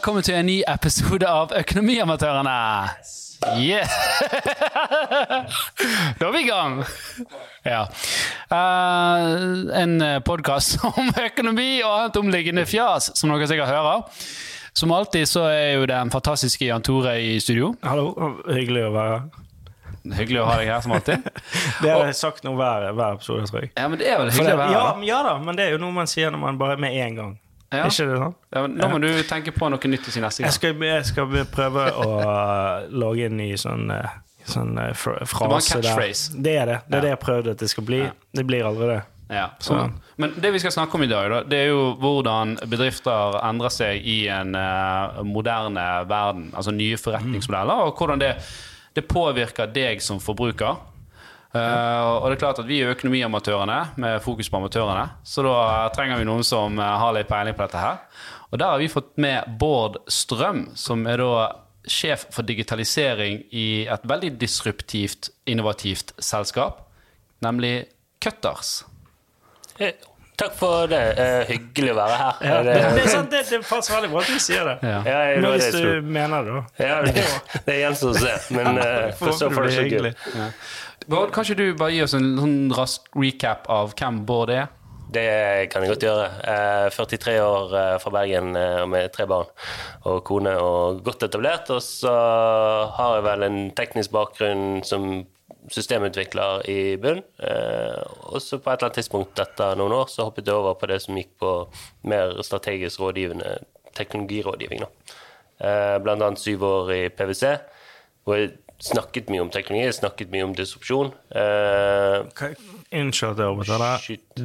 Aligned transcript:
velkommen 0.00 0.24
til 0.24 0.32
en 0.32 0.46
ny 0.48 0.54
episode 0.64 1.28
av 1.28 1.50
Økonomiamatørene. 1.58 2.52
Yeah! 3.60 3.90
da 6.16 6.24
er 6.24 6.32
vi 6.32 6.40
i 6.40 6.46
gang. 6.46 6.78
Ja. 7.66 7.82
Uh, 8.48 9.68
en 9.76 10.00
podkast 10.24 10.78
om 10.88 11.10
økonomi 11.20 11.82
og 11.82 11.90
annet 11.98 12.16
omliggende 12.16 12.64
fjas, 12.64 13.10
som 13.20 13.34
dere 13.34 13.50
sikkert 13.50 13.68
hører. 13.68 14.24
Som 14.72 14.96
alltid 14.96 15.28
så 15.28 15.44
er 15.50 15.74
jo 15.74 15.84
den 15.92 16.14
fantastiske 16.16 16.64
Jan 16.64 16.86
Tore 16.86 17.18
i 17.20 17.36
studio. 17.44 17.74
Hallo, 17.84 18.32
hyggelig 18.48 18.86
å 18.88 18.96
være 18.96 19.18
her. 19.18 19.28
Hyggelig 20.16 20.40
å 20.40 20.48
ha 20.48 20.56
deg 20.62 20.72
her, 20.72 20.80
som 20.80 20.96
alltid. 20.96 21.28
Det 21.84 21.92
har 21.92 22.06
jeg 22.08 22.16
sagt 22.22 22.48
nå 22.48 22.56
hver, 22.56 22.88
hver 22.96 23.20
episode, 23.20 23.52
tror 23.52 23.66
jeg. 23.66 23.74
Ja, 23.76 23.84
men 23.84 24.00
det 24.00 24.08
er 24.08 24.24
vel 24.24 24.32
hyggelig 24.32 24.48
det, 24.48 24.56
å 24.56 24.64
være 24.64 24.72
her. 24.72 24.80
Ja, 24.80 25.12
ja 25.12 25.22
da, 25.28 25.36
men 25.44 25.60
det 25.60 25.68
er 25.68 25.76
jo 25.76 25.84
noe 25.84 25.92
man 26.00 26.08
sier 26.08 26.32
når 26.32 26.46
man 26.48 26.64
bare 26.64 26.80
er 26.80 26.84
med 26.88 26.96
én 26.96 27.20
gang. 27.20 27.36
Ja. 27.70 27.84
Ikke 27.86 28.06
det 28.08 28.16
sånn? 28.18 28.34
Ja, 28.50 28.62
men 28.64 28.72
nå 28.80 28.88
må 28.90 28.98
du 29.02 29.08
tenke 29.28 29.52
på 29.54 29.68
noe 29.70 29.90
nytt 29.92 30.02
til 30.02 30.12
sin 30.16 30.24
neste 30.26 30.42
Jeg 30.42 30.48
gang. 30.50 30.56
skal, 30.56 30.82
jeg 30.88 31.04
skal 31.06 31.46
prøve 31.52 31.84
å 32.02 32.08
lage 32.90 33.28
inn 33.30 33.38
i 33.44 33.52
sånn, 33.60 33.90
uh, 33.94 34.08
sånn 34.44 34.74
fr 34.98 35.20
frase 35.30 35.78
det 35.78 35.86
der. 35.86 36.02
Det 36.42 36.56
er 36.56 36.66
det. 36.66 36.78
Det 36.88 36.98
er 36.98 37.06
det 37.06 37.12
jeg 37.14 37.20
prøvde 37.22 37.54
at 37.54 37.62
det 37.62 37.70
skal 37.70 37.86
bli. 37.86 38.00
Det 38.34 38.44
blir 38.48 38.66
aldri 38.66 38.88
det. 38.96 39.00
Ja, 39.30 39.50
Så- 39.60 39.76
sånn. 39.78 39.92
Men 40.18 40.32
det 40.42 40.50
vi 40.52 40.58
skal 40.58 40.72
snakke 40.74 40.94
om 40.98 41.02
i 41.04 41.06
dag, 41.06 41.30
da, 41.30 41.42
det 41.46 41.58
er 41.60 41.68
jo 41.70 41.94
hvordan 42.02 42.56
bedrifter 42.66 43.38
endrer 43.46 43.70
seg 43.70 44.02
i 44.04 44.26
en 44.28 44.56
uh, 44.58 45.22
moderne 45.22 45.84
verden. 46.10 46.50
Altså 46.52 46.74
nye 46.74 46.96
forretningsmodeller, 46.98 47.86
og 47.86 47.94
hvordan 47.96 48.18
det, 48.18 48.32
det 48.98 49.06
påvirker 49.06 49.70
deg 49.72 50.02
som 50.02 50.18
forbruker. 50.18 50.76
Eh, 51.50 52.02
og 52.22 52.28
det 52.30 52.36
er 52.36 52.42
klart 52.44 52.60
at 52.62 52.68
Vi 52.68 52.76
er 52.78 52.92
økonomiamatørene 52.94 53.78
med 53.98 54.20
fokus 54.22 54.46
på 54.52 54.60
amatørene, 54.60 55.08
så 55.26 55.42
da 55.42 55.88
trenger 55.94 56.20
vi 56.20 56.28
noen 56.28 56.44
som 56.46 56.78
eh, 56.78 56.92
har 57.02 57.16
litt 57.16 57.30
peiling 57.30 57.56
på 57.58 57.66
dette 57.66 57.80
her. 57.82 57.98
Og 58.50 58.58
Der 58.58 58.70
har 58.72 58.78
vi 58.82 58.90
fått 58.90 59.16
med 59.18 59.56
Bård 59.58 59.98
Strøm, 60.10 60.68
som 60.78 61.06
er 61.10 61.22
da 61.22 61.32
sjef 61.90 62.26
for 62.34 62.46
digitalisering 62.46 63.40
i 63.56 63.86
et 63.90 64.06
veldig 64.06 64.34
disruptivt, 64.38 65.30
innovativt 65.48 66.12
selskap, 66.22 66.84
nemlig 67.42 67.88
Cutters. 68.22 68.84
Hey. 69.78 69.94
Takk 70.40 70.54
for 70.56 70.86
det. 70.88 71.00
Uh, 71.20 71.42
hyggelig 71.50 71.90
å 71.92 71.96
være 71.98 72.14
her. 72.16 72.36
Ja, 72.48 72.60
det, 72.64 72.74
det- 72.80 73.02
er 73.02 73.10
sant, 73.12 73.30
det, 73.32 73.42
det 73.50 73.58
passer 73.68 73.92
veldig 73.98 74.08
bra 74.12 74.22
at 74.22 74.30
du 74.32 74.38
sier 74.40 74.64
det. 74.70 74.76
Ja. 74.88 75.00
Ja, 75.04 75.16
jeg, 75.28 75.42
Men 75.44 75.52
hvis 75.52 75.74
du 75.74 76.06
mener 76.16 76.46
det, 76.46 76.54
da. 76.54 76.62
ja, 76.86 76.94
det, 77.04 77.24
det 77.66 77.76
gjenstår 77.82 78.14
å 78.14 78.22
se. 78.22 78.32
Men 78.56 78.78
uh, 78.80 79.10
for 79.18 79.36
så 79.36 79.50
får 79.52 79.68
det 79.68 80.14
så. 80.14 80.46
Bård, 81.08 81.32
kan 81.32 81.46
ikke 81.46 81.56
du 81.58 81.78
bare 81.78 81.94
gi 81.94 82.02
oss 82.04 82.14
en 82.18 82.34
sånn 82.38 82.58
rask 82.76 83.08
recap 83.16 83.64
av 83.72 83.94
hvem 83.96 84.22
Bård 84.28 84.52
er? 84.52 84.68
Det 85.10 85.70
kan 85.72 85.82
jeg 85.82 85.90
godt 85.94 86.04
gjøre. 86.06 86.26
Eh, 86.46 86.86
43 86.94 87.32
år 87.42 87.72
eh, 87.74 87.94
fra 87.98 88.12
Bergen 88.14 88.52
eh, 88.54 88.84
med 88.86 89.10
tre 89.14 89.26
barn 89.30 89.48
og 90.06 90.20
kone 90.28 90.52
og 90.62 91.00
godt 91.06 91.24
etablert. 91.26 91.72
Og 91.74 91.82
så 91.82 92.12
har 92.94 93.16
jeg 93.16 93.26
vel 93.26 93.46
en 93.48 93.58
teknisk 93.74 94.14
bakgrunn 94.14 94.84
som 94.86 95.24
systemutvikler 95.74 96.62
i 96.70 96.78
bunn. 97.00 97.24
Eh, 97.42 97.98
og 98.30 98.38
så 98.44 98.60
på 98.60 98.70
et 98.70 98.78
eller 98.78 98.90
annet 98.90 99.00
tidspunkt 99.00 99.42
etter 99.42 99.74
noen 99.80 99.96
år 99.98 100.06
så 100.12 100.28
hoppet 100.28 100.46
jeg 100.46 100.56
over 100.60 100.78
på 100.78 100.92
det 100.92 101.00
som 101.02 101.18
gikk 101.18 101.34
på 101.42 101.54
mer 102.10 102.38
strategisk 102.46 103.02
rådgivende 103.02 103.58
teknologirådgivning. 103.98 104.86
Eh, 105.60 105.96
blant 106.04 106.22
annet 106.22 106.40
syv 106.40 106.64
år 106.64 106.94
i 106.94 107.02
PwC, 107.12 107.56
hvor 108.24 108.38
jeg 108.38 108.54
snakket 108.80 109.28
mye 109.32 109.42
om 109.44 109.50
teknologi, 109.52 109.92
snakket 110.00 110.30
mye 110.32 110.44
om 110.48 110.54
disrupsjon. 110.56 111.12
Eh, 111.30 112.20
Hva- 112.32 112.54
Unnskyld 112.90 113.32
at 113.36 113.42
jeg 113.44 113.54
overtar. 113.54 113.98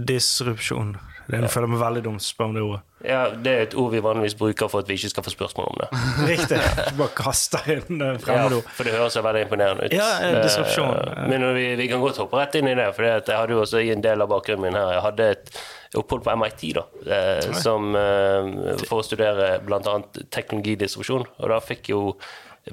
Disrupsjon. 0.06 0.96
Det 1.26 1.40
er, 1.40 1.48
føler 1.50 1.66
jeg 1.66 1.72
meg 1.74 1.80
veldig 1.82 2.02
dumt 2.06 2.22
å 2.22 2.26
spørre 2.28 2.46
om 2.52 2.54
det 2.54 2.62
ordet. 2.62 2.82
ja, 3.06 3.22
det 3.34 3.52
er 3.56 3.62
et 3.64 3.74
ord 3.82 3.92
vi 3.96 4.00
vanligvis 4.06 4.36
bruker 4.38 4.68
for 4.70 4.84
at 4.84 4.88
vi 4.92 4.94
ikke 5.00 5.10
skal 5.10 5.24
få 5.26 5.32
spørsmål 5.34 5.72
om 5.72 5.80
det. 5.82 5.88
Riktig. 6.32 6.60
Bare 7.00 7.16
kaste 7.18 7.62
inn 7.74 7.98
det 7.98 8.10
Ja, 8.28 8.44
for 8.78 8.86
det 8.86 8.94
høres 8.94 9.18
veldig 9.18 9.42
imponerende 9.48 9.88
ut. 9.88 9.96
Ja, 9.98 10.12
disrupsjon. 10.44 10.92
Eh, 10.94 11.24
Men 11.32 11.48
vi, 11.58 11.66
vi 11.82 11.88
kan 11.90 12.04
godt 12.04 12.22
hoppe 12.22 12.38
rett 12.38 12.60
inn 12.60 12.70
i 12.70 12.76
det, 12.78 12.86
for 12.94 13.08
jeg 13.10 13.26
hadde 13.26 13.58
jo 13.58 13.64
også 13.64 13.82
i 13.82 13.90
en 13.96 14.06
del 14.06 14.22
av 14.22 14.30
bakgrunnen 14.36 14.68
min 14.68 14.78
her 14.78 14.94
Jeg 15.00 15.04
hadde 15.08 15.30
et 15.34 15.58
opphold 15.98 16.22
på 16.28 16.38
MIT 16.38 16.64
da, 16.78 16.86
eh, 17.10 17.50
som, 17.58 17.90
eh, 17.98 18.86
for 18.86 19.02
å 19.02 19.06
studere 19.10 19.56
bl.a. 19.66 19.98
teknologidisrupsjon. 20.30 21.26
Og 21.42 21.50
da 21.56 21.58
fikk 21.64 21.90
jo 21.96 22.02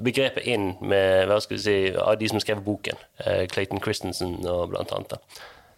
begrepet 0.01 0.45
inn 0.49 0.71
med 0.81 1.27
hva 1.29 1.39
skal 1.43 1.57
vi 1.57 1.63
si, 1.63 1.75
av 1.97 2.15
de 2.17 2.29
som 2.31 2.39
skrev 2.41 2.63
boken. 2.65 2.97
eh, 3.25 3.43
Clayton 3.47 3.81
Christensen 3.83 4.39
og 4.47 4.69
blant 4.71 4.91
annet. 4.91 5.19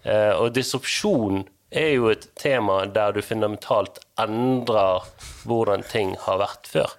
Eh, 0.06 0.32
Og 0.40 0.54
disrupsjon 0.54 1.48
er 1.72 1.96
jo 1.96 2.08
et 2.14 2.28
tema 2.40 2.86
der 2.86 3.12
du 3.12 3.22
fundamentalt 3.22 4.00
endrer 4.22 5.04
hvordan 5.44 5.84
ting 5.84 6.16
har 6.28 6.38
vært 6.40 6.68
før. 6.72 6.94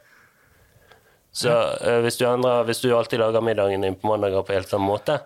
Så 1.33 1.53
eh, 1.53 2.01
hvis, 2.05 2.17
du 2.21 2.27
endrer, 2.29 2.65
hvis 2.69 2.81
du 2.81 2.91
alltid 2.97 3.21
lager 3.21 3.41
middagen 3.45 3.81
din 3.85 3.95
på 3.97 4.09
mandager 4.09 4.43
på 4.43 4.53
helt 4.57 4.69
samme 4.69 4.89
måte, 4.89 5.19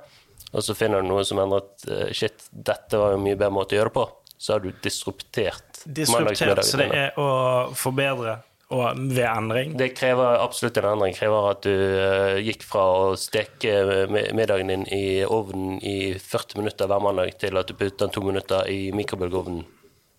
og 0.52 0.62
så 0.66 0.74
finner 0.74 1.02
du 1.02 1.08
noe 1.10 1.22
som 1.26 1.38
endrer 1.38 1.62
at 1.62 2.14
shit, 2.16 2.46
dette 2.50 2.98
var 2.98 3.12
jo 3.14 3.20
mye 3.22 3.36
bedre 3.38 3.54
måte 3.54 3.76
å 3.76 3.78
gjøre 3.78 3.92
det 3.92 3.98
på, 4.00 4.06
så 4.40 4.54
har 4.56 4.62
du 4.64 4.70
disruptert 4.82 5.82
Disruptert, 5.86 6.64
så 6.66 6.76
det 6.80 6.88
er 6.96 7.18
å 7.20 7.70
forbedre 7.78 8.38
og 8.70 9.00
ved 9.10 9.26
endring. 9.26 9.75
Det 9.78 9.91
krever 9.98 10.38
absolutt 10.38 10.78
en 10.78 10.92
endring. 10.92 11.14
Det 11.14 11.20
krever 11.20 11.48
at 11.50 11.64
du 11.66 11.75
eh, 11.75 12.41
gikk 12.47 12.62
fra 12.69 12.84
å 13.00 13.06
steke 13.19 14.06
middagen 14.10 14.70
din 14.70 14.86
i 14.94 15.04
ovnen 15.26 15.81
i 15.82 16.14
40 16.14 16.60
minutter 16.62 16.91
hver 16.91 17.03
mandag, 17.03 17.34
til 17.42 17.59
at 17.59 17.70
du 17.70 17.75
putter 17.75 18.06
den 18.06 18.14
to 18.14 18.22
minutter 18.22 18.70
i 18.70 18.92
mikrobølgeovnen 18.94 19.64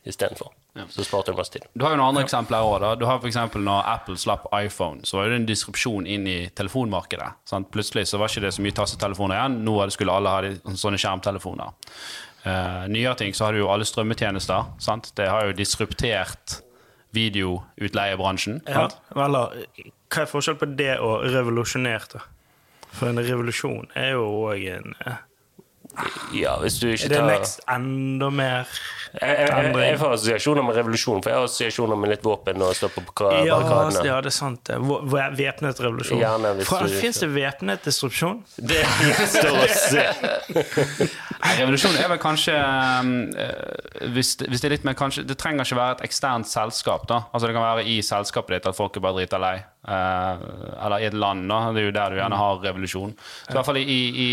istedenfor. 0.03 0.51
Så 0.89 1.03
sparte 1.03 1.31
du 1.31 1.37
masse 1.37 1.51
tid. 1.51 1.63
Du 1.75 1.83
har 1.83 1.93
jo 1.93 1.99
noen 1.99 2.13
andre 2.13 2.23
eksempler 2.25 2.63
òg. 2.63 2.85
Du 2.99 3.03
har 3.07 3.23
eksempel 3.27 3.63
når 3.63 3.87
Apple 3.91 4.15
slapp 4.19 4.47
iPhone, 4.55 5.03
så 5.07 5.19
var 5.19 5.29
det 5.29 5.41
en 5.41 5.47
disrupsjon 5.47 6.07
inn 6.07 6.27
i 6.27 6.39
telefonmarkedet. 6.55 7.27
Sant? 7.47 7.69
Plutselig 7.73 8.07
så 8.09 8.19
var 8.19 8.31
ikke 8.31 8.45
det 8.47 8.53
så 8.55 8.63
mye 8.63 8.75
tastetelefoner 8.79 9.37
igjen. 9.37 9.59
Nå 9.67 9.77
skulle 9.91 10.15
alle 10.15 10.33
ha 10.33 10.43
de, 10.45 10.53
sånne 10.79 10.99
skjermtelefoner. 11.01 11.75
Uh, 12.41 12.87
nyere 12.89 13.13
ting 13.19 13.35
så 13.37 13.47
har 13.47 13.53
du 13.53 13.61
jo 13.61 13.69
alle 13.71 13.85
strømmetjenester. 13.87 14.71
Sant? 14.81 15.11
Det 15.19 15.27
har 15.29 15.49
jo 15.49 15.57
disruptert 15.59 16.61
videoutleiebransjen. 17.15 18.61
Ja, 18.67 18.87
eller 19.15 19.57
hva 20.11 20.21
er 20.25 20.29
forskjellen 20.31 20.59
på 20.61 20.69
det 20.79 20.93
og 20.99 21.25
revolusjonert? 21.31 22.13
da? 22.17 22.23
For 22.91 23.07
en 23.07 23.21
revolusjon 23.23 23.85
er 23.95 24.13
jo 24.17 24.25
òg 24.51 24.65
en 24.77 24.95
eh, 25.07 25.19
Ja, 26.35 26.57
hvis 26.59 26.77
du 26.79 26.89
ikke 26.91 27.05
Er 27.05 27.09
det 27.11 27.17
tar 27.19 27.27
next 27.29 27.61
enda 27.71 28.29
mer 28.31 28.67
Jeg, 29.15 29.47
jeg, 29.47 29.71
jeg, 29.75 29.97
får 29.99 30.13
assosiasjoner 30.17 30.63
med 30.67 30.75
revolusjon, 30.79 31.21
for 31.23 31.31
jeg 31.31 31.39
har 31.39 31.47
assosiasjoner 31.47 31.99
med 31.99 32.11
litt 32.13 32.23
våpen 32.23 32.61
og 32.63 32.75
stå 32.75 32.87
på 32.95 33.01
Ja, 33.03 33.57
barrikadene. 33.57 34.05
ja, 34.07 34.19
det 34.23 34.31
er 34.31 34.35
sant. 34.35 34.71
Væpnet 34.71 35.81
revolusjon. 35.83 36.19
Gjerne, 36.19 36.53
hvis 36.59 36.71
du- 36.71 36.99
Fins 37.01 37.19
det 37.23 37.29
væpnet 37.35 37.83
destruksjon? 37.87 38.39
Det 38.59 38.83
gjenstår 39.07 39.59
å 39.59 39.67
se. 39.71 40.05
Revolusjon 41.41 41.95
er 41.97 42.07
vel 42.11 42.19
kanskje 42.21 42.53
eh, 42.53 44.07
hvis, 44.13 44.35
det- 44.37 44.49
hvis 44.51 44.61
det 44.61 44.67
er 44.67 44.73
litt 44.75 44.83
mer 44.85 44.93
kanskje 44.99 45.23
Det 45.27 45.37
trenger 45.41 45.65
ikke 45.65 45.77
være 45.79 45.95
et 45.97 46.03
eksternt 46.09 46.47
selskap. 46.47 47.07
da 47.09 47.21
Altså 47.33 47.47
Det 47.47 47.55
kan 47.55 47.63
være 47.65 47.85
i 47.87 48.01
selskapet 48.05 48.55
ditt 48.57 48.67
at 48.69 48.75
folk 48.77 48.97
er 48.97 49.01
bare 49.01 49.17
drita 49.19 49.39
lei. 49.41 49.55
Eh, 49.87 50.43
eller 50.85 50.97
i 51.01 51.05
et 51.09 51.13
land. 51.13 51.47
da 51.49 51.71
Det 51.71 51.81
er 51.81 51.85
jo 51.89 51.91
der 51.97 52.09
du 52.09 52.15
gjerne 52.21 52.37
har 52.37 52.59
revolusjon. 52.61 53.15
Så 53.17 53.49
i 53.49 53.53
hvert 53.57 53.65
fall 53.65 53.77
i, 53.77 53.85
i, 54.25 54.29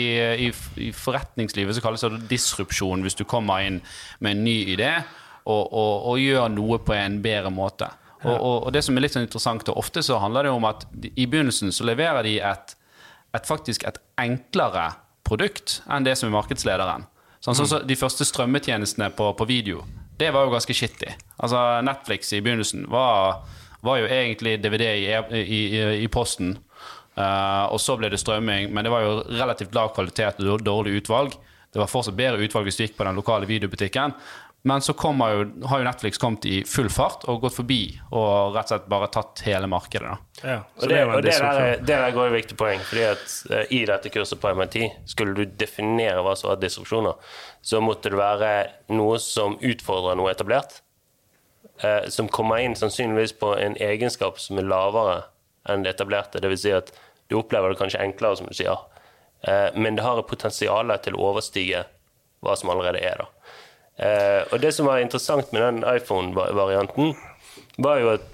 i, 0.49 0.53
i 0.89 0.91
forretningslivet 0.93 1.75
så 1.75 1.81
kalles 1.85 2.01
det 2.05 2.29
disrupsjon 2.29 3.03
hvis 3.03 3.17
du 3.17 3.25
kommer 3.25 3.65
inn 3.67 3.81
med 4.21 4.37
en 4.37 4.45
ny 4.45 4.59
idé 4.77 4.93
og, 5.47 5.73
og, 5.73 6.07
og 6.13 6.19
gjør 6.21 6.49
noe 6.53 6.79
på 6.79 6.93
en 6.93 7.23
bedre 7.25 7.51
måte. 7.51 7.89
Og, 8.25 8.67
og, 8.67 8.73
det 8.75 8.83
som 8.85 8.97
er 8.99 9.01
litt 9.07 9.15
sånn 9.15 9.23
interessant, 9.25 9.69
og 9.71 9.79
ofte 9.79 10.03
så 10.03 10.19
handler 10.19 10.43
det 10.49 10.51
om 10.51 10.65
at 10.69 10.85
i 11.15 11.25
begynnelsen 11.31 11.71
så 11.73 11.85
leverer 11.87 12.23
de 12.27 12.41
et, 12.43 12.75
et 13.33 13.47
faktisk 13.47 13.85
et 13.87 13.97
enklere 14.19 14.91
produkt 15.29 15.81
enn 15.93 16.07
det 16.07 16.17
som 16.19 16.31
er 16.31 16.37
markedslederen. 16.39 17.07
Sånn 17.45 17.55
som 17.55 17.69
så 17.71 17.79
de 17.87 17.97
første 17.99 18.27
strømmetjenestene 18.27 19.13
på, 19.15 19.31
på 19.39 19.47
video. 19.47 19.85
Det 20.19 20.33
var 20.35 20.47
jo 20.47 20.55
ganske 20.57 20.75
shitty. 20.75 21.13
Altså 21.39 21.61
Netflix 21.87 22.33
i 22.35 22.41
begynnelsen 22.43 22.89
var, 22.91 23.45
var 23.87 24.01
jo 24.01 24.09
egentlig 24.11 24.57
DVD 24.65 24.89
i, 24.97 25.13
i, 25.15 25.45
i, 25.45 25.83
i 26.03 26.09
posten. 26.11 26.57
Uh, 27.19 27.67
og 27.75 27.79
så 27.83 27.97
ble 27.99 28.11
det 28.11 28.21
strømming, 28.23 28.73
men 28.75 28.87
det 28.87 28.91
var 28.95 29.05
jo 29.05 29.15
relativt 29.31 29.75
lav 29.75 29.93
kvalitet 29.95 30.43
og 30.43 30.65
dårlig 30.67 31.01
utvalg. 31.01 31.35
Det 31.69 31.81
var 31.81 31.91
fortsatt 31.91 32.17
bedre 32.19 32.43
utvalg 32.43 32.69
hvis 32.69 32.79
du 32.79 32.85
gikk 32.87 32.99
på 32.99 33.07
den 33.07 33.19
lokale 33.19 33.47
videobutikken. 33.47 34.15
Men 34.63 34.81
så 34.83 34.93
jo, 34.93 35.67
har 35.67 35.79
jo 35.79 35.85
Netflix 35.87 36.19
kommet 36.19 36.45
i 36.45 36.65
full 36.67 36.89
fart 36.91 37.23
og 37.31 37.41
gått 37.45 37.55
forbi 37.55 37.83
og 38.11 38.57
rett 38.57 38.67
og 38.67 38.73
slett 38.73 38.89
bare 38.91 39.07
tatt 39.15 39.43
hele 39.47 39.69
markedet. 39.71 40.09
da. 40.11 40.17
Ja, 40.43 40.57
så 40.77 40.83
Og 40.85 40.89
det, 40.91 41.05
og 41.05 41.23
det, 41.23 41.35
der, 41.39 41.61
er- 41.61 41.77
det 41.79 41.87
der 41.87 42.11
går 42.17 42.27
jo 42.27 42.35
viktig 42.35 42.57
poeng. 42.59 42.81
fordi 42.81 43.05
at 43.07 43.37
uh, 43.53 43.63
I 43.71 43.85
dette 43.87 44.11
kurset 44.11 44.41
på 44.43 44.51
MIT 44.59 44.77
skulle 45.07 45.35
du 45.39 45.45
definere 45.45 46.25
hva 46.27 46.35
som 46.37 46.51
var 46.51 46.59
disrupsjoner, 46.63 47.15
så 47.63 47.81
måtte 47.81 48.11
det 48.11 48.19
være 48.19 48.51
noe 48.99 49.19
som 49.23 49.57
utfordrer 49.63 50.19
noe 50.19 50.35
etablert. 50.35 50.81
Uh, 51.79 52.09
som 52.11 52.29
kommer 52.29 52.59
inn 52.59 52.75
sannsynligvis 52.75 53.37
på 53.39 53.55
en 53.57 53.79
egenskap 53.79 54.41
som 54.43 54.59
er 54.59 54.67
lavere 54.67 55.21
enn 55.71 55.87
det 55.87 55.95
etablerte. 55.95 56.43
Dvs. 56.43 56.65
Si 56.67 56.75
at 56.75 56.91
du 57.31 57.39
opplever 57.39 57.71
det 57.71 57.79
kanskje 57.79 58.03
enklere, 58.03 58.41
som 58.41 58.51
du 58.51 58.59
sier, 58.59 58.75
uh, 59.47 59.71
men 59.79 59.95
det 59.95 60.03
har 60.03 60.19
et 60.19 60.27
potensial 60.35 60.91
til 61.05 61.15
å 61.15 61.31
overstige 61.31 61.87
hva 62.43 62.59
som 62.59 62.75
allerede 62.75 62.99
er. 63.07 63.23
da. 63.23 63.31
Eh, 63.99 64.45
og 64.53 64.61
det 64.63 64.71
som 64.77 64.87
var 64.87 65.01
interessant 65.03 65.51
med 65.53 65.63
den 65.63 65.81
iPhone-varianten, 65.97 67.15
var 67.83 67.99
jo 68.03 68.13
at 68.15 68.27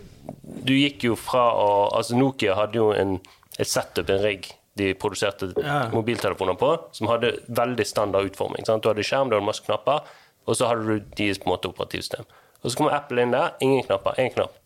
du 0.64 0.72
gikk 0.76 1.04
jo 1.04 1.16
fra 1.20 1.46
å 1.56 1.70
Altså, 1.94 2.16
Nokia 2.16 2.54
hadde 2.56 2.78
jo 2.80 2.90
en, 2.96 3.18
et 3.58 3.68
setup, 3.68 4.08
en 4.10 4.22
rigg, 4.22 4.50
de 4.76 4.92
produserte 4.98 5.52
Ja. 5.62 5.88
mobiltelefoner 5.92 6.56
på, 6.58 6.70
som 6.92 7.08
hadde 7.08 7.38
veldig 7.48 7.86
standard 7.86 8.26
utforming. 8.32 8.64
Sant? 8.66 8.82
Du 8.82 8.88
hadde 8.88 9.04
skjerm, 9.06 9.28
du 9.30 9.36
hadde 9.36 9.46
masse 9.46 9.62
knapper, 9.64 10.02
og 10.46 10.56
så 10.56 10.66
hadde 10.68 10.84
du 10.86 11.00
deres 11.16 11.38
på 11.38 11.48
en 11.48 11.54
måte 11.54 11.68
operativsystem. 11.70 12.24
Og 12.64 12.70
så 12.70 12.76
kommer 12.76 12.96
Apple 12.96 13.22
inn 13.22 13.30
der, 13.32 13.52
ingen 13.60 13.84
knapper, 13.84 14.16
én 14.18 14.32
knapp. 14.34 14.56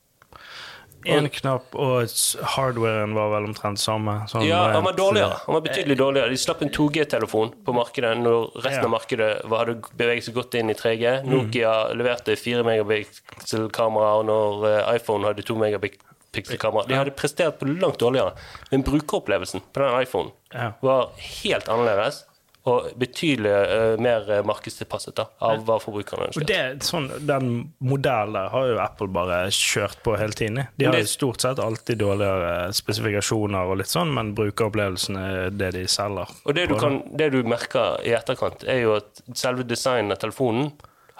Én 1.06 1.28
knapp, 1.30 1.74
og 1.78 2.08
hardwaren 2.56 3.14
var 3.14 3.30
vel 3.30 3.46
omtrent 3.48 3.78
samme. 3.78 4.26
sånn 4.28 4.44
Ja, 4.46 4.72
han 4.72 4.82
var 4.84 4.92
dårligere. 4.92 5.38
Han 5.46 5.54
var 5.54 5.60
betydelig 5.62 5.96
dårligere. 5.96 6.28
De 6.30 6.36
slapp 6.36 6.60
en 6.62 6.70
2G-telefon 6.70 7.52
på 7.64 7.72
markedet 7.72 8.16
når 8.18 8.50
resten 8.56 8.82
Ja. 8.82 8.84
av 8.84 8.90
markedet 8.90 9.44
var- 9.48 9.64
hadde 9.66 9.80
beveget 9.96 10.24
seg 10.24 10.34
godt 10.34 10.54
inn 10.58 10.70
i 10.70 10.74
3G. 10.74 11.22
Nokia 11.24 11.94
leverte 11.94 12.36
4 12.36 12.62
megapixel-kamera, 12.64 14.18
og 14.18 14.26
når 14.26 14.66
eh, 14.88 14.94
iPhone 14.96 15.24
hadde 15.24 15.42
2 15.42 15.54
megapixel-kamera. 15.56 16.86
De 16.88 16.94
hadde 16.94 17.14
prestert 17.16 17.58
på 17.60 17.66
langt 17.80 17.98
dårligere. 17.98 18.34
Men 18.72 18.82
brukeropplevelsen 18.82 19.62
på 19.72 19.80
den 19.84 20.02
iPhonen 20.02 20.32
Ja. 20.52 20.72
var 20.82 21.10
helt 21.18 21.68
annerledes. 21.68 22.24
Og 22.66 22.88
betydelig 22.98 23.52
uh, 23.70 24.00
mer 24.02 24.26
eh, 24.32 24.42
markedstilpasset 24.46 25.14
da, 25.16 25.28
av 25.46 25.62
hva 25.66 25.78
forbrukerne 25.80 26.26
Og 26.34 26.46
det, 26.48 26.82
sånn, 26.84 27.06
Den 27.28 27.52
modellen 27.78 28.34
der 28.34 28.50
har 28.52 28.66
jo 28.72 28.80
Apple 28.82 29.08
bare 29.14 29.38
kjørt 29.54 30.02
på 30.04 30.16
hele 30.18 30.36
tiden. 30.36 30.64
De 30.76 30.88
har 30.88 30.98
jo 30.98 31.08
stort 31.08 31.44
sett 31.44 31.62
alltid 31.62 32.02
dårligere 32.02 32.72
spesifikasjoner, 32.76 33.70
og 33.70 33.80
litt 33.80 33.92
sånn, 33.92 34.12
men 34.14 34.34
brukeropplevelsen 34.38 35.20
er 35.22 35.54
det 35.54 35.72
de 35.78 35.86
selger. 35.90 36.34
Og 36.44 36.58
det 36.58 36.68
du, 36.72 36.76
kan, 36.80 37.00
det 37.18 37.30
du 37.36 37.40
merker 37.46 38.02
i 38.04 38.12
etterkant, 38.18 38.66
er 38.68 38.82
jo 38.82 38.98
at 38.98 39.22
selve 39.38 39.66
designen 39.68 40.12
av 40.14 40.20
telefonen 40.22 40.72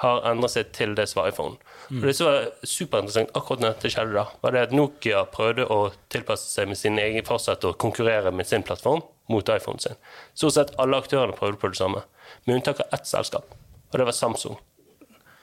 har 0.02 0.23
endret 0.31 0.55
seg 0.55 0.73
til 0.75 0.94
det 0.94 1.08
som 1.11 1.23
var 1.23 1.32
iPhone. 1.32 1.56
Og 1.91 2.05
det 2.06 2.14
som 2.14 2.29
var 2.29 2.50
superinteressant 2.62 3.32
akkurat 3.38 3.62
når 3.64 3.73
dette 3.75 3.91
skjedde, 3.91 4.14
da, 4.14 4.26
var 4.44 4.55
det 4.55 4.67
at 4.69 4.75
Nokia 4.76 5.25
prøvde 5.32 5.67
å 5.75 5.79
tilpasse 6.12 6.50
seg 6.52 6.69
med 6.70 6.79
sin 6.79 7.00
egen 7.02 7.26
fortsette 7.26 7.73
å 7.73 7.79
konkurrere 7.79 8.31
med 8.34 8.46
sin 8.46 8.67
plattform 8.67 9.02
mot 9.28 9.48
iPhonen 9.48 9.82
sin. 9.82 9.98
Stort 10.34 10.56
sett 10.56 10.75
alle 10.80 11.00
aktørene 11.00 11.36
prøvde 11.36 11.60
på 11.60 11.72
det 11.72 11.80
samme, 11.80 12.02
med 12.44 12.58
unntak 12.58 12.80
av 12.84 12.94
ett 12.96 13.06
selskap, 13.08 13.54
og 13.90 13.98
det 13.98 14.08
var 14.08 14.16
Samsung. 14.16 14.58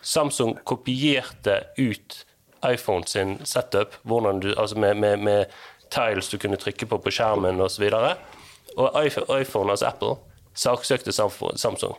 Samsung 0.05 0.57
kopierte 0.63 1.63
ut 1.77 2.25
iPhone 2.65 3.07
sin 3.07 3.39
setup, 3.45 3.95
du, 4.41 4.53
altså 4.55 4.77
med, 4.77 4.97
med, 4.97 5.19
med 5.19 5.45
tiles 5.89 6.29
du 6.29 6.37
kunne 6.37 6.57
trykke 6.57 6.85
på 6.85 6.97
på 6.97 7.13
skjermen 7.13 7.61
osv. 7.61 7.87
Og, 7.93 8.85
og 8.85 9.39
iPhone, 9.39 9.71
altså 9.71 9.89
Apple, 9.89 10.15
saksøkte 10.53 11.11
Samsung 11.11 11.57
Samsung 11.57 11.95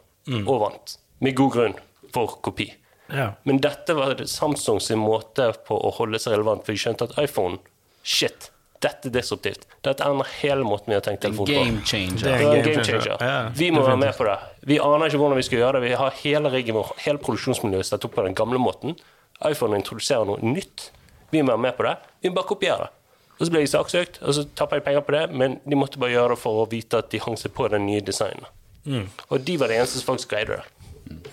og 0.47 0.61
vant. 0.61 0.99
Med 1.19 1.37
god 1.37 1.53
grunn 1.53 1.79
for 2.15 2.39
kopi. 2.43 2.73
Ja. 3.13 3.33
Men 3.43 3.61
dette 3.63 3.95
var 3.95 4.19
Samsung 4.27 4.81
sin 4.81 4.99
måte 4.99 5.53
på 5.67 5.79
å 5.79 5.93
holde 5.99 6.19
seg 6.19 6.35
relevant, 6.35 6.65
for 6.67 6.75
de 6.75 6.83
skjønte 6.83 7.11
at 7.11 7.19
iPhone 7.23 7.59
Shit, 8.07 8.53
dette 8.87 9.11
er 9.11 9.15
disruptivt. 9.19 9.67
Dette 9.87 10.07
endrer 10.07 10.31
hele 10.41 10.67
måten 10.67 10.93
vi 10.93 10.97
har 10.99 11.05
tenkt 11.05 11.25
telefon 11.27 11.49
på. 11.49 11.53
Game 11.59 11.83
changer. 11.87 12.23
Det 12.23 12.33
er 12.33 12.43
en 12.43 12.51
game 12.53 12.65
game 12.67 12.85
changer. 12.87 13.07
changer. 13.09 13.27
Ja, 13.27 13.39
vi 13.59 13.71
må 13.75 13.83
være 13.87 14.01
med 14.03 14.15
på 14.17 14.27
det. 14.29 14.37
Vi 14.71 14.79
aner 14.83 15.11
ikke 15.11 15.21
hvordan 15.23 15.41
vi 15.41 15.47
skal 15.49 15.63
gjøre 15.63 15.81
det. 15.81 15.89
Vi 15.89 15.97
har 16.03 16.21
hele 16.23 16.53
riggen 16.55 16.79
vår, 16.79 16.93
hele 17.07 17.23
produksjonsmiljøet 17.23 17.89
satt 17.91 18.07
opp 18.09 18.15
på 18.19 18.25
den 18.27 18.37
gamle 18.39 18.61
måten. 18.63 18.97
iPhone 19.45 19.77
introduserer 19.77 20.25
noe 20.29 20.41
nytt. 20.41 20.91
Vi 21.35 21.43
må 21.43 21.53
være 21.53 21.65
med 21.67 21.77
på 21.77 21.85
det. 21.89 21.97
Vi 22.23 22.31
må 22.31 22.39
bare 22.39 22.49
kopiere 22.55 22.87
det. 22.87 22.93
Og 23.37 23.43
så 23.45 23.53
ble 23.53 23.61
jeg 23.61 23.69
saksøkt, 23.75 24.23
og 24.25 24.33
så 24.33 24.47
tapper 24.57 24.79
jeg 24.79 24.87
penger 24.87 25.03
på 25.05 25.13
det, 25.13 25.25
men 25.37 25.59
de 25.69 25.77
måtte 25.77 26.01
bare 26.01 26.15
gjøre 26.15 26.33
det 26.33 26.39
for 26.41 26.63
å 26.63 26.69
vite 26.71 27.03
at 27.03 27.11
de 27.13 27.19
hang 27.21 27.37
seg 27.37 27.53
på 27.53 27.67
den 27.69 27.85
nye 27.85 28.01
designen. 28.01 28.47
Og 29.29 29.43
de 29.45 29.57
var 29.61 29.69
de 29.69 29.77
eneste 29.77 30.01
som 30.01 30.15
faktisk 30.15 30.31
greide 30.33 30.57
det. 30.57 31.27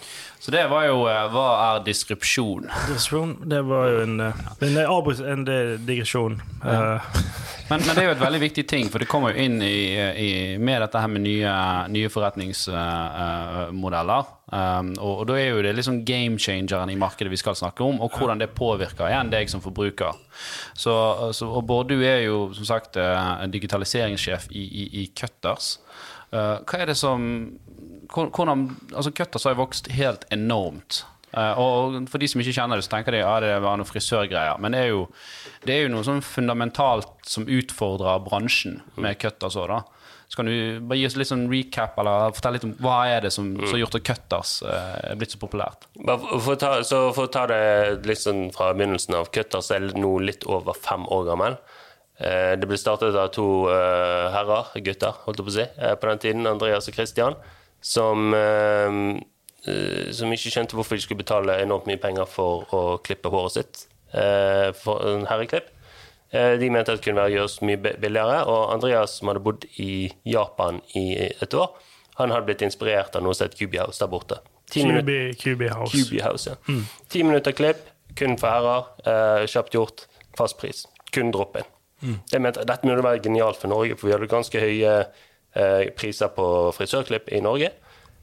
Så 0.44 0.52
det 0.52 0.66
var 0.68 0.84
jo 0.90 1.06
eh, 1.08 1.30
Hva 1.32 1.44
er 1.70 1.78
disrupsjon? 1.86 2.66
Disrupsjon, 2.90 3.38
det 3.48 3.62
var 3.64 3.86
jo 3.88 4.02
en, 4.04 4.20
eh, 4.20 4.34
en, 4.68 4.76
avbryt- 4.84 5.24
en 5.24 5.48
eh, 5.48 5.80
digresjon. 5.80 6.36
Ja. 6.66 7.00
Men, 7.70 7.80
men 7.88 7.96
det 7.96 8.02
er 8.04 8.08
jo 8.10 8.16
et 8.18 8.22
veldig 8.22 8.42
viktig 8.44 8.66
ting, 8.68 8.90
for 8.92 9.00
det 9.00 9.08
kommer 9.10 9.32
jo 9.32 9.40
inn 9.40 9.62
i, 9.64 9.96
i, 10.20 10.58
med 10.60 10.82
dette 10.84 11.00
her 11.00 11.08
med 11.10 11.22
nye, 11.24 11.54
nye 11.90 12.10
forretningsmodeller. 12.12 14.24
Um, 14.52 14.90
og, 15.00 15.20
og 15.22 15.28
da 15.30 15.34
er 15.40 15.48
jo 15.48 15.62
det 15.64 15.72
liksom 15.78 16.02
game 16.06 16.38
changeren 16.44 16.90
i 16.92 16.96
markedet 17.00 17.32
vi 17.32 17.38
skal 17.40 17.56
snakke 17.58 17.84
om, 17.88 18.02
og 18.04 18.12
hvordan 18.20 18.40
det 18.44 18.52
påvirker 18.58 19.08
igjen 19.08 19.32
deg 19.32 19.48
som 19.50 19.62
forbruker. 19.64 20.12
Så, 20.76 20.92
så, 21.34 21.48
og 21.48 21.64
Bård, 21.72 21.88
du 21.90 22.04
er 22.04 22.20
jo 22.28 22.52
som 22.54 22.66
sagt 22.68 22.98
eh, 23.00 23.48
digitaliseringssjef 23.56 24.48
i, 24.52 24.64
i, 24.68 24.84
i 25.02 25.04
Cutters. 25.16 25.80
Uh, 26.36 26.60
hva 26.68 26.78
er 26.84 26.88
det 26.92 26.98
som 27.00 27.20
hvordan, 28.12 28.68
altså 28.94 29.12
Cutters 29.16 29.44
har 29.48 29.56
vokst 29.60 29.88
helt 29.96 30.26
enormt. 30.34 31.04
Eh, 31.34 31.58
og 31.58 31.96
For 32.12 32.22
de 32.22 32.28
som 32.30 32.42
ikke 32.44 32.54
kjenner 32.54 32.78
det, 32.78 32.86
så 32.86 32.92
tenker 32.94 33.16
de 33.16 33.24
ja, 33.24 33.34
det 33.42 33.56
var 33.64 33.78
noe 33.80 33.90
frisørgreier. 33.90 34.60
Men 34.62 34.76
det 34.76 34.84
er 34.86 34.92
jo, 34.94 35.08
det 35.66 35.74
er 35.78 35.82
jo 35.88 35.94
noe 35.96 36.06
sånn 36.06 36.22
fundamentalt 36.22 37.10
som 37.26 37.48
utfordrer 37.50 38.22
bransjen 38.26 38.82
med 39.02 39.18
Cutters 39.22 39.58
òg, 39.58 39.72
da. 39.74 39.82
Så 40.30 40.40
kan 40.40 40.48
du 40.50 40.80
bare 40.90 40.98
gi 40.98 41.06
oss 41.06 41.16
litt 41.20 41.30
sånn 41.30 41.44
recap, 41.52 41.98
eller 42.02 42.32
fortelle 42.34 42.58
litt 42.58 42.64
om 42.66 42.72
hva 42.82 42.96
er 43.12 43.26
det 43.26 43.30
som, 43.36 43.52
har 43.60 43.78
gjort 43.78 43.98
at 44.00 44.06
Cutters 44.08 44.54
eh, 44.66 45.12
er 45.12 45.18
blitt 45.20 45.34
så 45.36 45.42
populært? 45.42 45.86
For- 46.00 46.56
å 46.56 46.58
ta, 46.58 46.72
for 47.14 47.26
å 47.28 47.32
ta 47.34 47.44
det 47.52 47.60
litt 48.10 48.22
sånn 48.24 48.48
fra 48.56 48.72
begynnelsen 48.74 49.18
av 49.20 49.30
Cutters 49.34 49.70
er 49.76 49.90
nå 49.98 50.16
litt 50.26 50.46
over 50.50 50.74
fem 50.78 51.06
år 51.14 51.28
gammel. 51.30 51.58
Eh, 52.18 52.54
Det 52.62 52.70
ble 52.70 52.78
startet 52.82 53.18
av 53.18 53.30
to 53.36 53.46
herrer, 54.34 54.70
gutter, 54.86 55.18
holdt 55.26 55.42
jeg 55.42 55.46
på 55.50 55.54
å 55.54 55.58
si, 55.60 55.68
på 56.02 56.10
den 56.10 56.24
tiden, 56.26 56.50
Andreas 56.50 56.90
og 56.90 56.98
Christian, 56.98 57.38
som, 57.84 58.34
eh, 58.34 58.98
eh, 59.68 60.12
som 60.16 60.32
ikke 60.32 60.52
skjønte 60.54 60.78
hvorfor 60.78 60.96
de 60.98 61.04
skulle 61.04 61.20
betale 61.24 61.58
enormt 61.64 61.88
mye 61.90 62.00
penger 62.02 62.26
for 62.32 62.64
å 62.72 62.84
klippe 63.04 63.32
håret 63.34 63.58
sitt. 63.60 63.86
eh, 64.14 64.72
For 64.78 65.02
en 65.10 65.26
herreklipp. 65.28 65.68
Eh, 66.34 66.56
De 66.58 66.70
mente 66.70 66.90
at 66.94 67.00
det 67.02 67.06
kunne 67.06 67.22
være 67.22 67.36
gjøres 67.36 67.60
mye 67.62 67.78
billigere, 68.00 68.44
og 68.48 68.72
Andreas, 68.74 69.18
som 69.20 69.28
hadde 69.28 69.44
bodd 69.44 69.66
i 69.80 70.12
Japan 70.26 70.82
i 70.96 71.06
et 71.42 71.54
år, 71.54 71.70
han 72.18 72.30
hadde 72.32 72.46
blitt 72.46 72.62
inspirert 72.62 73.16
av 73.16 73.24
noe 73.24 73.34
som 73.34 73.48
het 73.48 73.58
Cubi 73.58 73.78
House 73.78 74.00
der 74.00 74.08
borte. 74.08 74.40
Ti 74.70 74.84
QB 75.38 75.70
House. 75.70 75.92
QB 76.10 76.22
House, 76.22 76.48
ja. 76.50 76.56
Ti 77.10 77.24
minutter 77.24 77.52
klipp, 77.54 77.78
kun 78.16 78.38
for 78.38 78.50
herrer. 78.50 79.46
Kjapt 79.50 79.74
gjort, 79.74 80.06
fast 80.38 80.58
pris. 80.58 80.86
Kun 81.12 81.32
drop 81.32 81.56
in. 81.58 81.64
Jeg 82.32 82.42
mente, 82.42 82.66
dette 82.66 82.84
jo 82.88 83.02
være 83.02 83.22
genialt 83.24 83.58
for 83.58 83.68
Norge, 83.68 83.96
for 83.98 84.08
vi 84.08 84.14
hadde 84.14 84.28
ganske 84.28 84.60
høye 84.60 85.06
priser 85.54 86.32
på 86.34 86.46
frisørklipp 86.74 87.30
i 87.34 87.42
Norge. 87.46 87.70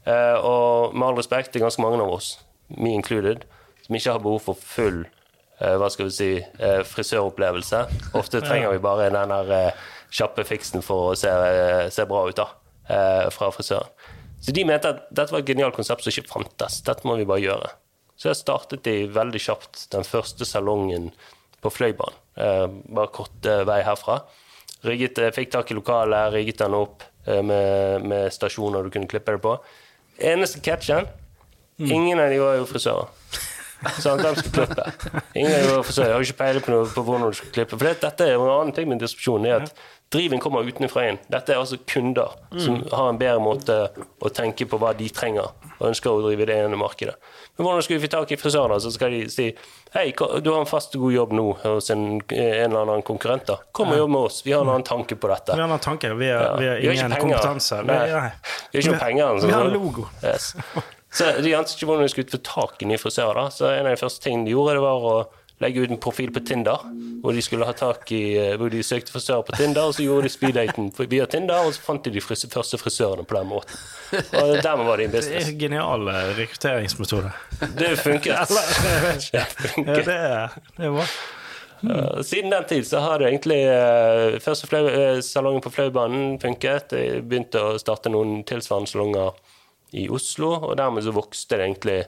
Eh, 0.05 0.37
og 0.41 0.95
med 0.95 1.07
all 1.07 1.17
respekt, 1.19 1.51
det 1.53 1.61
er 1.61 1.67
ganske 1.67 1.83
mange 1.83 2.01
av 2.01 2.13
oss, 2.15 2.35
me 2.73 2.93
included, 2.95 3.43
som 3.85 3.97
ikke 3.97 4.15
har 4.15 4.23
behov 4.23 4.41
for 4.47 4.57
full 4.57 5.03
eh, 5.61 5.75
hva 5.77 5.89
skal 5.93 6.09
vi 6.09 6.15
si, 6.15 6.29
eh, 6.41 6.81
frisøropplevelse. 6.87 7.83
Ofte 8.17 8.41
trenger 8.41 8.73
vi 8.73 8.81
bare 8.81 9.11
den 9.13 9.33
der 9.35 9.53
eh, 9.57 9.83
kjappe 10.11 10.45
fiksen 10.47 10.83
for 10.85 11.11
å 11.11 11.19
se, 11.19 11.29
eh, 11.29 11.85
se 11.93 12.07
bra 12.09 12.25
ut 12.27 12.39
da, 12.39 12.47
eh, 12.89 13.27
fra 13.33 13.51
frisøren. 13.53 13.93
Så 14.41 14.55
de 14.57 14.65
mente 14.65 14.89
at 14.89 15.05
dette 15.13 15.29
var 15.29 15.43
et 15.43 15.51
genialt 15.51 15.77
konsept 15.77 16.01
som 16.01 16.09
ikke 16.09 16.31
fantes. 16.31 16.79
Dette 16.87 17.05
må 17.05 17.13
vi 17.19 17.27
bare 17.29 17.43
gjøre. 17.43 17.69
Så 18.17 18.31
jeg 18.31 18.39
startet 18.39 18.81
de 18.85 18.95
veldig 19.13 19.41
kjapt 19.41 19.85
den 19.93 20.05
første 20.05 20.47
salongen 20.49 21.11
på 21.61 21.69
Fløibanen. 21.69 22.17
Eh, 22.41 22.65
bare 22.89 23.13
kort 23.13 23.45
eh, 23.45 23.61
vei 23.69 23.83
herfra. 23.85 24.23
Rigget, 24.87 25.19
eh, 25.21 25.33
fikk 25.35 25.51
tak 25.53 25.69
i 25.69 25.77
lokalet, 25.77 26.33
rigget 26.33 26.63
den 26.63 26.73
opp 26.73 27.03
eh, 27.05 27.10
med, 27.25 28.05
med 28.07 28.33
stasjoner 28.33 28.83
du 28.83 28.89
kunne 28.93 29.09
klippe 29.09 29.35
det 29.35 29.43
på. 29.43 29.55
Eneste 30.21 30.61
catchen 30.63 31.09
Ingen 31.81 32.19
av 32.19 32.29
de 32.29 32.37
var 32.37 32.59
jo 32.59 32.65
frisører. 32.69 33.09
Sant, 34.01 34.21
de 34.21 34.35
skal 34.37 34.51
klippe. 34.51 35.23
Ingen 35.35 35.51
de. 35.51 35.79
Jeg 36.03 36.13
har 36.13 36.21
ikke 36.21 36.37
peiling 36.43 36.65
på, 36.67 36.81
på 36.93 37.03
hvordan 37.07 37.31
du 37.33 37.37
skal 37.39 37.49
klippe. 37.55 37.77
For 37.79 37.87
det, 37.87 37.95
dette 38.03 38.27
er 38.29 38.35
en 38.37 38.45
annen 38.51 38.75
ting 38.77 38.87
med 38.91 39.01
diskusjonen 39.01 39.47
er 39.49 39.63
at 39.65 39.73
driven 40.11 40.41
kommer 40.43 40.67
utenfra 40.67 41.05
inn. 41.07 41.17
Dette 41.31 41.53
er 41.55 41.61
altså 41.61 41.77
kunder 41.87 42.33
som 42.59 42.81
har 42.91 43.09
en 43.13 43.17
bedre 43.21 43.39
måte 43.41 43.77
å 44.19 44.29
tenke 44.35 44.67
på 44.67 44.77
hva 44.81 44.91
de 44.99 45.07
trenger, 45.15 45.53
og 45.79 45.85
ønsker 45.87 46.11
å 46.11 46.19
drive 46.25 46.45
det 46.49 46.57
ene 46.65 46.75
markedet. 46.79 47.15
Men 47.55 47.63
hvordan 47.65 47.85
skal 47.85 47.95
vi 47.97 48.03
få 48.03 48.11
tak 48.11 48.33
i 48.35 48.39
frisører? 48.41 48.81
Så 48.83 48.91
skal 48.93 49.15
de 49.15 49.21
si 49.31 49.47
Hei, 49.95 50.11
du 50.15 50.47
har 50.53 50.61
en 50.61 50.69
fast 50.69 50.93
og 50.95 51.01
god 51.07 51.11
jobb 51.15 51.33
nå 51.35 51.45
hos 51.65 51.89
en, 51.91 52.05
en 52.21 52.69
eller 52.69 52.77
annen 52.85 53.01
konkurrent. 53.03 53.43
da. 53.49 53.57
Kom 53.75 53.89
og 53.91 53.97
jobb 53.99 54.13
med 54.13 54.21
oss. 54.29 54.37
Vi 54.45 54.53
har 54.55 54.61
en 54.63 54.69
annen 54.71 54.85
tanke 54.87 55.17
på 55.19 55.27
dette. 55.31 55.55
Vi 55.57 55.63
har. 55.65 56.15
Vi 56.15 56.29
har, 56.31 56.45
Ja. 56.45 56.55
vi 56.55 56.67
har 56.69 56.79
Vi 56.79 56.87
har 56.87 56.93
ingen 56.95 57.19
kompetanse. 57.19 57.81
Vi 57.83 57.97
har 57.97 58.31
ikke 58.71 58.91
noe 58.93 58.99
penger. 59.03 59.25
altså. 59.33 59.47
vi 59.47 59.53
har 59.53 59.65
en 59.67 59.73
logo. 59.73 60.07
Yes. 60.23 60.53
Så 61.11 61.27
de 61.43 61.53
ante 61.57 61.75
ikke 61.75 61.89
hvordan 61.89 62.07
de 62.07 62.11
skulle 62.13 62.31
få 62.31 62.39
tak 62.45 62.81
i 62.81 62.87
nye 62.87 62.99
frisører. 63.01 63.51
Så 63.51 63.67
en 63.67 63.85
av 63.85 63.95
de 63.95 63.99
første 63.99 64.23
tingene 64.23 64.47
de 64.47 64.55
gjorde, 64.55 64.77
det 64.77 64.83
var 64.85 65.07
å 65.11 65.15
legge 65.61 65.83
ut 65.83 65.91
en 65.93 65.99
profil 66.01 66.31
på 66.33 66.41
Tinder, 66.45 66.85
hvor 67.21 67.35
de 67.37 67.41
skulle 67.45 67.67
ha 67.67 67.73
tak 67.77 68.09
i, 68.15 68.21
eh, 68.39 68.53
hvor 68.57 68.71
de 68.73 68.81
søkte 68.83 69.13
frisører 69.13 69.43
på 69.45 69.57
Tinder, 69.59 69.89
og 69.89 69.93
så 69.95 70.05
gjorde 70.05 70.25
de 70.25 70.33
speeddaten 70.33 70.89
via 71.11 71.27
Tinder, 71.29 71.67
og 71.67 71.75
så 71.75 71.83
fant 71.85 72.07
de 72.07 72.13
de 72.15 72.23
fris 72.23 72.45
første 72.49 72.79
frisørene 72.81 73.27
på 73.27 73.37
den 73.37 73.51
måten. 73.51 73.83
Og 74.39 74.55
dermed 74.63 74.87
var 74.87 74.97
de 74.97 75.05
en 75.05 75.13
Det 75.13 75.21
er 75.27 75.51
en 75.51 75.59
genial 75.59 76.07
eh, 76.09 76.31
rekrutteringsmetode. 76.39 77.33
Det 77.59 77.67
ikke. 77.67 77.77
Det 77.77 77.99
funket. 77.99 78.57
det, 80.07 80.17
er, 80.17 80.57
det 80.77 80.89
er 80.89 80.97
bra. 80.97 81.05
Mm. 81.81 82.23
Siden 82.23 82.51
den 82.53 82.65
tid 82.69 82.85
så 82.85 82.99
har 83.01 83.17
det 83.17 83.31
egentlig 83.31 83.63
eh, 83.65 84.35
Først 84.39 84.67
salongen 85.25 85.61
på 85.61 85.71
Flaubanen 85.73 86.35
funket. 86.41 86.93
Jeg 86.93 87.23
begynte 87.25 87.61
å 87.61 87.79
starte 87.81 88.11
noen 88.13 88.43
tilsvarende 88.45 88.89
salonger 88.89 89.33
i 89.97 90.09
Oslo, 90.11 90.49
og 90.69 90.77
dermed 90.79 91.03
så 91.05 91.11
vokste 91.15 91.57
det 91.57 91.65
egentlig 91.67 91.99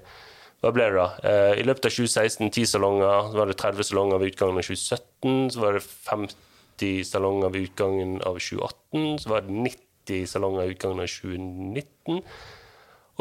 hva 0.63 0.71
ble 0.71 0.85
det 0.87 0.95
da? 0.95 1.09
Eh, 1.27 1.59
I 1.59 1.63
løpet 1.67 1.89
av 1.89 1.91
2016 1.91 2.47
10 2.47 2.63
salonger, 2.71 3.27
så 3.33 3.35
var 3.35 3.45
det 3.49 3.59
30 3.59 3.83
salonger 3.89 4.17
ved 4.21 4.29
utgangen 4.31 4.55
av 4.55 4.63
2017. 4.63 5.51
Så 5.51 5.57
var 5.59 5.71
det 5.75 5.83
50 5.83 7.03
salonger 7.09 7.51
ved 7.51 7.67
utgangen 7.67 8.11
av 8.23 8.39
2018. 8.39 9.19
Så 9.19 9.27
var 9.33 9.39
det 9.43 9.51
90 9.51 10.23
salonger 10.31 10.63
ved 10.63 10.71
utgangen 10.77 11.03
av 11.03 11.11
2019. 11.11 12.23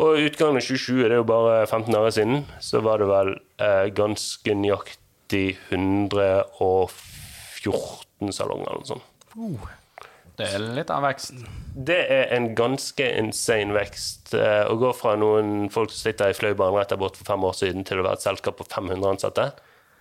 Og 0.07 0.11
utgangen 0.23 0.57
av 0.57 0.63
2020, 0.63 1.03
det 1.03 1.11
er 1.11 1.19
jo 1.19 1.35
bare 1.35 1.67
15 1.67 1.91
dager 1.91 2.15
siden, 2.15 2.47
så 2.63 2.79
var 2.87 3.03
det 3.03 3.11
vel 3.11 3.35
eh, 3.59 3.91
ganske 3.91 4.51
nøyaktig 4.63 5.59
114 5.75 8.31
salonger 8.39 8.71
eller 8.71 8.87
noe 8.87 8.95
sånt. 8.95 9.03
Det 10.43 10.55
er 10.59 10.65
litt 10.77 10.91
av 10.91 11.03
vekst. 11.07 11.35
Det 11.73 11.99
er 12.13 12.33
en 12.37 12.51
ganske 12.59 13.07
insane 13.19 13.73
vekst. 13.77 14.35
eh, 14.37 14.65
Å 14.69 14.75
gå 14.81 14.91
fra 14.99 15.15
noen 15.17 15.71
folk 15.73 15.91
som 15.95 16.03
sitter 16.11 16.33
i 16.33 16.37
Fløibanen 16.37 16.77
rett 16.81 16.91
der 16.93 17.01
borte 17.01 17.21
for 17.23 17.31
fem 17.31 17.45
år 17.49 17.55
siden, 17.57 17.85
til 17.89 18.03
å 18.03 18.05
være 18.07 18.19
et 18.21 18.27
selskap 18.27 18.59
på 18.61 18.67
500 18.69 19.09
ansatte 19.15 19.47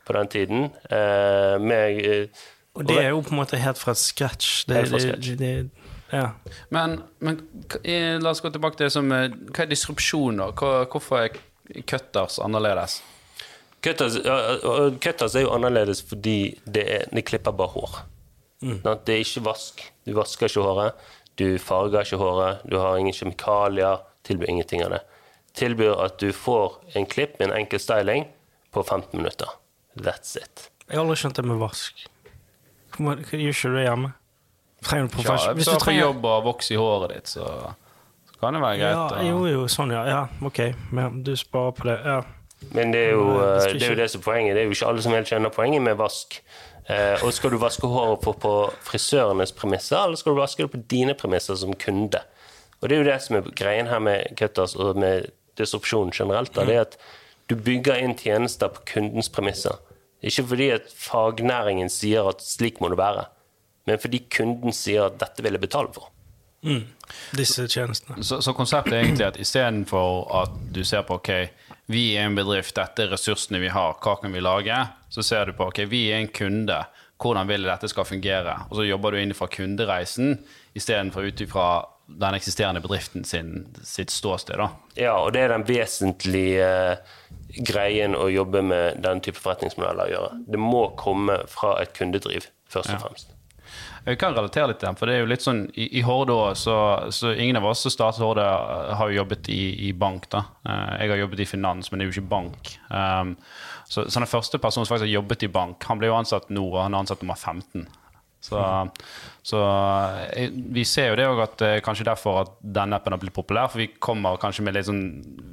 på 0.07 0.13
den 0.17 0.27
tiden. 0.33 0.65
Eh, 0.89 1.55
med, 1.62 2.01
eh, 2.05 2.27
Og 2.75 2.86
det 2.88 2.98
er 2.98 3.10
jo 3.12 3.21
på 3.21 3.31
en 3.36 3.39
måte 3.43 3.60
helt 3.60 3.77
fra 3.79 3.93
scratch. 3.93 4.65
Det, 4.67 4.75
Helt 4.75 4.89
fra 4.89 4.98
det, 4.98 5.07
scratch. 5.07 5.38
det, 5.38 5.69
ja. 6.12 6.31
Men, 6.69 7.01
men 7.19 7.39
la 8.21 8.29
oss 8.33 8.41
gå 8.43 8.51
tilbake 8.51 8.75
til 8.77 8.88
det 8.88 8.91
som 8.93 9.07
Hva 9.10 9.63
er 9.63 9.71
disrupsjon, 9.71 10.38
da? 10.41 10.51
Hvorfor 10.91 11.24
er 11.24 11.39
cutters 11.88 12.39
annerledes? 12.43 13.01
Cutters, 13.81 14.17
cutters 15.01 15.36
er 15.36 15.41
jo 15.48 15.53
annerledes 15.55 16.03
fordi 16.05 16.57
det, 16.65 16.83
er, 16.98 17.05
de 17.15 17.21
klipper 17.25 17.51
bare 17.55 17.74
hår. 17.74 18.01
Sant? 18.61 19.05
Det 19.05 19.15
er 19.15 19.23
ikke 19.25 19.43
vask. 19.45 19.81
Du 20.05 20.13
vasker 20.17 20.51
ikke 20.51 20.65
håret. 20.65 21.07
Du 21.39 21.47
farger 21.61 22.05
ikke 22.05 22.19
håret. 22.21 22.61
Du 22.69 22.77
har 22.77 22.99
ingen 23.01 23.15
kjemikalier. 23.15 24.03
Tilbyr 24.27 24.51
ingenting 24.53 24.83
av 24.85 24.93
det. 24.95 25.01
Tilbyr 25.57 25.97
at 26.05 26.19
du 26.21 26.29
får 26.35 26.77
en 26.95 27.07
klipp 27.09 27.39
med 27.39 27.49
en 27.49 27.57
enkel 27.63 27.81
styling 27.81 28.27
på 28.71 28.83
15 28.83 29.17
minutter. 29.17 29.49
That's 29.97 30.37
it. 30.37 30.69
Jeg 30.87 30.99
har 30.99 31.05
aldri 31.05 31.17
skjønt 31.19 31.39
det 31.39 31.45
med 31.47 31.59
vask. 31.61 32.05
Hva 32.97 33.15
Gjør 33.17 33.53
ikke 33.53 33.71
du 33.71 33.77
det 33.79 33.85
hjemme? 33.87 34.13
Trenger 34.81 35.07
du 35.07 35.09
Ja, 35.11 35.15
profesjon- 35.15 35.55
hvis 35.55 35.69
du 35.69 35.79
trenger 35.79 36.01
jobb 36.01 36.25
og 36.25 36.43
vokser 36.43 36.75
i 36.75 36.77
håret 36.79 37.13
ditt, 37.15 37.27
så, 37.27 37.47
så 38.27 38.39
kan 38.39 38.53
det 38.57 38.61
være 38.61 38.77
greit. 38.81 38.97
Ja, 38.97 39.25
jo, 39.29 39.41
jo, 39.47 39.65
sånn, 39.69 39.93
ja. 39.93 40.05
ja 40.09 40.21
ok, 40.41 40.61
men 40.91 41.21
du 41.23 41.35
sparer 41.37 41.75
på 41.77 41.89
det. 41.89 41.97
Ja. 42.05 42.21
Men 42.75 42.93
det 42.93 43.05
er 43.07 43.11
jo 43.15 43.25
det 43.37 43.45
eh, 43.45 43.73
det, 43.73 43.83
er 43.83 43.93
jo 43.95 43.99
det 44.01 44.09
som 44.13 44.21
er 44.21 44.25
poenget. 44.25 44.55
Det 44.55 44.61
er 44.61 44.69
jo 44.69 44.75
ikke 44.75 44.89
alle 44.89 45.05
som 45.05 45.15
helt 45.17 45.29
skjønner 45.31 45.53
poenget 45.53 45.81
med 45.85 45.97
vask. 45.97 46.41
Eh, 46.89 47.23
og 47.23 47.33
skal 47.35 47.53
du 47.53 47.59
vaske 47.61 47.88
håret 47.88 48.23
på, 48.23 48.33
på 48.41 48.53
frisørenes 48.88 49.53
premisser, 49.55 50.00
eller 50.01 50.19
skal 50.19 50.33
du 50.33 50.41
vaske 50.41 50.65
det 50.65 50.71
på 50.73 50.81
dine 50.91 51.15
premisser 51.17 51.59
som 51.59 51.75
kunde? 51.77 52.23
Og 52.81 52.89
det 52.89 52.95
er 52.95 53.03
jo 53.03 53.09
det 53.11 53.19
som 53.21 53.38
er 53.38 53.51
greien 53.57 53.89
her 53.91 54.01
med 54.01 54.33
cutters 54.39 54.73
og 54.75 54.97
med 55.00 55.29
disrupsjon 55.59 56.13
generelt. 56.15 56.53
Da, 56.55 56.65
det 56.65 56.77
er 56.77 56.88
at 56.88 56.97
du 57.51 57.57
bygger 57.59 58.00
inn 58.01 58.15
tjenester 58.17 58.71
på 58.73 58.85
kundens 58.95 59.29
premisser. 59.29 59.77
Ikke 60.25 60.45
fordi 60.53 60.71
at 60.77 60.89
fagnæringen 60.93 61.89
sier 61.89 62.29
at 62.29 62.41
slik 62.45 62.81
må 62.81 62.91
det 62.93 63.00
være, 63.01 63.25
men 63.89 64.01
fordi 64.01 64.23
kunden 64.31 64.73
sier 64.75 65.09
at 65.09 65.21
dette 65.21 65.43
vil 65.43 65.57
jeg 65.57 65.63
betale 65.63 65.93
for. 65.93 66.11
Disse 67.33 67.65
tjenestene. 67.67 68.21
Så, 68.23 68.38
så 68.45 68.53
konseptet 68.53 68.93
er 68.93 69.05
egentlig 69.05 69.25
at 69.31 69.39
istedenfor 69.41 70.27
at 70.43 70.53
du 70.73 70.83
ser 70.85 71.01
på 71.07 71.17
ok, 71.17 71.31
vi 71.91 72.11
er 72.15 72.29
en 72.29 72.38
bedrift, 72.38 72.75
dette 72.77 73.07
er 73.07 73.13
ressursene 73.15 73.59
vi 73.63 73.71
har, 73.73 73.97
hva 73.97 74.15
kan 74.21 74.33
vi 74.33 74.43
lage? 74.43 74.77
Så 75.11 75.23
ser 75.27 75.49
du 75.49 75.53
på 75.57 75.67
ok, 75.67 75.83
vi 75.91 76.05
er 76.13 76.21
en 76.23 76.29
kunde, 76.31 76.77
hvordan 77.21 77.49
vil 77.51 77.67
dette 77.67 77.89
skal 77.91 78.07
fungere? 78.07 78.53
Og 78.69 78.79
så 78.79 78.85
jobber 78.87 79.13
du 79.13 79.19
inn 79.21 79.33
fra 79.37 79.49
kundereisen 79.51 80.37
istedenfor 80.79 81.27
ut 81.27 81.41
ifra 81.43 81.65
den 82.11 82.35
eksisterende 82.35 82.81
bedriften 82.83 83.23
sin, 83.27 83.51
sitt 83.87 84.11
ståsted. 84.11 84.57
da. 84.59 84.69
Ja, 84.99 85.13
og 85.21 85.33
det 85.35 85.45
er 85.45 85.53
den 85.53 85.63
vesentlige 85.67 86.65
eh, 86.65 87.19
greien 87.67 88.15
å 88.19 88.25
jobbe 88.31 88.63
med 88.67 88.99
den 89.03 89.21
type 89.23 89.39
forretningsmodeller 89.39 90.09
å 90.09 90.15
gjøre. 90.15 90.39
Det 90.51 90.59
må 90.59 90.81
komme 90.99 91.37
fra 91.51 91.77
et 91.83 91.93
kundedriv, 91.95 92.47
først 92.71 92.95
og 92.95 93.05
fremst. 93.05 93.31
Jeg 94.03 94.17
kan 94.17 94.33
relatere 94.33 94.71
litt 94.71 94.79
til 94.81 94.89
den, 94.89 94.97
for 94.97 95.07
det 95.07 95.13
er 95.15 95.21
jo 95.21 95.29
litt 95.29 95.43
sånn 95.45 95.59
I, 95.77 95.85
i 95.99 96.01
Horde 96.03 96.55
så, 96.57 96.75
så 97.13 97.35
ingen 97.37 97.59
av 97.59 97.67
oss 97.69 97.83
som 97.85 97.93
startet 97.93 98.23
Horde, 98.25 98.43
eh, 98.43 98.95
har 98.97 99.11
jo 99.11 99.19
jobbet 99.21 99.47
i, 99.53 99.61
i 99.87 99.91
bank. 99.93 100.25
da. 100.33 100.41
Eh, 100.65 101.03
Jeg 101.03 101.13
har 101.13 101.21
jobbet 101.21 101.43
i 101.45 101.47
finans, 101.53 101.91
men 101.91 101.99
det 102.01 102.07
er 102.07 102.09
jo 102.11 102.15
ikke 102.17 102.31
bank. 102.33 102.73
Um, 102.89 103.35
så, 103.91 104.05
så 104.07 104.21
den 104.21 104.29
første 104.31 104.60
personen 104.62 104.88
som 104.88 104.93
faktisk 104.95 105.10
har 105.10 105.17
jobbet 105.17 105.43
i 105.43 105.51
bank, 105.51 105.83
han 105.89 106.00
ble 106.00 106.07
jo 106.07 106.15
ansatt 106.15 106.48
nå, 106.53 106.63
og 106.69 106.79
han 106.86 106.95
er 106.95 107.03
ansatt 107.03 107.25
nummer 107.25 107.36
15. 107.36 107.89
Så, 108.41 108.88
så 109.45 109.60
eh, 110.33 110.50
vi 110.50 110.81
ser 110.86 111.12
jo 111.12 111.17
det 111.19 111.27
òg 111.29 111.43
at 111.43 111.62
er 111.62 111.83
kanskje 111.86 112.07
derfor 112.07 112.39
at 112.41 112.55
denne 112.63 112.98
appen 112.98 113.13
har 113.13 113.21
blitt 113.21 113.36
populær. 113.36 113.69
For 113.69 113.83
vi 113.83 113.91
kommer 114.01 114.39
kanskje 114.41 114.65
med 114.65 114.74
litt 114.74 114.88
sånn 114.88 115.03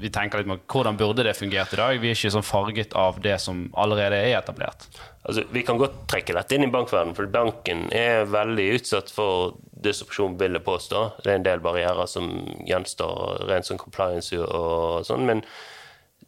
Vi 0.01 0.09
tenker 0.15 0.41
litt 0.41 0.49
på 0.49 0.79
hvordan 0.79 0.97
burde 0.97 1.27
det 1.27 1.37
fungert 1.37 1.75
i 1.77 1.81
dag? 1.83 2.01
Vi 2.01 2.09
er 2.09 2.17
ikke 2.17 2.33
sånn 2.33 2.47
farget 2.47 2.97
av 2.97 3.21
det 3.25 3.37
som 3.45 3.67
allerede 3.77 4.23
er 4.23 4.39
etablert. 4.39 4.89
Altså, 5.29 5.45
vi 5.53 5.67
kan 5.69 5.77
godt 5.81 6.01
trekke 6.09 6.39
dette 6.39 6.57
inn 6.57 6.65
i 6.65 6.73
bankverdenen, 6.73 7.17
for 7.19 7.29
banken 7.29 7.91
er 7.93 8.25
veldig 8.33 8.71
utsatt 8.79 9.13
for 9.13 9.59
disrupsjon, 9.85 10.39
vil 10.41 10.57
jeg 10.57 10.65
påstå. 10.65 11.03
Det 11.21 11.35
er 11.35 11.43
en 11.43 11.49
del 11.51 11.61
barrierer 11.65 12.09
som 12.09 12.31
gjenstår, 12.65 13.43
rent 13.51 13.69
sånn 13.69 13.83
compliance 13.83 14.39
og 14.39 15.05
sånn. 15.05 15.29
Men 15.29 15.45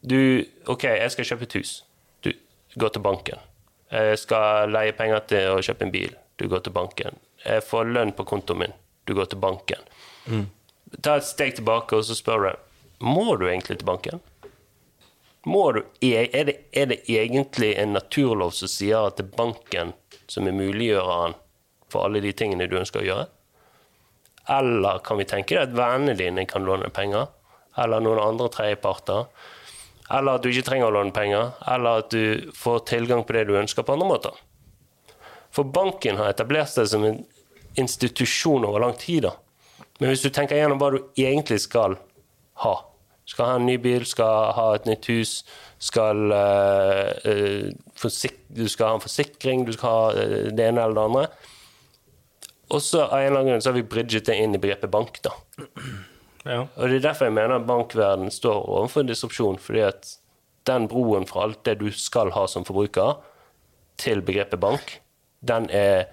du 0.04 0.44
OK, 0.68 0.90
jeg 0.92 1.16
skal 1.16 1.32
kjøpe 1.32 1.48
et 1.48 1.62
hus. 1.62 1.78
Går 2.78 2.94
til 2.94 3.02
banken. 3.02 3.42
Jeg 3.90 4.18
skal 4.22 4.70
leie 4.70 4.94
penger 4.94 5.24
til 5.26 5.56
å 5.56 5.62
kjøpe 5.64 5.86
en 5.86 5.94
bil. 5.94 6.14
Du 6.38 6.46
går 6.48 6.62
til 6.64 6.74
banken. 6.74 7.18
Jeg 7.42 7.64
får 7.66 7.90
lønn 7.90 8.12
på 8.14 8.26
kontoen 8.28 8.62
min. 8.62 8.74
Du 9.08 9.14
går 9.18 9.30
til 9.32 9.40
banken. 9.42 9.82
Ta 11.02 11.16
et 11.18 11.26
steg 11.26 11.56
tilbake 11.58 11.96
og 11.96 12.06
så 12.06 12.14
spør 12.18 12.46
du 12.46 12.50
må 13.00 13.36
du 13.40 13.46
egentlig 13.48 13.78
til 13.80 13.88
banken. 13.88 14.20
Må 15.48 15.72
du, 15.72 15.80
er, 16.04 16.28
det, 16.44 16.56
er 16.76 16.90
det 16.90 16.98
egentlig 17.08 17.72
en 17.80 17.94
naturlov 17.96 18.52
som 18.52 18.68
sier 18.68 19.08
at 19.08 19.16
det 19.16 19.24
er 19.24 19.38
banken 19.38 19.94
som 20.28 20.46
er 20.46 20.56
muliggjøreren 20.56 21.36
for 21.90 22.04
alle 22.04 22.20
de 22.20 22.34
tingene 22.36 22.68
du 22.68 22.76
ønsker 22.76 23.00
å 23.00 23.06
gjøre? 23.06 23.28
Eller 24.52 25.00
kan 25.06 25.16
vi 25.20 25.28
tenke 25.30 25.56
deg 25.56 25.70
at 25.70 25.78
vennene 25.78 26.16
dine 26.18 26.44
kan 26.48 26.66
låne 26.68 26.90
penger? 26.92 27.30
Eller 27.80 28.04
noen 28.04 28.20
andre 28.20 28.50
tredjeparter? 28.52 29.30
Eller 30.10 30.36
at 30.36 30.42
du 30.42 30.50
ikke 30.50 30.66
trenger 30.66 30.90
å 30.90 30.94
låne 30.94 31.14
penger? 31.14 31.52
Eller 31.70 32.02
at 32.02 32.10
du 32.14 32.50
får 32.56 32.82
tilgang 32.90 33.22
på 33.26 33.36
det 33.36 33.46
du 33.48 33.56
ønsker 33.60 33.86
på 33.86 33.94
andre 33.94 34.08
måter? 34.10 34.40
For 35.54 35.66
banken 35.66 36.18
har 36.18 36.32
etablert 36.32 36.70
seg 36.72 36.88
som 36.90 37.06
en 37.06 37.22
institusjon 37.78 38.66
over 38.66 38.82
lang 38.82 38.96
tid. 38.98 39.28
da. 39.28 39.34
Men 40.00 40.10
hvis 40.10 40.24
du 40.24 40.30
tenker 40.30 40.58
gjennom 40.58 40.80
hva 40.80 40.92
du 40.94 41.02
egentlig 41.18 41.60
skal 41.66 41.98
ha 42.64 42.76
Skal 43.30 43.46
ha 43.46 43.58
en 43.60 43.66
ny 43.68 43.76
bil, 43.78 44.02
skal 44.08 44.50
ha 44.56 44.64
et 44.74 44.86
nytt 44.88 45.06
hus, 45.06 45.44
skal, 45.78 46.32
uh, 46.34 47.68
du 48.50 48.64
skal 48.66 48.88
ha 48.88 48.96
en 48.96 49.04
forsikring, 49.04 49.62
du 49.68 49.70
skal 49.76 49.92
ha 49.94 50.08
eh, 50.18 50.48
det 50.50 50.64
ene 50.66 50.82
eller 50.82 50.96
det 50.96 51.04
andre. 51.04 51.22
Og 52.74 52.82
så 52.82 53.04
av 53.04 53.20
en 53.20 53.28
eller 53.28 53.38
annen 53.38 53.52
grunn 53.52 53.62
så 53.62 53.70
har 53.70 53.76
vi 53.78 53.86
bridget 53.92 54.26
det 54.26 54.34
inn 54.34 54.58
i 54.58 54.60
begrepet 54.62 54.90
bank. 54.90 55.20
da. 55.22 55.36
Ja. 56.44 56.66
Og 56.76 56.88
Det 56.88 56.96
er 56.96 57.08
derfor 57.10 57.28
jeg 57.28 57.36
mener 57.36 57.58
bankverden 57.58 58.30
står 58.32 58.68
overfor 58.68 59.00
en 59.00 59.10
disrupsjon. 59.10 59.58
fordi 59.58 59.80
at 59.80 60.16
den 60.66 60.88
broen 60.88 61.26
fra 61.26 61.42
alt 61.42 61.64
det 61.64 61.78
du 61.80 61.90
skal 61.90 62.30
ha 62.30 62.46
som 62.46 62.64
forbruker, 62.64 63.20
til 64.00 64.22
begrepet 64.22 64.60
bank, 64.60 65.00
den 65.40 65.68
er, 65.70 66.06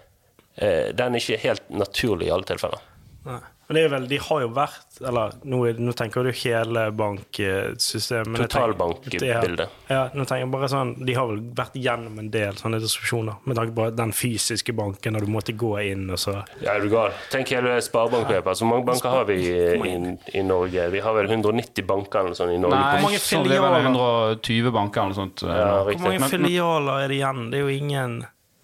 eh, 0.58 0.92
den 0.92 1.16
er 1.16 1.20
ikke 1.20 1.38
helt 1.38 1.70
naturlig 1.70 2.28
i 2.28 2.32
alle 2.32 2.44
tilfeller. 2.44 2.82
Nei. 3.26 3.40
Men 3.68 3.76
det 3.76 3.82
er 3.84 3.90
vel, 3.92 4.06
de 4.08 4.18
har 4.24 4.42
jo 4.46 4.48
vært 4.56 5.00
Eller 5.04 5.34
nå, 5.44 5.58
nå 5.84 5.92
tenker 5.94 6.24
du 6.24 6.32
hele 6.32 6.86
banksystemet. 6.96 8.40
Totalbankbildet. 8.48 9.70
Ja, 9.92 10.06
nå 10.16 10.24
tenker 10.26 10.44
jeg 10.46 10.52
bare 10.54 10.70
sånn 10.72 10.94
De 11.06 11.16
har 11.18 11.28
vel 11.30 11.42
vært 11.58 11.76
gjennom 11.76 12.18
en 12.22 12.30
del 12.34 12.56
sånne 12.60 12.80
diskusjoner 12.84 13.36
med 13.48 13.60
tanke 13.60 13.76
på 13.78 13.90
den 13.98 14.14
fysiske 14.16 14.74
banken, 14.78 15.18
og 15.20 15.26
du 15.26 15.32
måtte 15.32 15.56
gå 15.58 15.74
inn, 15.84 16.08
og 16.14 16.20
så 16.22 16.38
Ja, 16.64 16.78
er 16.78 16.86
du 16.86 16.90
gal? 16.94 17.12
Tenk 17.34 17.52
hele 17.56 17.76
sparebankbegrepet. 17.84 18.58
Så 18.58 18.64
Hvor 18.66 18.72
mange 18.76 18.88
banker 18.88 19.10
har 19.18 19.28
vi 19.30 19.38
i, 19.44 19.58
i, 19.76 20.16
i 20.40 20.46
Norge? 20.48 20.88
Vi 20.96 21.04
har 21.04 21.14
vel 21.20 21.28
190 21.30 21.86
banker 21.88 22.20
eller 22.26 22.38
sånn 22.40 22.56
i 22.56 22.62
Norge. 22.62 22.80
Nei, 22.80 23.04
mange 23.04 23.20
så 23.20 23.42
vel 23.44 23.52
filialer? 23.52 23.92
120 23.92 24.72
banker 24.80 25.02
eller 25.04 25.14
noe 25.14 25.22
sånt. 25.22 25.44
eh, 25.44 25.56
Ja. 25.58 25.84
Hvor 25.84 26.02
mange 26.08 26.32
filialer 26.32 27.04
er 27.04 27.08
det 27.12 27.20
igjen? 27.22 27.46
Det 27.52 27.60
er 27.60 27.68
jo 27.68 27.76
ingen 27.78 28.18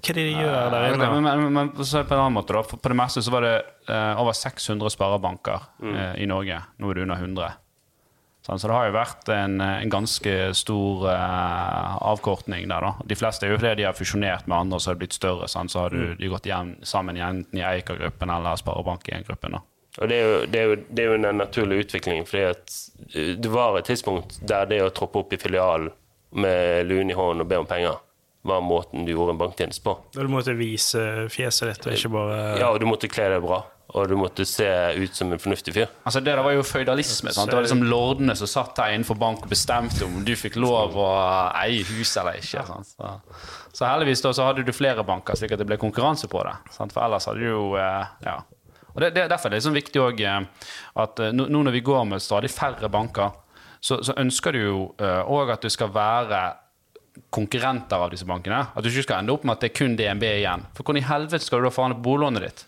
Hva 0.04 0.12
er 0.12 0.18
det 0.20 0.24
de 0.28 0.36
gjør 0.36 0.72
der 0.74 0.84
Ja, 0.84 0.94
inne? 0.94 1.10
Men, 1.16 1.28
men, 1.46 1.54
men 1.72 1.88
så 1.88 2.02
på 2.04 2.16
en 2.16 2.26
annen 2.26 2.36
måte 2.36 2.56
da, 2.56 2.64
for 2.68 2.82
På 2.84 2.92
det 2.92 3.00
meste 3.00 3.24
så 3.24 3.32
var 3.32 3.46
det 3.46 3.54
eh, 3.88 4.20
over 4.20 4.36
600 4.36 4.92
sparebanker 4.92 5.68
eh, 5.80 6.16
i 6.24 6.28
Norge. 6.28 6.58
Nå 6.78 6.92
er 6.92 7.00
det 7.00 7.06
under 7.08 7.22
100. 7.24 7.52
Sånn, 8.44 8.60
så 8.60 8.68
det 8.68 8.76
har 8.76 8.90
jo 8.90 8.96
vært 8.98 9.30
en, 9.32 9.62
en 9.64 9.92
ganske 9.92 10.32
stor 10.60 11.06
eh, 11.08 11.94
avkortning 12.12 12.68
der. 12.68 12.84
da. 12.84 13.08
De 13.08 13.16
fleste 13.16 13.48
er 13.48 13.54
jo 13.54 13.60
fordi 13.62 13.78
de 13.80 13.86
har 13.88 13.96
fusjonert 13.96 14.50
med 14.52 14.58
andre, 14.58 14.76
og 14.76 14.84
så 14.84 14.92
har 14.92 14.98
det 14.98 15.06
blitt 15.06 15.16
større. 15.16 15.48
Sånn, 15.48 15.72
så 15.72 15.86
har 15.86 15.96
du, 15.96 16.18
de 16.20 16.32
gått 16.32 16.50
hjem, 16.52 16.74
sammen 16.84 17.16
i 17.16 17.24
enten 17.24 17.62
i 17.62 17.64
Eika-gruppen 17.64 18.34
eller 18.36 18.60
Sparebank 18.60 19.08
1-gruppen. 19.08 19.56
da. 19.56 19.64
Og 20.02 20.10
det 20.10 20.18
er, 20.18 20.28
jo, 20.28 20.38
det, 20.50 20.60
er 20.60 20.68
jo, 20.68 20.78
det 20.90 21.04
er 21.04 21.08
jo 21.08 21.18
den 21.22 21.40
naturlige 21.40 21.86
utviklingen. 21.86 22.28
fordi 22.28 22.44
at 22.50 22.76
uh, 23.16 23.34
det 23.40 23.52
var 23.54 23.80
et 23.80 23.88
tidspunkt 23.88 24.42
der 24.44 24.68
det 24.68 24.82
å 24.84 24.92
troppe 24.92 25.24
opp 25.24 25.32
i 25.32 25.40
filialen 25.40 25.94
med 26.34 26.90
luen 26.90 27.14
i 27.14 27.16
hånden 27.16 27.46
og 27.46 27.48
be 27.48 27.62
om 27.62 27.70
penger, 27.70 28.02
var 28.44 28.62
måten 28.66 29.06
du 29.08 29.14
gjorde 29.14 29.36
en 29.36 29.40
banktjeneste 29.40 29.84
på. 29.86 29.94
Du 30.18 30.28
måtte 30.28 30.54
vise 30.60 31.00
fjeset 31.32 31.70
ditt, 31.74 31.86
og 31.88 31.94
ikke 31.96 32.12
bare 32.12 32.40
Ja, 32.60 32.72
og 32.74 32.80
du 32.82 32.86
måtte 32.90 33.08
kle 33.12 33.30
deg 33.36 33.42
bra. 33.46 33.62
og 33.94 34.08
du 34.10 34.16
måtte 34.18 34.42
se 34.48 34.66
ut 34.98 35.14
som 35.16 35.32
en 35.32 35.38
fornuftig 35.40 35.74
fyr. 35.76 35.88
Altså 36.08 36.20
Det 36.24 36.32
der 36.34 36.42
var 36.42 36.52
jo 36.56 36.64
føydalisme. 36.66 37.30
sant? 37.32 37.50
Det 37.52 37.56
var 37.56 37.62
liksom 37.64 37.84
lordene 37.84 38.34
som 38.36 38.48
satt 38.48 38.78
her 38.82 38.94
innenfor 38.96 39.16
bank 39.22 39.44
og 39.44 39.50
bestemte 39.52 40.04
om 40.06 40.24
du 40.26 40.32
fikk 40.36 40.56
lov 40.58 40.96
å 40.98 41.10
eie 41.62 41.84
hus 41.84 42.16
eller 42.18 42.40
ikke. 42.40 42.64
Sant? 42.66 42.88
Så, 42.96 43.12
så 43.74 43.86
heldigvis 43.86 44.22
da 44.26 44.32
så 44.34 44.48
hadde 44.48 44.64
du 44.66 44.72
flere 44.74 45.04
banker, 45.06 45.36
slik 45.38 45.52
at 45.54 45.60
det 45.62 45.68
ble 45.70 45.78
konkurranse 45.78 46.28
på 46.32 46.42
det. 46.44 46.56
Sant? 46.72 46.92
For 46.96 47.06
ellers 47.06 47.26
hadde 47.30 47.40
du 47.44 47.48
jo 47.52 47.76
eh, 47.78 48.06
Ja. 48.26 48.40
Og 48.96 49.02
det, 49.02 49.14
det, 49.16 49.30
Derfor 49.30 49.48
er 49.48 49.56
det 49.56 49.62
liksom 49.62 49.74
viktig 49.78 50.02
òg 50.02 50.20
at 50.96 51.20
eh, 51.20 51.32
nå 51.34 51.48
når 51.50 51.72
vi 51.72 51.82
går 51.82 52.04
med 52.06 52.22
stadig 52.22 52.50
færre 52.52 52.90
banker, 52.90 53.32
så, 53.80 54.02
så 54.04 54.14
ønsker 54.18 54.52
du 54.54 54.60
jo 54.64 54.84
òg 54.98 55.52
at 55.54 55.62
du 55.62 55.70
skal 55.70 55.90
være 55.94 56.42
konkurrenter 57.34 58.04
av 58.06 58.12
disse 58.14 58.28
bankene. 58.30 58.66
At 58.74 58.84
du 58.84 58.90
ikke 58.90 59.06
skal 59.08 59.22
ende 59.22 59.34
opp 59.34 59.46
med 59.46 59.56
at 59.56 59.66
det 59.66 59.72
er 59.72 59.80
kun 59.80 59.98
DNB 59.98 60.24
igjen. 60.30 60.68
For 60.74 60.86
hvordan 60.86 61.02
i 61.02 61.08
helvete 61.08 61.46
skal 61.46 61.62
du 61.62 61.68
da 61.68 61.74
få 61.74 61.88
an 61.88 61.98
boliglånet 62.04 62.46
ditt? 62.46 62.64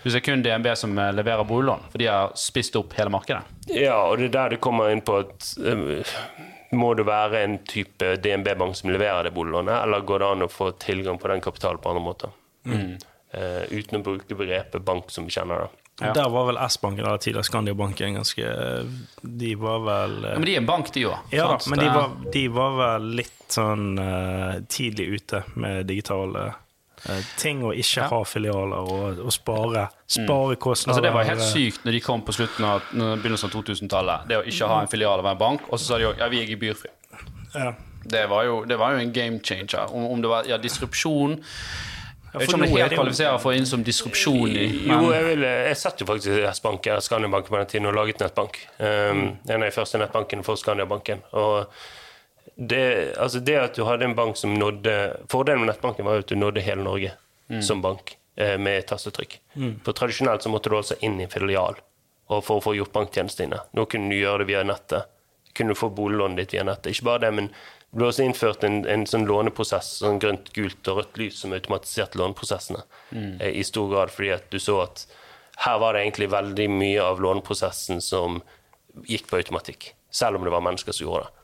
Hvis 0.00 0.14
det 0.14 0.22
er 0.22 0.26
kun 0.30 0.44
DNB 0.44 0.70
som 0.80 0.96
eh, 0.98 1.12
leverer 1.12 1.44
boliglån, 1.44 1.90
for 1.92 2.00
de 2.00 2.08
har 2.08 2.32
spist 2.38 2.78
opp 2.80 2.94
hele 2.96 3.12
markedet. 3.12 3.42
Ja, 3.68 3.98
og 4.08 4.16
det 4.18 4.30
er 4.30 4.36
der 4.38 4.54
det 4.54 4.62
kommer 4.64 4.92
inn 4.92 5.04
på 5.04 5.18
at 5.20 5.50
eh, 5.60 6.14
må 6.72 6.94
det 6.96 7.04
være 7.08 7.42
en 7.44 7.58
type 7.68 8.14
DNB-bank 8.24 8.78
som 8.78 8.92
leverer 8.94 9.28
det 9.28 9.34
boliglånet, 9.36 9.74
eller 9.82 10.06
går 10.08 10.22
det 10.22 10.30
an 10.30 10.46
å 10.46 10.50
få 10.50 10.70
tilgang 10.80 11.20
på 11.20 11.28
den 11.32 11.44
kapitalen 11.44 11.82
på 11.82 11.92
andre 11.92 12.04
måter? 12.06 12.32
Eh, 13.30 13.62
uten 13.70 14.00
å 14.00 14.02
bruke 14.06 14.38
begrepet 14.38 14.82
bank 14.86 15.12
som 15.12 15.28
vi 15.28 15.34
kjenner 15.36 15.66
det. 15.66 15.79
Ja. 16.00 16.12
Der 16.16 16.28
var 16.32 16.46
vel 16.48 16.58
S-banken 16.68 17.04
eller 17.04 17.18
tidligere 17.20 17.44
Skandiabanken 17.44 18.14
ganske 18.14 18.52
De 19.20 19.54
var 19.54 19.82
vel 19.84 20.24
eh, 20.24 20.30
Ja, 20.30 20.38
men 20.38 20.46
de 20.48 20.56
er 20.56 20.64
bank, 20.64 20.92
de 20.94 21.04
òg. 21.10 21.34
Ja 21.34 21.50
sant? 21.50 21.68
men 21.70 21.82
de 21.82 21.90
var, 21.92 22.14
de 22.32 22.44
var 22.48 22.78
vel 22.78 23.10
litt 23.20 23.36
sånn 23.50 23.98
uh, 23.98 24.60
tidlig 24.70 25.06
ute 25.18 25.42
med 25.60 25.88
digitale 25.90 26.46
uh, 26.54 27.20
ting, 27.36 27.64
og 27.66 27.74
ikke 27.74 28.06
ha 28.12 28.20
filialer 28.24 28.92
og, 28.94 29.20
og 29.26 29.34
spare, 29.34 29.88
spare 30.06 30.56
kostnader. 30.56 30.94
Altså 30.94 31.06
Det 31.08 31.12
var 31.18 31.28
helt 31.28 31.44
sykt 31.50 31.84
når 31.84 31.98
de 31.98 32.02
kom 32.06 32.24
på 32.24 32.36
slutten 32.38 32.68
av 32.70 32.86
begynnelsen 32.94 33.50
av 33.50 33.58
2000-tallet. 33.58 34.30
Det 34.30 34.40
å 34.40 34.46
ikke 34.54 34.70
ha 34.70 34.80
en 34.84 34.92
filial 34.92 35.20
av 35.24 35.32
en 35.34 35.44
bank. 35.44 35.68
Og 35.68 35.76
så 35.76 35.90
sa 35.90 36.00
de 36.00 36.08
òg 36.12 36.22
ja, 36.22 36.30
vi 36.32 36.44
er 36.44 36.48
gebyrfrie. 36.54 36.94
Ja. 37.52 37.74
Det 38.10 38.24
var 38.30 38.46
jo, 38.46 38.62
det 38.64 38.78
var 38.80 38.94
jo 38.94 39.02
en 39.02 39.12
game 39.12 39.42
changer. 39.44 39.90
Om, 39.92 40.06
om 40.14 40.22
det 40.22 40.30
var 40.30 40.48
ja, 40.48 40.56
disrupsjon 40.62 41.40
Jeg 42.30 42.38
vet 42.38 42.48
ikke 42.48 42.58
om 42.58 42.62
det 42.62 42.70
helt 42.70 42.94
kvalifiserer 42.94 43.38
for 43.42 43.58
inn 43.58 43.66
som 43.66 43.82
disrupsjon 43.86 44.52
i 44.54 44.66
Jo, 44.86 44.98
jeg, 45.10 45.24
vil, 45.26 45.46
jeg 45.46 45.78
satt 45.80 46.02
jo 46.02 46.06
faktisk 46.06 46.36
i 46.36 46.44
S-bank, 46.52 46.86
eller 46.86 47.02
Skandiabanken 47.02 47.50
på 47.50 47.58
den 47.58 47.70
tiden, 47.72 47.88
og 47.90 47.96
laget 47.96 48.22
nettbank. 48.22 48.60
Um, 48.78 49.24
En 49.48 49.56
av 49.56 49.66
de 49.66 49.72
første 49.74 49.98
nettbankene 49.98 50.46
for 50.46 50.60
Skandiabanken. 50.60 51.24
Og 51.34 51.66
det, 52.54 52.84
altså 53.18 53.40
det 53.42 53.56
at 53.58 53.74
du 53.74 53.82
hadde 53.88 54.06
en 54.06 54.14
bank 54.14 54.38
som 54.38 54.54
nådde 54.54 54.94
Fordelen 55.32 55.64
med 55.64 55.72
nettbanken 55.72 56.06
var 56.06 56.22
at 56.22 56.30
du 56.30 56.36
nådde 56.38 56.62
hele 56.62 56.84
Norge 56.84 57.12
som 57.62 57.82
bank 57.82 58.16
eh, 58.36 58.58
med 58.58 58.86
tastetrykk. 58.86 59.40
Mm. 59.54 59.80
For 59.84 59.96
tradisjonelt 59.96 60.42
så 60.42 60.52
måtte 60.52 60.70
du 60.70 60.76
altså 60.78 60.98
inn 61.00 61.18
i 61.20 61.28
filial 61.30 61.80
for 62.30 62.58
å 62.58 62.62
få 62.62 62.76
gjort 62.76 62.92
banktjenestene 62.94 63.48
dine. 63.48 63.62
Nå 63.74 63.86
kunne 63.90 64.12
du 64.12 64.20
gjøre 64.20 64.44
det 64.44 64.52
via 64.52 64.62
nettet. 64.62 65.10
Kunne 65.56 65.74
du 65.74 65.78
få 65.78 65.90
boliglånet 65.90 66.38
ditt 66.38 66.54
via 66.54 66.64
nettet. 66.66 66.92
Ikke 66.94 67.08
bare 67.08 67.24
det, 67.24 67.32
men 67.34 67.48
det 67.90 67.98
ble 67.98 68.06
også 68.06 68.22
innført 68.22 68.62
en, 68.64 68.84
en 68.86 69.02
sånn 69.06 69.26
låneprosess, 69.26 69.88
sånn 70.04 70.20
grønt, 70.22 70.52
gult 70.54 70.88
og 70.92 71.00
rødt 71.00 71.16
lys 71.18 71.40
som 71.42 71.54
automatiserte 71.56 72.20
låneprosessene. 72.20 72.84
Eh, 73.40 73.56
I 73.58 73.64
stor 73.66 73.88
grad 73.90 74.12
fordi 74.14 74.30
at 74.36 74.46
du 74.52 74.60
så 74.62 74.76
at 74.84 75.06
her 75.64 75.80
var 75.82 75.92
det 75.96 76.04
egentlig 76.04 76.30
veldig 76.32 76.68
mye 76.70 77.02
av 77.02 77.18
låneprosessen 77.20 77.98
som 78.00 78.38
gikk 79.10 79.26
på 79.28 79.40
automatikk. 79.40 79.90
Selv 80.10 80.38
om 80.38 80.46
det 80.46 80.54
var 80.54 80.62
mennesker 80.62 80.94
som 80.94 81.06
gjorde 81.08 81.26
det. 81.26 81.36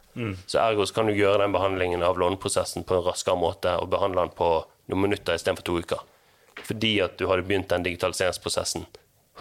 Så 0.48 0.58
ergo 0.62 0.86
så 0.86 0.94
kan 0.96 1.10
du 1.10 1.12
gjøre 1.18 1.42
den 1.42 1.52
behandlingen 1.52 2.02
av 2.06 2.16
låneprosessen 2.18 2.86
på 2.88 2.94
en 2.96 3.04
raskere 3.04 3.36
måte 3.36 3.74
og 3.82 3.90
behandle 3.92 4.22
den 4.24 4.32
på 4.38 4.48
noen 4.88 5.02
minutter 5.02 5.36
istedenfor 5.36 5.66
to 5.66 5.76
uker. 5.82 6.00
Fordi 6.64 6.94
at 7.04 7.18
du 7.18 7.26
hadde 7.28 7.44
begynt 7.44 7.68
den 7.68 7.84
digitaliseringsprosessen 7.84 8.86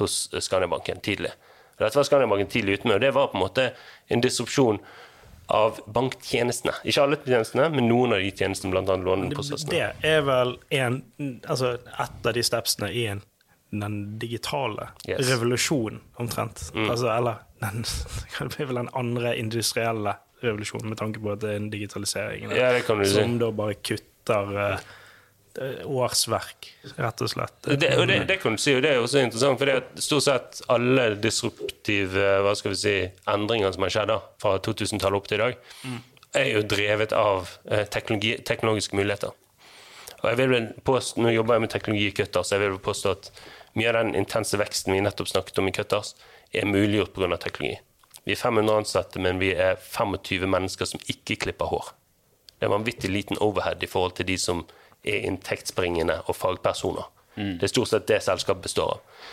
hos 0.02 0.26
Skandiabanken 0.34 1.00
tidlig. 1.06 1.32
Og 1.78 1.86
Dette 1.86 1.96
var 2.02 2.08
Skandiabanken 2.10 2.52
tidlig 2.52 2.80
ute 2.80 2.90
med, 2.90 2.98
og 2.98 3.06
det 3.06 3.14
var 3.16 3.30
på 3.32 3.38
en 3.38 3.46
måte 3.46 3.70
en 4.12 4.22
disrupsjon 4.26 4.82
av 5.48 5.80
banktjenestene. 5.94 6.74
Ikke 6.84 7.04
alle 7.06 7.18
tjenestene, 7.26 7.70
men 7.74 7.88
noen 7.90 8.16
av 8.16 8.24
de 8.24 8.32
tjenestene, 8.34 8.72
bl.a. 8.74 8.96
låneprosessene. 8.98 9.70
Det 9.72 10.10
er 10.10 10.22
vel 10.26 10.56
en, 10.74 11.00
altså 11.46 11.76
et 11.78 12.26
av 12.26 12.34
de 12.34 12.44
stepsene 12.46 12.90
i 12.92 13.06
en, 13.14 13.22
den 13.76 13.98
digitale 14.22 14.90
Yes. 15.08 15.20
Mm. 15.20 15.32
revolusjonen, 15.34 16.02
omtrent. 16.22 16.64
Altså, 16.90 17.10
eller 17.14 17.42
den, 17.62 17.84
det 18.40 18.50
blir 18.56 18.70
vel 18.72 18.80
den 18.84 18.90
andre 18.98 19.36
industrielle 19.38 20.16
revolusjonen, 20.44 20.90
med 20.94 20.98
tanke 21.00 21.22
på 21.24 21.32
at 21.36 21.42
det 21.44 21.54
er 21.54 21.60
en 21.62 21.70
digitalisering 21.74 22.50
Ja, 22.52 22.72
det 22.76 22.86
kan 22.88 23.00
du 23.00 23.06
si. 23.06 23.16
som 23.20 23.38
da 23.42 23.52
bare 23.56 23.78
kutter 23.86 24.58
eh, 24.66 24.80
årsverk, 25.86 26.68
rett 26.98 27.22
og 27.24 27.32
slett. 27.32 27.56
Det, 27.64 27.92
og 27.96 28.08
det, 28.10 28.20
det 28.30 28.38
kan 28.42 28.58
du 28.58 28.62
si, 28.62 28.74
og 28.76 28.84
det 28.84 28.92
er 28.92 29.04
også 29.04 29.24
interessant, 29.24 29.60
for 29.62 29.70
det 29.70 29.78
at 29.82 30.04
stort 30.04 30.26
sett 30.26 30.62
alle 30.72 31.08
disruptive 31.22 32.28
hva 32.44 32.54
skal 32.60 32.74
vi 32.74 32.82
si, 32.82 32.96
endringer 33.32 33.76
som 33.76 33.88
har 33.88 33.96
skjedd 33.96 34.12
da, 34.12 34.20
fra 34.42 34.58
2000-tallet 34.68 35.22
opp 35.22 35.32
til 35.32 35.40
i 35.40 35.44
dag, 35.46 35.58
er 36.36 36.52
jo 36.52 36.64
drevet 36.68 37.16
av 37.16 37.50
eh, 37.72 37.86
teknologi, 37.88 38.36
teknologiske 38.44 38.98
muligheter. 39.00 39.36
Og 40.22 40.32
jeg 40.32 40.40
vil 40.42 40.70
påstå, 40.84 41.22
Nå 41.22 41.32
jobber 41.36 41.56
jeg 41.56 41.66
med 41.66 41.72
teknologi 41.72 42.08
i 42.10 42.16
Cutters, 42.16 42.52
jeg 42.52 42.64
vil 42.64 42.80
påstå 42.82 43.12
at 43.16 43.30
mye 43.76 43.92
av 43.92 44.00
den 44.00 44.16
intense 44.18 44.58
veksten 44.60 44.96
vi 44.96 45.04
nettopp 45.04 45.30
snakket 45.32 45.60
om 45.62 45.70
i 45.70 45.76
Cutters, 45.76 46.16
er 46.56 46.68
muliggjort 46.68 47.14
pga. 47.16 47.38
teknologi. 47.38 47.78
Vi 48.26 48.34
er 48.34 48.42
500 48.42 48.82
ansatte, 48.82 49.22
men 49.22 49.40
vi 49.40 49.52
er 49.54 49.78
25 49.78 50.48
mennesker 50.50 50.90
som 50.90 51.04
ikke 51.12 51.38
klipper 51.46 51.70
hår. 51.70 51.92
Det 52.58 52.66
er 52.66 52.74
vanvittig 52.74 53.12
liten 53.12 53.38
overhead 53.44 53.84
i 53.84 53.90
forhold 53.92 54.16
til 54.18 54.26
de 54.32 54.38
som 54.42 54.64
er 55.06 55.28
inntektsbringende 55.30 56.22
og 56.26 56.36
fagpersoner. 56.36 57.12
Det 57.36 57.68
er 57.68 57.72
stort 57.72 57.92
sett 57.92 58.08
det 58.08 58.22
selskapet 58.24 58.64
består 58.64 58.96
av. 58.96 59.24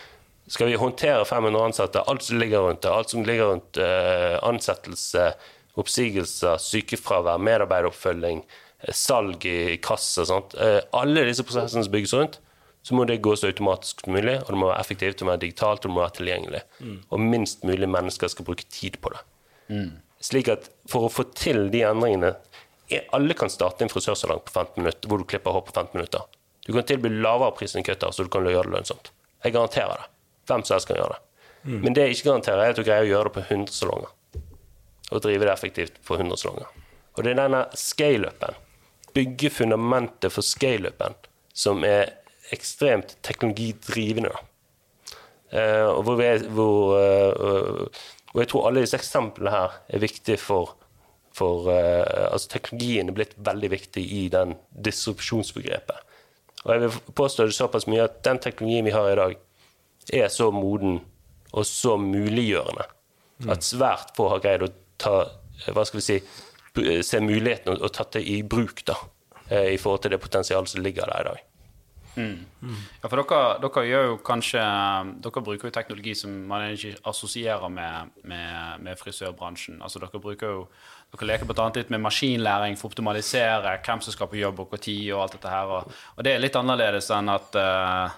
Skal 0.50 0.66
vi 0.66 0.78
håndtere 0.78 1.24
500 1.24 1.64
ansatte, 1.64 2.02
alt 2.11 2.24
som 2.26 2.40
ligger 2.40 2.64
rundt 2.66 2.82
det, 2.82 2.90
alt 2.90 3.12
som 3.12 3.22
ligger 3.24 3.52
rundt 3.52 3.78
uh, 3.78 4.40
ansettelse, 4.42 5.28
oppsigelser, 5.78 6.58
sykefravær, 6.61 7.40
medarbeideroppfølging, 7.40 8.42
eh, 8.82 8.92
salg 8.92 9.46
i 9.48 9.78
kasse, 9.80 10.26
sånt. 10.28 10.52
Eh, 10.61 10.82
alle 10.98 11.22
disse 11.24 11.46
prosessene 11.48 11.87
som 11.87 11.94
bygges 11.94 12.12
rundt, 12.18 12.37
så 12.85 12.98
må 12.98 13.06
det 13.08 13.22
gå 13.24 13.32
så 13.38 13.48
automatisk 13.48 14.02
som 14.04 14.12
mulig, 14.12 14.35
og 14.42 14.50
det 14.50 14.58
må 14.61 14.68
være 14.68 14.82
effektivt, 14.82 15.16
det 15.20 15.24
må 15.24 15.32
være 15.32 15.44
digitalt, 15.46 15.80
og 15.80 15.88
det 15.88 15.94
må 15.94 16.02
være 16.02 16.16
tilgjengelig. 16.18 16.62
Og 17.14 17.22
minst 17.24 17.64
mulig 17.64 17.88
mennesker 17.88 18.28
skal 18.28 18.44
bruke 18.50 18.66
tid 18.68 18.98
på 19.00 19.14
det. 19.14 19.22
Slik 20.22 20.50
at 20.52 20.68
for 20.90 21.06
å 21.06 21.12
få 21.12 21.24
til 21.38 21.70
de 21.72 21.87
endringene 21.88 22.35
Alle 23.16 23.35
kan 23.38 23.50
starte 23.52 23.85
en 23.85 23.92
frisørsalong 23.92 24.42
på 24.46 24.55
15 24.55 24.81
minutter, 24.83 25.09
hvor 25.09 25.20
du 25.20 25.26
klipper 25.28 25.55
hår 25.55 25.66
på 25.68 25.74
15 25.74 25.96
minutter. 25.96 26.24
Du 26.66 26.72
kan 26.72 26.87
tilby 26.87 27.11
lavere 27.11 27.55
pris 27.59 27.74
enn 27.76 27.87
kutter, 27.87 28.12
så 28.14 28.26
du 28.26 28.31
kan 28.33 28.46
gjøre 28.46 28.68
det 28.68 28.76
lønnsomt. 28.76 29.11
Jeg 29.42 29.55
garanterer 29.57 30.02
det. 30.02 30.09
Hvem 30.50 30.64
som 30.66 30.76
helst 30.76 30.90
kan 30.90 30.98
gjøre 30.98 31.16
det. 31.16 31.22
Men 31.64 31.94
det 31.94 32.07
jeg 32.07 32.16
ikke 32.16 32.28
garanterer, 32.31 32.62
er 32.62 32.74
at 32.74 32.78
du 32.78 32.87
greier 32.87 33.07
å 33.07 33.11
gjøre 33.11 33.31
det 33.31 33.35
på 33.37 33.44
100 33.46 33.74
salonger. 33.76 34.14
Og 35.12 35.22
drive 35.22 35.46
det 35.46 35.52
effektivt 35.52 36.00
på 36.07 36.18
100 36.18 36.40
salonger. 36.42 36.70
Og 37.12 37.24
det 37.24 37.35
er 37.35 37.38
denne 37.42 37.62
scale-upen, 37.76 38.57
bygge 39.14 39.50
fundamentet 39.52 40.33
for 40.33 40.46
scale-upen, 40.46 41.14
som 41.55 41.85
er 41.87 42.16
ekstremt 42.55 43.16
teknologidrivende. 43.22 44.33
Eh, 45.52 45.87
og 45.87 46.02
hvor, 46.07 46.16
vi 46.16 46.31
hvor, 46.57 46.94
uh, 46.96 48.02
og 48.33 48.40
jeg 48.40 48.48
tror 48.48 48.68
alle 48.68 48.85
disse 48.85 48.96
eksemplene 48.96 49.52
her 49.52 49.74
er 49.92 50.02
viktige 50.02 50.40
for, 50.40 50.72
for 51.37 51.71
eh, 51.73 52.29
altså 52.29 52.53
Teknologien 52.57 53.09
er 53.09 53.16
blitt 53.16 53.37
veldig 53.37 53.71
viktig 53.73 54.03
i 54.03 54.27
den 54.33 54.57
disrupsjonsbegrepet. 54.85 56.09
Og 56.62 56.75
jeg 56.75 56.83
vil 56.85 57.14
påstå 57.18 57.47
det 57.49 57.57
såpass 57.57 57.88
mye 57.90 58.05
at 58.07 58.21
den 58.27 58.38
teknologien 58.42 58.87
vi 58.87 58.95
har 58.95 59.11
i 59.11 59.18
dag, 59.18 59.38
er 60.12 60.29
så 60.35 60.51
moden 60.51 61.01
og 61.53 61.66
så 61.66 61.97
muliggjørende 62.01 62.88
at 63.51 63.64
svært 63.66 64.12
få 64.16 64.29
har 64.33 64.42
greid 64.42 64.64
å 64.66 64.73
ta 65.03 65.14
hva 65.75 65.85
skal 65.87 66.01
vi 66.01 66.05
si, 66.05 66.18
se 67.07 67.21
muligheten 67.23 67.75
og, 67.75 67.83
og 67.87 67.95
tatt 67.95 68.16
det 68.18 68.25
i 68.31 68.40
bruk 68.42 68.85
da, 68.88 68.97
eh, 69.49 69.73
i 69.75 69.81
forhold 69.81 70.05
til 70.05 70.14
det 70.14 70.23
potensialet 70.23 70.73
som 70.73 70.83
ligger 70.83 71.11
der 71.11 71.23
i 71.23 71.31
dag. 71.31 71.49
Ja, 72.12 73.09
for 73.09 73.23
dere, 73.23 73.45
dere 73.62 73.83
gjør 73.88 74.03
jo 74.11 74.16
kanskje 74.21 74.62
Dere 75.25 75.42
bruker 75.47 75.71
jo 75.71 75.73
teknologi 75.73 76.12
som 76.18 76.35
man 76.51 76.66
ikke 76.75 76.99
assosierer 77.09 77.73
med, 77.73 78.11
med, 78.29 78.83
med 78.85 79.01
frisørbransjen. 79.01 79.79
Altså 79.81 80.03
dere 80.03 80.21
bruker 80.21 80.53
jo 80.59 80.66
Dere 81.12 81.29
leker 81.29 81.44
bl.a. 81.44 81.68
litt 81.77 81.90
med 81.92 82.01
maskinlæring 82.01 82.79
for 82.81 82.88
å 82.88 82.92
optimalisere 82.94 83.75
hvem 83.85 84.01
som 84.01 84.14
skal 84.14 84.31
på 84.33 84.38
jobb 84.40 84.62
og 84.64 84.70
når 84.72 85.12
og 85.12 85.18
alt 85.20 85.35
dette 85.37 85.51
her. 85.53 85.72
Og, 85.77 85.96
og 86.16 86.25
det 86.25 86.33
er 86.33 86.40
litt 86.40 86.57
annerledes 86.57 87.11
enn 87.12 87.29
at 87.29 87.59
uh, 87.61 88.14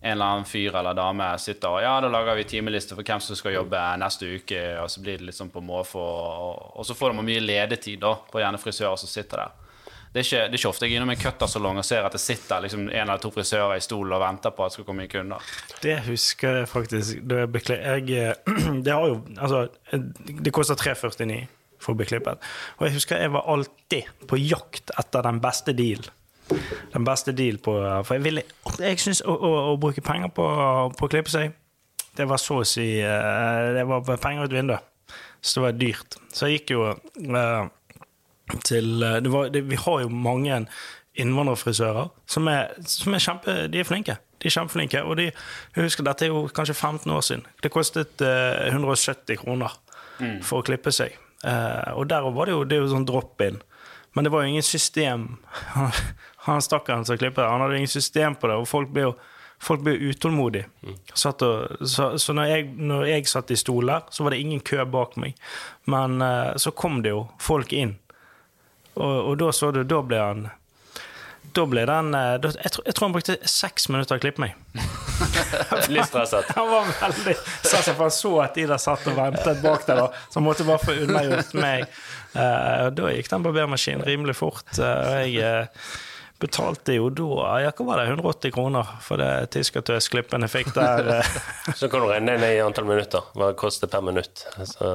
en 0.00 0.14
eller 0.14 0.30
annen 0.30 0.48
fyr 0.48 0.78
eller 0.80 0.96
dame 0.96 1.28
sitter 1.38 1.76
og 1.76 1.82
ja, 1.84 1.92
da 2.00 2.08
lager 2.10 2.38
vi 2.40 2.46
timeliste 2.48 2.96
for 2.96 3.04
hvem 3.06 3.20
som 3.22 3.38
skal 3.38 3.58
jobbe 3.58 3.82
neste 4.00 4.32
uke, 4.32 4.62
og 4.80 4.88
så 4.90 5.04
blir 5.04 5.20
det 5.20 5.28
litt 5.28 5.38
sånn 5.38 5.52
på 5.52 5.62
måfå, 5.62 6.00
og, 6.00 6.72
og 6.80 6.88
så 6.88 6.96
får 6.96 7.12
de 7.12 7.26
mye 7.28 7.44
ledetid 7.44 8.00
da, 8.02 8.16
på 8.32 8.40
gjerne 8.40 8.62
frisører 8.64 8.98
som 8.98 9.12
sitter 9.12 9.44
der. 9.44 9.54
Det 10.12 10.20
er, 10.20 10.26
ikke, 10.26 10.42
det 10.48 10.56
er 10.56 10.60
ikke 10.60 10.68
ofte 10.72 10.88
jeg 10.88 10.92
er 10.92 11.00
innom 11.00 11.12
en 11.14 11.20
cuttersalong 11.22 11.78
og 11.80 11.86
ser 11.88 12.04
at 12.04 12.16
det 12.16 12.20
sitter 12.20 12.64
liksom 12.64 12.88
en 12.88 12.98
eller 12.98 13.20
to 13.20 13.30
frisører 13.32 13.78
i 13.78 13.84
stolen 13.84 14.12
og 14.16 14.20
venter 14.24 14.52
på 14.52 14.64
at 14.64 14.72
det 14.72 14.80
skal 14.80 14.88
komme 14.88 15.06
inn 15.06 15.12
kunder. 15.12 15.52
Det 15.84 15.94
husker 16.08 16.62
jeg 16.62 16.68
faktisk 16.68 17.22
Det, 17.28 17.46
jeg 17.72 18.36
Det 18.84 18.92
har 18.92 19.06
jo 19.08 19.22
Altså, 19.38 19.68
det 20.44 20.52
koster 20.52 20.76
349 20.76 21.46
for 21.82 21.94
å 21.94 21.98
bli 21.98 22.08
klippet. 22.08 22.42
Og 22.78 22.86
jeg 22.86 22.96
husker 22.96 23.22
jeg 23.22 23.34
var 23.34 23.48
alltid 23.50 24.26
på 24.30 24.40
jakt 24.40 24.94
etter 24.98 25.26
den 25.26 25.42
beste 25.42 25.74
deal 25.76 26.06
den 26.92 27.04
beste 27.06 27.32
deal 27.32 27.58
på 27.62 27.74
For 28.04 28.16
jeg, 28.16 28.24
ville, 28.24 28.44
jeg 28.80 29.00
syns 29.00 29.22
å, 29.24 29.34
å, 29.34 29.52
å, 29.72 29.76
bruke 29.80 30.04
penger 30.04 30.32
på, 30.34 30.46
på, 30.98 31.06
å 31.06 31.12
klippe 31.12 31.32
seg, 31.32 31.54
det 32.18 32.26
var 32.28 32.40
så 32.40 32.60
å 32.60 32.66
si 32.68 32.86
eh, 33.00 33.68
Det 33.76 33.84
var 33.88 34.04
penger 34.20 34.48
ut 34.48 34.56
vinduet. 34.56 34.88
Så 35.40 35.58
det 35.58 35.64
var 35.64 35.78
dyrt. 35.78 36.18
Så 36.32 36.48
jeg 36.48 36.60
gikk 36.60 36.74
jo 36.74 36.82
uh, 36.92 37.62
til 38.62 38.90
det 39.00 39.30
var, 39.32 39.48
det, 39.50 39.64
Vi 39.70 39.78
har 39.80 40.04
jo 40.04 40.12
mange 40.12 40.60
innvandrerfrisører 41.18 42.12
som 42.30 42.46
er, 42.48 42.76
som 42.88 43.12
er 43.16 43.24
kjempe 43.24 43.56
De 43.72 43.80
er 43.80 43.88
flinke. 43.88 44.16
De 44.38 44.48
er 44.48 44.54
kjempeflinke. 44.54 45.02
Og 45.02 45.18
de, 45.18 45.30
jeg 45.32 45.88
husker 45.88 46.06
dette 46.06 46.28
er 46.28 46.32
jo 46.32 46.44
kanskje 46.54 46.76
15 46.78 47.10
år 47.16 47.26
siden. 47.26 47.46
Det 47.62 47.72
kostet 47.74 48.22
uh, 48.22 48.68
170 48.70 49.40
kroner 49.42 49.74
mm. 50.20 50.38
for 50.46 50.60
å 50.60 50.66
klippe 50.68 50.94
seg. 50.94 51.16
Uh, 51.42 51.98
og 51.98 52.08
der 52.10 52.26
var 52.30 52.46
det 52.46 52.54
jo, 52.54 52.64
det 52.64 52.76
er 52.76 52.84
jo 52.84 52.92
sånn 52.92 53.06
drop-in. 53.08 53.60
Men 54.12 54.26
det 54.26 54.32
var 54.32 54.44
jo 54.44 54.52
ingen 54.52 54.66
system. 54.66 55.28
Han 56.46 56.62
stakkaren 56.62 57.06
som 57.06 57.18
klippet, 57.18 57.46
han 57.46 57.62
hadde 57.62 57.76
ingen 57.78 57.90
system 57.90 58.34
på 58.34 58.48
det, 58.50 58.56
og 58.58 58.66
folk 58.66 58.90
ble 58.90 59.04
jo 59.04 59.12
folk 59.62 59.84
ble 59.86 59.92
utålmodige. 60.10 60.66
Mm. 60.82 60.96
Og, 60.98 61.86
så, 61.86 62.06
så 62.18 62.34
når, 62.34 62.48
jeg, 62.50 62.64
når, 62.82 63.04
jeg, 63.06 63.28
satt 63.30 63.52
i 63.54 63.58
stoler, 63.60 64.08
så 64.10 64.24
var 64.24 64.34
det 64.34 64.40
ingen 64.42 64.58
kø 64.66 64.82
bak 64.90 65.14
meg. 65.22 65.36
Men 65.86 66.18
uh, 66.18 66.56
så 66.58 66.72
kom 66.74 66.98
det 67.04 67.12
jo 67.12 67.28
folk 67.38 67.70
inn, 67.70 67.94
og, 68.96 69.14
og 69.30 69.38
da 69.38 69.52
så 69.54 69.70
du, 69.70 69.84
da 69.86 70.00
ble 70.02 70.18
han 70.18 70.42
da 71.52 71.64
ble 71.68 71.84
den 71.88 72.14
eh, 72.16 72.34
da, 72.40 72.50
jeg, 72.56 72.72
tror, 72.74 72.84
jeg, 72.86 72.96
tror, 72.96 73.06
han 73.06 73.14
brukte 73.16 73.36
seks 73.50 73.88
minutter 73.92 74.16
å 74.16 74.22
klippe 74.22 74.44
meg. 74.44 74.54
Litt 75.92 76.08
stresset. 76.08 76.52
Han 76.56 76.70
var 76.70 76.88
veldig 77.00 77.34
stresset, 77.40 77.92
for 77.96 78.06
han 78.06 78.14
så 78.14 78.32
at 78.46 78.56
de 78.56 78.68
der 78.70 78.80
satt 78.82 79.04
og 79.10 79.18
ventet 79.18 79.60
bak 79.64 79.84
der, 79.88 80.06
så 80.28 80.40
han 80.40 80.46
måtte 80.46 80.66
bare 80.68 80.80
få 80.82 80.96
unnagjort 81.04 81.52
meg. 81.58 81.84
Uh, 82.32 82.88
da 82.96 83.10
gikk 83.12 83.28
den 83.28 83.44
barbermaskinen 83.44 84.06
rimelig 84.06 84.38
fort. 84.40 84.64
Uh, 84.78 85.20
jeg 85.26 85.44
uh, 85.44 85.92
betalte 86.42 86.96
jo 86.96 87.08
da 87.14 87.60
ja, 87.62 87.70
hva 87.76 87.86
var 87.86 88.02
det, 88.02 88.10
180 88.10 88.54
kroner 88.54 88.88
for 89.04 89.22
det 89.22 89.52
tyskertøsklippen 89.54 90.44
jeg 90.46 90.52
fikk 90.52 90.72
der. 90.76 91.22
så 91.78 91.88
kan 91.88 92.02
du 92.02 92.10
regne 92.10 92.36
ned 92.40 92.56
i 92.58 92.62
antall 92.64 92.88
minutter, 92.88 93.24
hva 93.36 93.52
det 93.52 93.58
koster 93.60 93.90
per 93.90 94.04
minutt. 94.04 94.44
Så. 94.68 94.92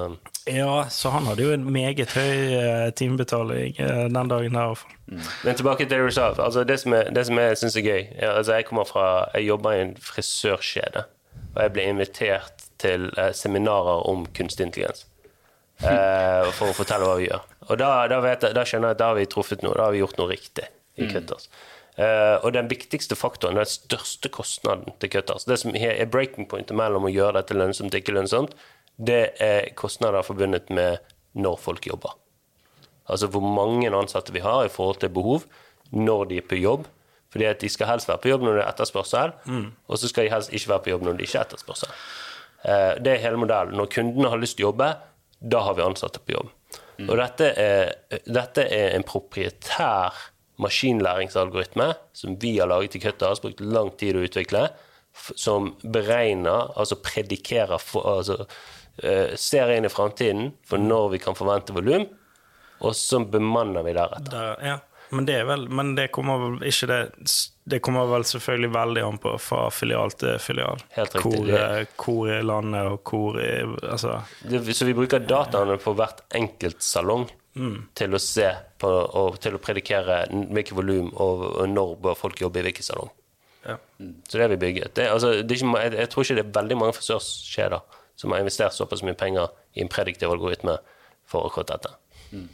Ja, 0.52 0.86
så 0.94 1.12
han 1.16 1.28
hadde 1.30 1.48
jo 1.48 1.56
en 1.56 1.66
meget 1.72 2.14
høy 2.18 2.92
timebetaling 3.00 3.80
den 3.80 4.32
dagen 4.32 4.60
her. 4.60 4.86
Mm. 5.08 5.24
Men 5.44 5.56
tilbake 5.56 5.86
til 5.86 5.98
det 5.98 6.06
du 6.06 6.12
sa. 6.12 6.30
Altså, 6.36 6.64
det 6.68 6.80
som 6.84 6.96
jeg, 6.98 7.12
det 7.16 7.26
som 7.28 7.40
jeg 7.40 7.58
syns 7.62 7.78
er 7.80 7.86
gøy 7.86 8.02
ja, 8.02 8.32
altså, 8.34 8.58
Jeg 8.58 8.66
kommer 8.68 8.84
fra, 8.84 9.06
jeg 9.34 9.48
jobber 9.48 9.72
i 9.76 9.84
en 9.86 9.94
frisørkjede, 10.04 11.06
og 11.56 11.62
jeg 11.64 11.74
ble 11.76 11.86
invitert 11.94 12.66
til 12.82 13.08
eh, 13.18 13.32
seminarer 13.34 14.04
om 14.10 14.26
kunstig 14.38 14.68
intelligens. 14.70 15.06
Eh, 15.78 16.48
for 16.58 16.72
å 16.72 16.74
fortelle 16.74 17.06
hva 17.06 17.20
vi 17.20 17.28
gjør. 17.28 17.44
Og 17.68 17.78
da, 17.78 17.90
da, 18.10 18.18
jeg, 18.26 18.40
da, 18.58 18.64
skjønner 18.66 18.90
jeg 18.90 18.96
at 18.96 19.02
da 19.04 19.10
har 19.12 19.18
vi 19.20 19.28
truffet 19.30 19.62
noe, 19.62 19.76
da 19.78 19.84
har 19.86 19.94
vi 19.94 20.00
gjort 20.02 20.18
noe 20.18 20.32
riktig 20.32 20.66
i 20.98 21.06
mm. 21.06 21.12
Cutters. 21.14 21.50
Eh, 21.98 22.36
og 22.46 22.52
den 22.54 22.70
viktigste 22.70 23.18
faktoren, 23.18 23.58
den 23.58 23.70
største 23.70 24.30
kostnaden 24.34 24.94
til 25.02 25.14
Cutters, 25.16 25.48
det 25.50 25.60
som 25.64 25.76
er 25.78 26.06
breaking 26.14 26.50
pointet 26.50 26.78
mellom 26.78 27.08
å 27.08 27.14
gjøre 27.14 27.40
dette 27.40 27.58
lønnsomt 27.58 27.94
og 27.94 28.02
ikke 28.02 28.18
lønnsomt, 28.18 28.58
det 28.98 29.24
er 29.44 29.72
kostnader 29.78 30.26
forbundet 30.26 30.70
med 30.74 31.02
når 31.38 31.58
folk 31.62 31.86
jobber. 31.90 32.16
Altså 33.08 33.30
hvor 33.32 33.46
mange 33.46 33.90
ansatte 33.94 34.34
vi 34.36 34.44
har 34.44 34.66
i 34.66 34.72
forhold 34.74 35.02
til 35.02 35.14
behov 35.14 35.46
når 35.96 36.30
de 36.32 36.40
er 36.42 36.48
på 36.48 36.60
jobb. 36.60 36.88
Fordi 37.32 37.48
at 37.50 37.60
de 37.62 37.70
skal 37.70 37.90
helst 37.92 38.08
være 38.08 38.22
på 38.24 38.32
jobb 38.32 38.46
når 38.46 38.56
det 38.56 38.64
er 38.64 38.72
etterspørsel, 38.72 39.34
mm. 39.46 39.66
og 39.88 40.00
så 40.00 40.10
skal 40.10 40.26
de 40.26 40.32
helst 40.32 40.54
ikke 40.56 40.72
være 40.72 40.84
på 40.86 40.92
jobb 40.94 41.04
når 41.06 41.18
det 41.18 41.28
ikke 41.28 41.40
er 41.40 41.48
etterspørsel. 41.50 41.98
Uh, 42.64 42.94
det 43.04 43.12
er 43.14 43.24
hele 43.26 43.42
modellen. 43.42 43.76
Når 43.78 43.92
kundene 43.94 44.32
har 44.32 44.40
lyst 44.42 44.58
til 44.58 44.66
å 44.66 44.72
jobbe, 44.72 44.88
da 45.54 45.62
har 45.68 45.76
vi 45.78 45.86
ansatte 45.86 46.24
på 46.24 46.38
jobb. 46.38 46.54
Mm. 46.98 47.10
Og 47.10 47.20
dette 47.20 47.50
er, 47.62 47.92
dette 48.26 48.64
er, 48.64 48.96
en 48.96 49.06
proprietær 49.06 50.16
maskinlæringsalgoritme 50.62 51.92
som 52.18 52.38
vi 52.42 52.58
har 52.60 52.70
laget 52.72 52.96
i 52.98 53.04
har 53.06 53.42
brukt 53.42 53.60
lang 53.62 53.92
tid 53.98 54.18
å 54.18 54.26
utvikle, 54.26 54.68
som 55.36 55.72
beregner, 55.84 56.72
altså 56.78 56.98
predikerer, 57.02 57.82
altså 58.04 58.44
uh, 58.44 59.34
ser 59.36 59.74
inn 59.74 59.86
i 59.86 59.94
framtiden 59.94 60.52
for 60.66 60.82
når 60.82 61.10
vi 61.16 61.22
kan 61.22 61.38
forvente 61.38 61.74
volum, 61.74 62.08
og 62.78 62.94
så 62.96 63.24
bemanner 63.26 63.86
vi 63.86 63.96
deretter. 63.98 64.34
Der, 64.34 64.66
ja. 64.66 64.78
Men 65.10 65.26
det, 65.26 65.38
vel, 65.48 65.70
men 65.72 65.94
det 65.96 66.10
kommer 66.12 66.42
vel 66.42 66.56
ikke 66.68 66.88
det 66.90 66.98
Det 67.64 67.78
kommer 67.80 68.10
vel 68.12 68.26
selvfølgelig 68.28 68.70
veldig 68.74 69.04
an 69.06 69.20
på 69.24 69.34
fra 69.40 69.70
filial 69.72 70.12
til 70.20 70.36
filial. 70.44 70.84
Helt 70.98 71.16
riktig. 71.16 71.46
Hvor, 71.48 71.86
hvor 72.04 72.32
i 72.32 72.42
landet 72.44 72.92
og 72.92 73.12
hvor 73.12 73.40
i 73.40 73.52
altså. 73.88 74.18
det, 74.44 74.66
Så 74.76 74.88
vi 74.88 74.96
bruker 74.98 75.24
dataene 75.24 75.78
på 75.80 75.96
hvert 75.96 76.26
enkelt 76.36 76.84
salong 76.84 77.28
mm. 77.58 77.78
til 77.98 78.16
å 78.16 78.22
se 78.22 78.48
på 78.82 78.90
og 78.90 79.40
til 79.44 79.58
å 79.58 79.62
predikere 79.62 80.24
hvilket 80.32 80.76
volum 80.78 81.10
og, 81.14 81.44
og, 81.50 81.64
når 81.72 81.96
bør 82.04 82.20
folk 82.20 82.42
jobbe 82.42 82.62
i 82.62 82.68
hvilken 82.70 82.88
salong. 82.88 83.14
Ja. 83.68 83.78
Så 84.30 84.38
det 84.38 84.46
har 84.46 84.52
vi 84.54 84.60
bygget. 84.62 84.94
Det, 84.96 85.10
altså, 85.12 85.34
det 85.44 85.58
ikke, 85.58 85.74
jeg, 85.82 85.94
jeg, 86.00 86.12
tror 86.14 86.24
ikke 86.24 86.38
det 86.38 86.46
er 86.46 86.54
veldig 86.60 86.78
mange 86.80 86.96
frisørkjeder 86.96 88.04
som 88.18 88.34
har 88.34 88.42
investert 88.42 88.78
såpass 88.78 89.04
mye 89.06 89.18
penger 89.18 89.52
i 89.78 89.84
en 89.84 89.92
prediktiv 89.92 90.32
algoritme 90.34 90.78
for 91.28 91.50
akkurat 91.50 91.76
dette. 91.76 91.94
Mm. 92.32 92.48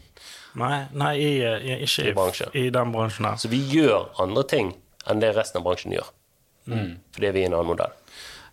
Nei, 0.60 0.76
nei 0.94 1.14
i, 1.18 1.30
i, 1.42 1.78
ikke 1.86 2.10
i, 2.10 2.66
i, 2.66 2.70
den 2.74 2.92
bransjen 2.94 3.30
her. 3.30 3.40
Så 3.42 3.50
vi 3.52 3.62
gjør 3.74 4.10
andre 4.22 4.46
ting 4.50 4.74
enn 5.10 5.22
det 5.22 5.34
resten 5.38 5.62
av 5.62 5.68
bransjen 5.68 5.96
gjør. 5.96 6.10
Mm. 6.70 6.98
Fordi 7.16 7.32
vi 7.36 7.42
er 7.42 7.46
i 7.46 7.50
en 7.50 7.58
annen 7.58 7.72
modell. 7.74 7.96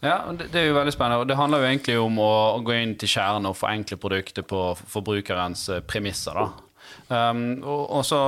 Ja, 0.00 0.32
det, 0.32 0.48
er 0.56 0.70
jo 0.70 0.78
veldig 0.78 0.94
spennende. 0.94 1.20
og 1.20 1.28
Det 1.28 1.36
handler 1.36 1.60
jo 1.60 1.68
egentlig 1.68 1.98
om 2.00 2.18
å, 2.24 2.32
gå 2.64 2.78
inn 2.78 2.96
til 3.00 3.10
kjernen 3.12 3.50
og 3.50 3.58
forenkle 3.58 4.00
produktet 4.00 4.48
på 4.48 4.72
forbrukerens 4.80 5.68
eh, 5.68 5.84
premisser. 5.84 6.40
da. 6.40 6.66
Um, 7.10 7.60
og, 7.66 7.82
og 7.98 8.04
så 8.06 8.18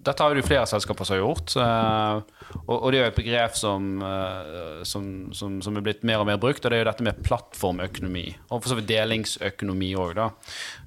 dette 0.00 0.24
har 0.24 0.34
jo 0.34 0.44
flere 0.46 0.66
selskaper 0.70 1.06
som 1.06 1.16
har 1.16 1.20
gjort. 1.20 1.54
Uh, 1.60 2.56
og, 2.64 2.76
og, 2.76 2.86
det 2.90 2.98
er 2.98 3.02
jo 3.02 3.10
et 3.10 3.18
begrep 3.18 3.56
som, 3.58 3.88
uh, 4.00 4.80
som, 4.88 5.04
som, 5.36 5.58
som, 5.62 5.76
er 5.76 5.84
blitt 5.84 6.06
mer 6.08 6.22
og 6.22 6.28
mer 6.30 6.40
brukt, 6.40 6.64
og 6.64 6.72
det 6.72 6.78
er 6.78 6.84
jo 6.84 6.88
dette 6.88 7.06
med 7.06 7.20
plattformøkonomi. 7.26 8.24
Og 8.48 8.62
for 8.62 8.72
så 8.72 8.78
vidt 8.78 8.88
delingsøkonomi 8.90 9.92
òg, 10.00 10.14
da. 10.16 10.30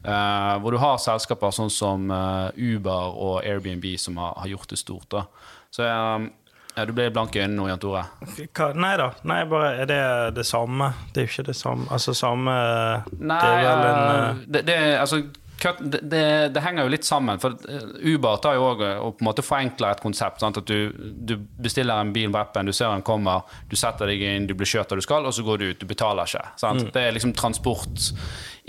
Uh, 0.01 0.53
hvor 0.63 0.73
du 0.73 0.81
har 0.81 1.01
selskaper 1.01 1.53
sånn 1.53 1.73
som 1.73 2.09
Uber 2.09 3.19
og 3.19 3.43
Airbnb 3.43 3.85
som 4.01 4.17
har, 4.21 4.33
har 4.41 4.55
gjort 4.55 4.73
det 4.73 4.81
stort. 4.81 5.11
da. 5.13 5.27
Så 5.73 5.85
um, 5.85 6.31
ja, 6.75 6.85
Du 6.85 6.93
ble 6.95 7.09
blank 7.13 7.35
i 7.35 7.43
øynene 7.43 7.59
nå, 7.59 7.67
Jan 7.69 7.81
Tore. 7.81 8.03
Nei 8.79 8.95
da. 8.99 9.11
Nei, 9.29 9.43
bare 9.49 9.69
Er 9.83 9.89
det 9.89 10.01
det 10.39 10.47
samme? 10.49 10.93
Det 11.13 11.23
er 11.23 11.27
jo 11.27 11.33
ikke 11.35 11.47
det 11.51 11.57
samme 11.59 11.87
Altså 11.93 12.15
samme 12.17 12.57
Nei, 13.19 13.39
det 13.39 13.53
er 13.53 13.79
vel 13.79 13.87
en 13.93 14.43
det, 14.47 14.65
det, 14.67 14.77
altså 14.97 15.23
det, 15.79 15.99
det, 16.01 16.49
det, 16.53 16.61
henger 16.61 16.83
jo 16.83 16.91
litt 16.91 17.05
sammen. 17.07 17.39
For 17.39 17.55
eh, 17.69 17.83
Uber 18.13 18.39
tar 18.43 18.57
jo 18.57 18.65
òg 18.71 18.81
og 18.83 19.13
på 19.17 19.23
en 19.23 19.27
måte 19.29 19.45
forenkler 19.45 19.95
et 19.95 20.01
konsept. 20.03 20.41
Sant? 20.43 20.59
At 20.59 20.67
du, 20.67 20.91
du, 20.91 21.37
bestiller 21.63 22.01
en 22.01 22.13
bil 22.15 22.31
på 22.33 22.39
appen, 22.41 22.67
du 22.67 22.75
ser 22.75 22.91
den 22.91 23.05
kommer, 23.05 23.45
du 23.69 23.77
setter 23.79 24.09
deg 24.11 24.23
inn, 24.27 24.47
du 24.49 24.55
blir 24.59 24.69
kjørt 24.69 24.91
der 24.91 24.99
du 24.99 25.05
skal, 25.05 25.23
og 25.23 25.35
så 25.35 25.45
går 25.45 25.61
du 25.61 25.69
ut. 25.69 25.79
Du 25.79 25.87
betaler 25.89 26.27
ikke. 26.27 26.43
Mm. 26.63 26.83
Det 26.95 27.05
er 27.05 27.15
liksom 27.15 27.35
transport 27.37 28.09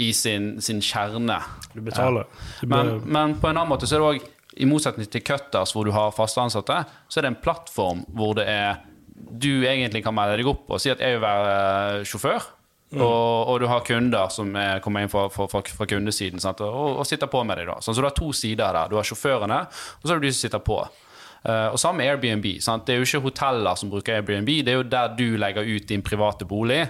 i 0.04 0.12
sin, 0.14 0.54
sin 0.62 0.82
kjerne. 0.84 1.40
Du 1.74 1.82
betaler. 1.82 2.30
Ja. 2.62 2.70
Men, 2.70 2.96
men, 3.06 3.36
på 3.40 3.50
en 3.50 3.56
annen 3.58 3.74
måte 3.74 3.90
så 3.90 3.98
er 3.98 4.04
det 4.04 4.12
òg, 4.12 4.30
i 4.56 4.66
motsetning 4.68 5.08
til 5.10 5.24
Cutters, 5.26 5.72
hvor 5.74 5.86
du 5.86 5.92
har 5.94 6.14
faste 6.14 6.42
ansatte, 6.42 6.82
så 7.08 7.20
er 7.20 7.26
det 7.26 7.32
en 7.34 7.42
plattform 7.42 8.04
hvor 8.14 8.36
det 8.38 8.48
er 8.50 8.82
du 9.14 9.64
egentlig 9.66 10.02
kan 10.04 10.14
melde 10.14 10.40
deg 10.40 10.48
opp 10.50 10.70
og 10.74 10.80
si 10.82 10.90
at 10.90 11.02
jeg 11.02 11.16
vil 11.16 11.22
være 11.22 11.54
eh, 11.54 12.04
sjåfør. 12.08 12.50
Mm. 12.94 13.00
Og, 13.02 13.48
og, 13.50 13.56
du 13.62 13.66
har 13.66 13.82
kunder 13.86 14.30
som 14.30 14.52
er, 14.58 14.78
kommer 14.82 15.02
inn 15.02 15.10
fra, 15.10 15.26
fra, 15.32 15.46
fra 15.48 15.86
kundesiden 15.90 16.42
og, 16.42 16.60
og, 17.00 17.02
sitter 17.08 17.30
på 17.30 17.40
med 17.46 17.58
deg. 17.58 17.70
da. 17.70 17.78
Sånn, 17.82 17.96
så 17.96 18.02
du 18.02 18.06
har 18.06 18.14
to 18.14 18.30
sider 18.36 18.76
der. 18.76 18.90
Du 18.90 18.98
har 18.98 19.06
sjåførene, 19.06 19.60
og 19.98 20.04
så 20.04 20.12
har 20.12 20.22
du 20.22 20.26
de 20.26 20.34
som 20.34 20.44
sitter 20.44 20.62
på. 20.62 20.78
Uh, 21.44 21.74
og 21.74 21.78
Samme 21.80 22.06
Airbnb. 22.06 22.46
Sant? 22.62 22.86
Det 22.86 22.94
er 22.94 23.02
jo 23.02 23.08
ikke 23.08 23.24
hoteller 23.26 23.80
som 23.80 23.90
bruker 23.92 24.20
Airbnb, 24.20 24.52
det 24.64 24.72
er 24.72 24.78
jo 24.78 24.86
der 24.86 25.16
du 25.18 25.26
legger 25.40 25.66
ut 25.66 25.88
din 25.90 26.04
private 26.06 26.46
bolig, 26.48 26.84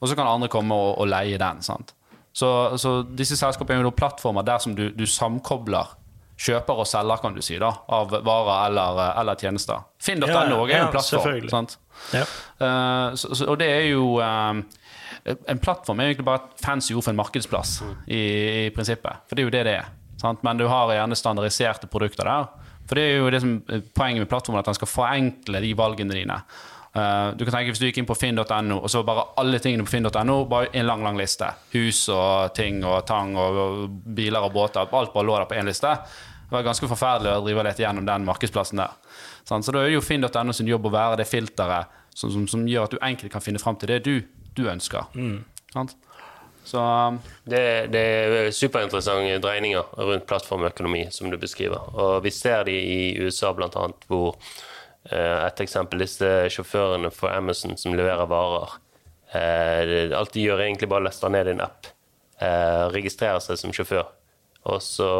og 0.00 0.08
så 0.08 0.16
kan 0.18 0.30
andre 0.30 0.48
komme 0.50 0.74
og, 0.74 0.96
og 1.02 1.10
leie 1.12 1.38
den. 1.38 1.60
Sant? 1.62 1.92
Så, 2.32 2.48
så, 2.80 3.02
disse 3.04 3.36
selskapene 3.36 3.82
er 3.82 3.90
jo 3.90 3.92
plattformer 3.94 4.46
der 4.46 4.62
som 4.62 4.74
du, 4.78 4.86
du 4.96 5.04
samkobler 5.04 5.92
kjøper 6.42 6.82
og 6.82 6.88
selger, 6.88 7.22
kan 7.22 7.36
du 7.36 7.42
si, 7.44 7.56
da, 7.62 7.70
av 7.94 8.12
varer 8.12 8.66
eller, 8.66 9.02
eller 9.20 9.38
tjenester. 9.38 9.84
Finn.no 10.02 10.28
ja, 10.28 10.42
ja, 10.42 10.62
er 10.66 10.78
jo 10.80 10.86
en 10.88 10.94
plattform. 10.94 11.48
Sant? 11.52 11.76
Ja. 12.14 12.24
Uh, 12.58 13.18
så, 13.18 13.34
og 13.46 13.58
det 13.60 13.68
er 13.70 13.86
jo 13.92 14.16
um, 14.18 14.64
en 15.24 15.62
plattform 15.62 16.00
er 16.00 16.10
egentlig 16.10 16.26
bare 16.26 16.42
et 16.42 16.64
fancy 16.64 16.96
ord 16.96 17.06
for 17.06 17.14
en 17.14 17.20
markedsplass, 17.20 17.76
mm. 17.84 17.94
i, 18.06 18.22
i, 18.66 18.70
prinsippet. 18.74 19.28
For 19.28 19.38
det 19.38 19.44
er 19.44 19.48
jo 19.48 19.54
det 19.54 19.64
det 19.68 19.76
er. 19.78 19.94
Sant? 20.22 20.42
Men 20.46 20.58
du 20.58 20.66
har 20.70 20.90
gjerne 20.94 21.18
standardiserte 21.18 21.90
produkter 21.90 22.28
der. 22.28 22.50
For 22.88 22.98
det 22.98 23.06
er 23.06 23.18
jo 23.20 23.30
det 23.30 23.42
som 23.44 23.56
poenget 23.94 24.24
med 24.24 24.30
plattformen, 24.30 24.62
at 24.62 24.70
den 24.70 24.78
skal 24.78 24.90
forenkle 24.90 25.62
de 25.62 25.74
valgene 25.78 26.18
dine. 26.18 26.38
Uh, 26.92 27.32
du 27.38 27.46
kan 27.46 27.54
tenke 27.54 27.72
Hvis 27.72 27.80
du 27.80 27.86
gikk 27.86 28.02
inn 28.02 28.08
på 28.08 28.16
finn.no, 28.18 28.76
og 28.76 28.90
så 28.92 29.00
bare 29.06 29.30
alle 29.40 29.62
tingene 29.62 29.86
på 29.86 29.94
finn.no, 29.94 30.42
bare 30.50 30.68
en 30.76 30.88
lang 30.90 31.06
lang 31.06 31.16
liste. 31.20 31.48
Hus 31.72 32.04
og 32.12 32.52
ting 32.58 32.82
og 32.84 33.06
tang 33.08 33.32
og, 33.38 33.62
og 33.62 33.96
biler 34.18 34.44
og 34.44 34.52
båter. 34.52 34.90
Alt 34.90 35.14
bare 35.14 35.28
lå 35.28 35.38
der 35.38 35.48
på 35.48 35.56
én 35.60 35.70
liste. 35.70 35.94
Det 36.52 36.58
var 36.58 36.66
ganske 36.66 36.84
forferdelig 36.84 37.30
å 37.32 37.44
drive 37.46 37.62
litt 37.64 37.78
gjennom 37.80 38.04
den 38.04 38.26
markedsplassen 38.28 38.82
der. 38.82 38.90
Så 39.48 39.56
da 39.72 39.80
er 39.80 39.86
det 39.88 39.94
jo 39.94 40.02
finn.no 40.04 40.52
sin 40.52 40.68
jobb 40.68 40.84
å 40.84 40.92
være 40.92 41.22
det 41.22 41.24
filteret 41.24 41.88
som, 42.12 42.28
som, 42.28 42.44
som, 42.44 42.66
gjør 42.68 42.90
at 42.90 42.92
du 42.92 42.98
enkelt 43.00 43.32
kan 43.32 43.40
finne 43.40 43.62
fram 43.62 43.78
til 43.80 43.88
det 43.88 44.02
du 44.04 44.18
du 44.52 44.66
ønsker. 44.68 45.08
Mm. 45.16 45.46
Så 46.68 46.84
um, 46.84 47.16
Det, 47.48 47.62
det 47.94 48.04
er 48.04 48.52
superinteressante 48.52 49.40
dreininger 49.40 49.96
rundt 49.96 50.28
plattformøkonomi, 50.28 51.06
som 51.08 51.32
du 51.32 51.40
beskriver. 51.40 51.88
Og 51.96 52.20
vi 52.28 52.36
ser 52.36 52.68
de 52.68 52.76
i 52.76 53.00
USA, 53.16 53.54
annet, 53.56 54.04
hvor 54.12 54.36
eh, 55.08 55.38
et 55.46 55.64
eksempel 55.64 56.04
disse 56.04 56.34
sjåførene 56.52 57.08
for 57.16 57.32
Amazon 57.32 57.80
som 57.80 57.96
leverer 57.96 58.28
varer. 58.28 58.76
Eh, 59.32 60.12
alt 60.20 60.36
de 60.36 60.44
gjør, 60.44 60.60
er 60.60 60.68
egentlig 60.68 60.92
bare 60.92 61.06
å 61.06 61.08
laste 61.08 61.32
ned 61.32 61.48
en 61.48 61.64
app, 61.64 61.94
eh, 62.44 62.90
registrere 62.92 63.40
seg 63.40 63.56
som 63.56 63.72
sjåfør, 63.72 64.12
og 64.62 64.82
så 64.84 65.10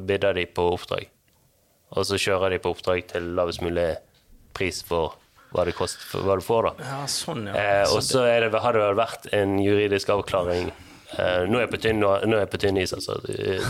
bidder 0.00 0.36
de 0.38 0.46
på 0.48 0.64
oppdrag. 0.74 1.08
Og 1.96 2.04
så 2.08 2.18
kjører 2.20 2.54
de 2.54 2.60
på 2.62 2.72
oppdrag 2.72 3.06
til 3.12 3.32
lavest 3.36 3.64
mulig 3.64 3.90
pris 4.56 4.82
for 4.84 5.16
hva 5.54 5.64
det 5.64 5.76
koster, 5.76 6.04
for 6.04 6.26
hva 6.26 6.36
du 6.36 6.44
får, 6.44 6.68
da. 6.68 6.90
Ja, 6.90 6.98
sånn, 7.08 7.46
ja. 7.48 7.54
Eh, 7.56 7.94
og 7.94 8.02
så 8.04 8.26
det, 8.26 8.50
har 8.52 8.76
det 8.76 8.82
vel 8.82 8.98
vært 8.98 9.28
en 9.36 9.56
juridisk 9.62 10.10
avklaring 10.12 10.68
eh, 10.68 11.46
Nå 11.48 11.56
er 11.56 11.64
jeg 11.64 11.70
på 11.72 11.80
tynn, 11.80 12.04
tynn 12.60 12.80
is, 12.82 12.92
altså. 12.96 13.16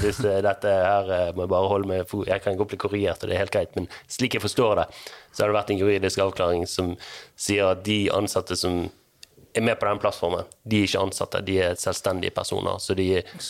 Hvis 0.03 0.19
det, 0.25 0.41
dette 0.47 0.73
her 0.75 1.13
eh, 1.15 1.31
må 1.37 1.47
jeg 1.47 1.53
bare 1.55 1.71
holde 1.71 1.91
med 1.91 2.17
Jeg 2.27 2.43
kan 2.43 2.59
godt 2.59 2.73
bli 2.75 2.81
korrigert, 2.83 3.23
og 3.23 3.31
det 3.31 3.37
er 3.37 3.45
helt 3.45 3.55
greit, 3.55 3.79
men 3.79 3.87
slik 4.11 4.35
jeg 4.35 4.43
forstår 4.43 4.83
det, 4.83 4.89
så 5.31 5.45
har 5.45 5.53
det 5.53 5.59
vært 5.61 5.71
en 5.75 5.83
juridisk 5.85 6.25
avklaring 6.25 6.67
som 6.67 6.97
sier 7.39 7.71
at 7.71 7.87
de 7.87 8.01
ansatte 8.15 8.59
som 8.59 8.89
er 9.57 9.63
med 9.65 9.79
på 9.81 9.87
den 9.89 9.99
plattformen, 9.99 10.45
de 10.69 10.79
er 10.83 10.87
ikke 10.87 11.01
ansatte, 11.01 11.41
de 11.47 11.55
er 11.65 11.75
selvstendige 11.81 12.31
personer. 12.37 12.77
Så 12.83 12.95
de, 12.95 13.07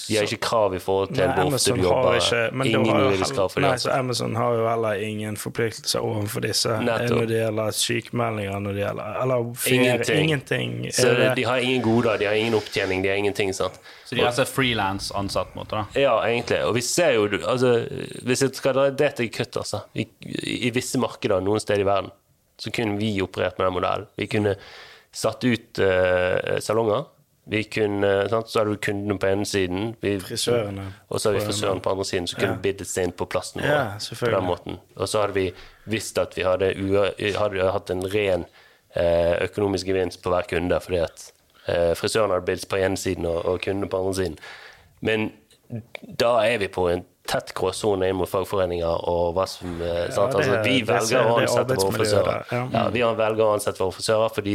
de 0.08 0.16
har 0.16 0.22
ikke 0.28 0.38
krav 0.46 0.74
i 0.74 0.78
forhold 0.78 1.10
til 1.14 1.26
hvor 1.34 1.50
ofte 1.54 1.74
du 1.74 1.82
jobber. 1.82 2.14
ikke 2.20 2.42
Ingen 2.70 2.86
har 2.88 3.00
juridisk 3.02 3.34
krav 3.34 3.50
for 3.52 3.60
Nei, 3.64 3.72
så. 3.82 3.90
Amazon 3.96 4.36
har 4.38 4.54
jo 4.56 4.68
heller 4.68 5.02
ingen 5.08 5.36
forpliktelser 5.36 6.00
overfor 6.06 6.44
disse 6.46 6.70
eh, 6.70 6.84
Nettopp. 6.86 7.16
når 7.18 7.26
det 7.32 7.40
gjelder 7.42 7.76
sykemeldinger, 7.80 8.58
når 8.64 8.72
det 8.78 8.84
gjelder 8.84 9.20
Eller 9.22 9.52
ferie, 9.54 9.78
Ingenting. 9.78 10.22
ingenting. 10.22 10.92
Så 10.92 11.14
det- 11.18 11.34
de 11.36 11.44
har 11.44 11.56
ingen 11.58 11.82
goder, 11.82 12.16
de 12.18 12.24
har 12.30 12.34
ingen 12.34 12.54
opptjening, 12.54 13.02
de 13.02 13.08
har 13.08 13.16
ingenting. 13.16 13.52
sant? 13.54 13.80
Så 14.04 14.14
de 14.14 14.22
er 14.22 14.26
altså 14.30 14.44
frilansansatt? 14.46 15.48
Ja, 15.96 16.14
egentlig. 16.24 16.62
Og 16.64 16.74
vi 16.74 16.80
ser 16.80 17.12
jo 17.14 17.28
altså, 17.46 17.86
Hvis 18.24 18.42
jeg 18.42 18.54
skal 18.54 18.74
dra 18.74 18.90
det 18.90 19.14
til 19.16 19.28
kutt, 19.30 19.56
altså 19.56 19.80
I, 19.94 20.06
I 20.66 20.70
visse 20.70 20.98
markeder 20.98 21.40
noen 21.44 21.60
steder 21.60 21.80
i 21.80 21.84
verden 21.88 22.10
så 22.58 22.72
kunne 22.74 22.98
vi 22.98 23.20
operert 23.22 23.58
med 23.58 23.66
den 23.68 23.74
modellen. 23.76 24.06
Vi 24.18 24.26
kunne 24.26 24.56
satt 25.18 25.44
ut 25.48 25.78
eh, 25.82 26.58
salonger. 26.64 27.06
Vi 27.48 27.62
kunne, 27.72 28.10
sant? 28.28 28.50
Så 28.52 28.60
hadde 28.60 28.74
vi 28.74 28.80
kundene 28.84 29.16
på 29.18 29.26
ene 29.30 29.46
siden, 29.48 29.94
vi, 30.04 30.18
Frisørene 30.20 30.82
og 31.08 31.16
så 31.20 31.30
hadde 31.30 31.38
vi 31.40 31.46
frisøren 31.48 31.78
på 31.80 31.94
andre 31.94 32.04
siden, 32.04 32.26
så 32.28 32.36
kunne 32.36 32.58
Ja. 32.58 32.62
biddet 32.66 32.90
seg 32.90 33.06
inn 33.08 33.14
på 33.16 33.24
plassen 33.32 33.62
vår. 33.62 33.70
Ja, 33.72 33.86
på 34.20 34.28
den 34.34 34.44
måten. 34.44 34.76
Og 35.00 35.08
så 35.08 35.22
hadde 35.22 35.32
vi 35.38 35.46
visst 35.88 36.18
at 36.20 36.36
vi 36.36 36.44
hadde, 36.44 36.74
hadde 37.38 37.70
hatt 37.72 37.90
en 37.94 38.04
ren 38.12 38.44
eh, 38.94 39.34
økonomisk 39.48 39.86
gevinst 39.88 40.20
på 40.22 40.28
hver 40.34 40.44
kunde, 40.50 40.76
fordi 40.84 41.00
at 41.06 41.24
eh, 41.68 41.94
frisøren 41.96 42.34
hadde 42.36 42.44
bidd 42.50 42.68
på 42.68 42.76
ene 42.84 43.00
siden 43.00 43.24
og, 43.24 43.40
og 43.48 43.62
kundene 43.64 43.88
på 43.88 43.96
andre 44.02 44.14
siden. 44.20 44.36
Men 45.00 45.30
da 46.20 46.34
er 46.44 46.58
vi 46.60 46.68
på 46.72 46.84
en 46.92 47.06
tett 47.28 47.54
gråsone 47.56 48.08
inn 48.08 48.16
mot 48.16 48.28
fagforeninger 48.28 49.02
og 49.08 49.34
hva 49.36 49.44
som 49.48 49.74
ja, 49.80 50.06
sant? 50.12 50.32
det- 50.36 50.44
altså, 50.44 50.60
Vi 50.64 50.82
velger 50.88 51.24
å 51.28 51.34
det 51.40 51.48
ansette 51.48 51.76
våre 51.80 51.96
frisører. 51.96 52.44
ja. 52.52 52.62
Ja, 52.72 52.84
vi 52.92 53.00
velger 53.24 53.44
å 53.44 53.54
ansette 53.56 53.80
våre 53.82 53.92
frisører 53.96 54.32
fordi 54.36 54.54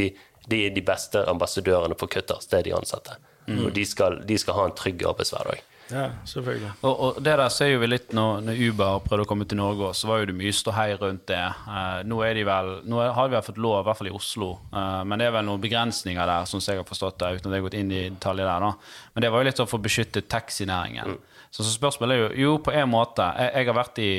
de 0.50 0.66
er 0.68 0.74
de 0.76 0.84
beste 0.86 1.22
ambassadørene 1.30 1.98
for 2.00 2.12
Cutters. 2.12 2.50
Det 2.52 2.60
er 2.60 2.68
de 2.70 2.76
ansatte. 2.78 3.20
Mm. 3.48 3.66
Og 3.66 3.70
de 3.76 3.86
skal, 3.88 4.22
de 4.28 4.40
skal 4.40 4.58
ha 4.58 4.68
en 4.70 4.76
trygg 4.78 5.06
arbeidshverdag. 5.08 5.64
Ja, 5.92 6.06
selvfølgelig. 6.26 6.70
Og, 6.88 7.00
og 7.06 7.18
det 7.24 7.34
der 7.38 7.52
ser 7.52 7.74
jo 7.74 7.82
vi 7.82 7.90
litt 7.90 8.14
når, 8.16 8.40
når 8.48 8.62
Uber 8.70 9.02
prøvde 9.04 9.26
å 9.26 9.30
komme 9.30 9.46
til 9.50 9.60
Norge, 9.60 9.92
så 9.98 10.08
var 10.10 10.22
jo 10.22 10.30
det 10.32 10.38
mye 10.40 10.54
ståhei 10.56 10.88
rundt 11.00 11.26
det. 11.30 11.42
Eh, 11.44 12.00
nå, 12.08 12.22
er 12.26 12.38
de 12.38 12.46
vel, 12.48 12.72
nå 12.90 13.02
har 13.04 13.28
de 13.28 13.36
vel 13.36 13.46
fått 13.46 13.60
lov, 13.62 13.82
i 13.82 13.88
hvert 13.90 14.00
fall 14.00 14.10
i 14.10 14.16
Oslo, 14.16 14.50
eh, 14.72 15.02
men 15.10 15.20
det 15.20 15.28
er 15.28 15.36
vel 15.36 15.46
noen 15.50 15.64
begrensninger 15.64 16.32
der, 16.32 16.48
som 16.50 16.64
jeg 16.64 16.80
har 16.80 16.88
forstått 16.88 17.20
det, 17.22 17.34
uten 17.36 17.52
at 17.52 17.58
jeg 17.58 17.62
har 17.62 17.68
gått 17.68 17.78
inn 17.82 17.92
i 17.92 18.02
detaljer 18.08 18.50
der. 18.50 18.66
da. 18.66 19.12
Men 19.14 19.26
det 19.26 19.34
var 19.34 19.44
jo 19.44 19.50
litt 19.50 19.62
sånn 19.62 19.70
for 19.70 19.82
å 19.82 19.86
beskytte 19.86 20.26
taxinæringen. 20.34 21.20
Så, 21.54 21.62
så 21.62 21.70
spørsmålet 21.76 22.16
er 22.16 22.24
jo 22.24 22.48
jo, 22.48 22.54
på 22.66 22.72
en 22.74 22.90
måte 22.90 23.28
Jeg, 23.38 23.52
jeg 23.60 23.68
har 23.68 23.76
vært 23.78 24.00
i, 24.02 24.12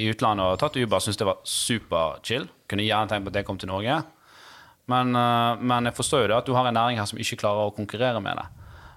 i 0.00 0.06
utlandet 0.08 0.54
og 0.54 0.60
tatt 0.62 0.78
Uber, 0.80 1.02
syns 1.04 1.20
det 1.20 1.28
var 1.28 1.42
superchill. 1.44 2.46
Kunne 2.70 2.86
gjerne 2.86 3.10
tenkt 3.10 3.26
på 3.26 3.34
at 3.34 3.36
det 3.36 3.44
kom 3.48 3.58
til 3.60 3.68
Norge. 3.68 3.98
Men, 4.90 5.14
eh, 5.16 5.62
men 5.62 5.86
jeg 5.86 5.96
forstår 5.96 6.24
jo 6.24 6.32
det 6.32 6.40
at 6.40 6.48
du 6.48 6.56
har 6.56 6.66
en 6.66 6.74
næring 6.74 6.98
her 6.98 7.08
som 7.08 7.20
ikke 7.22 7.38
klarer 7.44 7.70
å 7.70 7.76
konkurrere 7.76 8.20
med 8.22 8.40
det. 8.40 8.48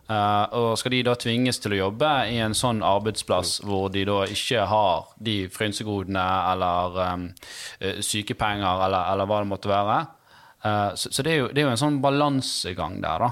Eh, 0.09 0.57
og 0.57 0.77
skal 0.77 0.93
de 0.93 1.03
da 1.05 1.15
tvinges 1.17 1.59
til 1.61 1.75
å 1.75 1.81
jobbe 1.85 2.11
i 2.29 2.37
en 2.45 2.57
sånn 2.57 2.83
arbeidsplass 2.85 3.59
hvor 3.65 3.89
de 3.93 4.05
da 4.05 4.19
ikke 4.29 4.67
har 4.69 5.07
de 5.17 5.37
frynsegodene 5.53 6.25
eller 6.51 6.99
um, 7.15 7.25
sykepenger 8.05 8.85
eller, 8.85 9.01
eller 9.13 9.29
hva 9.29 9.41
det 9.41 9.49
måtte 9.49 9.71
være? 9.71 10.03
Så 10.97 11.11
så 11.13 11.21
det, 11.21 11.29
er 11.29 11.43
jo, 11.43 11.49
det 11.53 11.61
er 11.61 11.67
jo 11.67 11.73
en 11.75 11.77
sånn 11.77 11.97
balansegang 12.01 12.95
der, 12.97 13.21
da. 13.21 13.27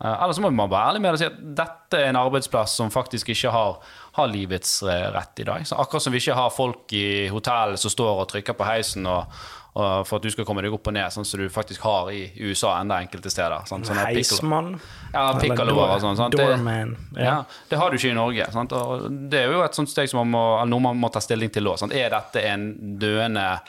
Eller 0.00 0.32
så 0.32 0.40
må 0.40 0.48
man 0.48 0.70
være 0.72 0.94
ærlig 0.94 1.02
med 1.04 1.10
det 1.10 1.18
og 1.18 1.20
si 1.20 1.26
at 1.26 1.42
dette 1.58 1.98
er 1.98 2.08
en 2.08 2.18
arbeidsplass 2.22 2.78
som 2.78 2.92
faktisk 2.92 3.34
ikke 3.34 3.52
har, 3.52 3.74
har 4.16 4.30
livets 4.32 4.78
rett 4.86 5.42
i 5.42 5.44
dag. 5.44 5.66
Så 5.68 5.76
akkurat 5.76 6.06
som 6.06 6.16
vi 6.16 6.22
ikke 6.22 6.38
har 6.38 6.54
folk 6.56 6.94
i 6.96 7.28
hotellet 7.28 7.82
som 7.82 7.92
står 7.92 8.22
og 8.22 8.30
trykker 8.32 8.56
på 8.56 8.68
heisen 8.70 9.04
og 9.04 9.28
for 9.72 10.16
at 10.16 10.22
du 10.22 10.30
skal 10.30 10.44
komme 10.44 10.62
deg 10.64 10.72
opp 10.74 10.88
og 10.90 10.94
ned, 10.96 11.12
sånn 11.14 11.24
som 11.24 11.40
du 11.40 11.48
faktisk 11.52 11.80
har 11.86 12.08
i 12.10 12.24
USA 12.42 12.72
enda 12.80 12.96
enkelte 13.00 13.30
steder. 13.30 13.62
Sånn, 13.70 13.84
sånn 13.86 14.00
Heismann. 14.02 14.72
ja, 15.12 15.28
door- 15.32 15.92
og 15.94 16.00
sånn. 16.02 16.16
sant? 16.18 16.34
Det- 16.34 16.46
Doorman. 16.46 16.96
Ja. 17.16 17.22
Ja. 17.24 17.36
det 17.70 17.78
har 17.78 17.90
du 17.90 17.96
ikke 17.96 18.10
i 18.10 18.14
Norge. 18.14 18.48
Sant? 18.52 18.72
Og 18.72 19.06
det 19.30 19.44
er 19.44 19.52
jo 19.52 19.62
et 19.62 19.72
sånt 19.78 19.88
steg 19.88 20.08
som 20.10 20.18
man 20.26 20.30
må, 20.34 20.42
eller 20.60 20.70
noe 20.70 20.80
man 20.80 20.98
må 21.00 21.12
ta 21.12 21.20
stilling 21.20 21.50
til 21.52 21.64
òg. 21.70 21.92
Er 21.92 22.10
dette 22.10 22.42
en 22.50 22.98
døende 22.98 23.60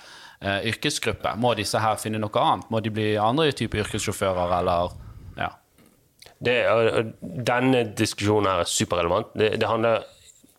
eh, 0.42 0.62
yrkesgruppe? 0.72 1.36
Må 1.38 1.56
disse 1.56 1.78
her 1.80 1.96
finne 2.02 2.18
noe 2.20 2.34
annet? 2.42 2.66
Må 2.72 2.82
de 2.82 2.90
bli 2.90 3.16
andre 3.22 3.52
typer 3.52 3.84
yrkessjåfører, 3.86 4.58
eller 4.60 4.90
ja. 5.38 5.50
Det, 6.42 6.56
denne 7.46 7.84
diskusjonen 7.94 8.50
her 8.50 8.60
er 8.64 8.66
superrelevant. 8.66 9.28
Det, 9.38 9.52
det 9.60 9.68
handler 9.70 10.04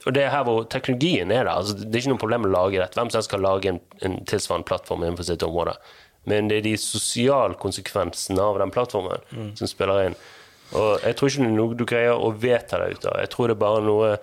og 0.06 0.14
det 0.16 0.24
er 0.24 0.32
her 0.34 0.46
hvor 0.46 0.64
teknologien 0.70 1.30
er 1.30 1.44
der. 1.46 1.54
Altså, 1.54 1.76
det 1.78 1.90
er 1.94 2.02
ikke 2.02 2.14
noe 2.14 2.22
problem 2.22 2.46
å 2.48 2.52
lage 2.52 2.80
dette. 2.80 2.98
Hvem 2.98 3.10
som 3.12 3.20
helst 3.20 3.30
kan 3.30 3.44
lage 3.44 3.70
en, 3.70 3.80
en 4.02 4.16
tilsvarende 4.26 4.66
plattform 4.66 5.04
innenfor 5.04 5.28
sitt 5.28 5.44
område. 5.46 5.76
Men 6.30 6.50
det 6.50 6.60
er 6.60 6.66
de 6.66 6.76
sosiale 6.78 7.58
konsekvensene 7.58 8.42
av 8.42 8.60
den 8.62 8.70
plattformen 8.74 9.54
som 9.58 9.70
spiller 9.70 10.08
inn. 10.08 10.16
Og 10.78 11.02
jeg 11.04 11.16
tror 11.18 11.28
ikke 11.28 11.42
det 11.42 11.50
er 11.50 11.56
noe 11.56 11.76
du 11.76 11.84
greier 11.88 12.18
å 12.18 12.30
vedta 12.34 12.78
deg 12.80 12.96
ut 12.96 13.08
av. 13.10 13.18
Jeg 13.20 13.32
tror 13.34 13.50
det 13.50 13.56
er 13.56 13.62
bare 13.64 13.84
noe 13.86 14.14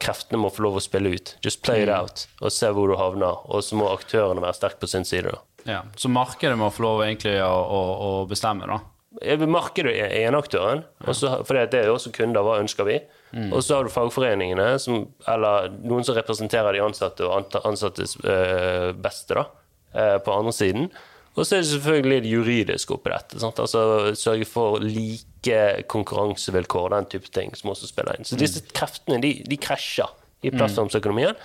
kreftene 0.00 0.40
må 0.40 0.50
få 0.52 0.64
lov 0.64 0.78
å 0.80 0.82
spille 0.82 1.12
ut. 1.12 1.34
Just 1.44 1.62
play 1.62 1.84
it 1.84 1.92
out, 1.92 2.24
og 2.40 2.52
se 2.54 2.70
hvor 2.72 2.88
du 2.88 2.96
havner. 2.98 3.44
Og 3.52 3.64
så 3.64 3.76
må 3.78 3.90
aktørene 3.92 4.42
være 4.44 4.56
sterke 4.56 4.80
på 4.82 4.90
sin 4.90 5.04
side. 5.08 5.34
da. 5.34 5.42
ja. 5.68 5.82
Så 5.96 6.08
markedet 6.08 6.56
må 6.58 6.70
få 6.72 6.86
lov 6.86 7.04
egentlig 7.04 7.36
å, 7.44 7.52
å, 7.52 7.82
å 8.08 8.12
bestemme, 8.30 8.68
da. 8.68 8.80
Markedet 9.48 9.94
er 9.96 10.12
eneaktøren, 10.28 10.82
for 11.00 11.56
det 11.56 11.74
er 11.74 11.86
jo 11.88 11.94
også 11.96 12.12
kunder. 12.12 12.44
Hva 12.44 12.58
ønsker 12.60 12.84
vi? 12.84 12.98
Og 13.52 13.62
så 13.64 13.78
har 13.78 13.84
du 13.84 13.90
fagforeningene, 13.92 14.78
som, 14.80 15.06
eller 15.28 15.70
noen 15.80 16.04
som 16.04 16.16
representerer 16.16 16.76
de 16.76 16.82
ansatte 16.84 17.24
og 17.26 17.56
ansattes 17.64 18.16
øh, 18.24 18.92
beste, 19.04 19.34
da, 19.34 19.46
øh, 19.96 20.18
på 20.24 20.32
andre 20.32 20.52
siden. 20.52 20.90
Og 21.38 21.46
så 21.46 21.56
er 21.56 21.60
det 21.62 21.70
selvfølgelig 21.70 22.22
det 22.24 22.30
juridiske 22.32 22.94
oppi 22.96 23.12
dette. 23.12 23.40
Sant? 23.40 23.58
Altså 23.62 24.12
Sørge 24.18 24.44
for 24.48 24.78
like 24.82 25.84
konkurransevilkår, 25.88 26.88
den 26.96 27.10
type 27.12 27.28
ting, 27.32 27.56
som 27.56 27.70
også 27.70 27.86
spiller 27.86 28.18
inn. 28.18 28.26
Så 28.26 28.36
disse 28.40 28.64
kreftene 28.74 29.20
de, 29.22 29.34
de 29.46 29.56
krasjer 29.56 30.10
i 30.42 30.50
plattformsøkonomien. 30.54 31.36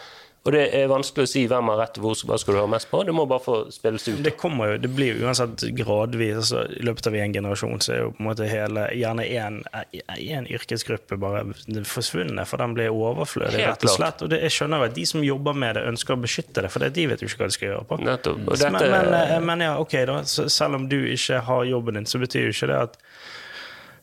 Og 0.43 0.51
det 0.51 0.63
er 0.75 0.89
vanskelig 0.91 1.23
å 1.23 1.29
si 1.31 1.41
hvem 1.47 1.69
har 1.71 1.77
rett, 1.79 1.97
hvor, 2.03 2.17
hva 2.27 2.35
skal 2.39 2.57
du 2.57 2.59
høre 2.59 2.71
mest 2.73 2.89
på. 2.91 2.99
Det 3.07 3.13
må 3.15 3.23
bare 3.31 3.39
få 3.45 3.53
spilles 3.71 4.03
ut. 4.09 4.17
Det 4.25 4.33
kommer 4.35 4.73
jo, 4.73 4.79
det 4.83 4.89
blir 4.91 5.13
jo 5.13 5.29
uansett 5.29 5.61
gradvis. 5.77 6.35
Altså, 6.41 6.65
I 6.67 6.83
løpet 6.83 7.07
av 7.07 7.15
en 7.15 7.35
generasjon 7.37 7.83
så 7.85 7.93
er 7.95 8.01
jo 8.01 8.09
på 8.11 8.19
en 8.19 8.27
måte 8.27 8.49
hele 8.51 8.83
Gjerne 8.93 9.23
én 9.23 10.49
yrkesgruppe 10.51 11.15
bare 11.21 11.45
forsvunnet, 11.87 12.43
for 12.49 12.59
den 12.59 12.75
blir 12.75 12.91
overflødig, 12.91 13.61
rett 13.69 13.87
og 13.87 13.95
slett. 13.95 14.25
Og 14.25 14.33
det, 14.33 14.41
jeg 14.43 14.55
skjønner 14.57 14.83
at 14.89 14.97
de 14.97 15.05
som 15.07 15.23
jobber 15.23 15.55
med 15.63 15.79
det, 15.79 15.85
ønsker 15.93 16.17
å 16.17 16.19
beskytte 16.25 16.65
det, 16.65 16.73
for 16.75 16.83
det, 16.83 16.91
de 16.99 17.07
vet 17.13 17.23
jo 17.23 17.31
ikke 17.31 17.45
hva 17.45 17.49
de 17.49 17.57
skal 17.57 17.69
gjøre 17.69 17.87
på. 17.93 17.99
Nettopp. 18.03 18.43
Og 18.43 18.51
Men, 18.51 18.59
dette, 18.59 18.91
men, 18.91 19.15
eh, 19.21 19.33
men 19.47 19.65
ja, 19.69 19.71
ok, 19.79 19.97
da. 20.11 20.19
Så 20.27 20.49
selv 20.51 20.81
om 20.81 20.89
du 20.91 20.99
ikke 21.07 21.39
har 21.47 21.63
jobben 21.71 22.01
din, 22.01 22.09
så 22.09 22.19
betyr 22.19 22.49
jo 22.49 22.57
ikke 22.57 22.71
det 22.73 22.81
at 22.89 22.99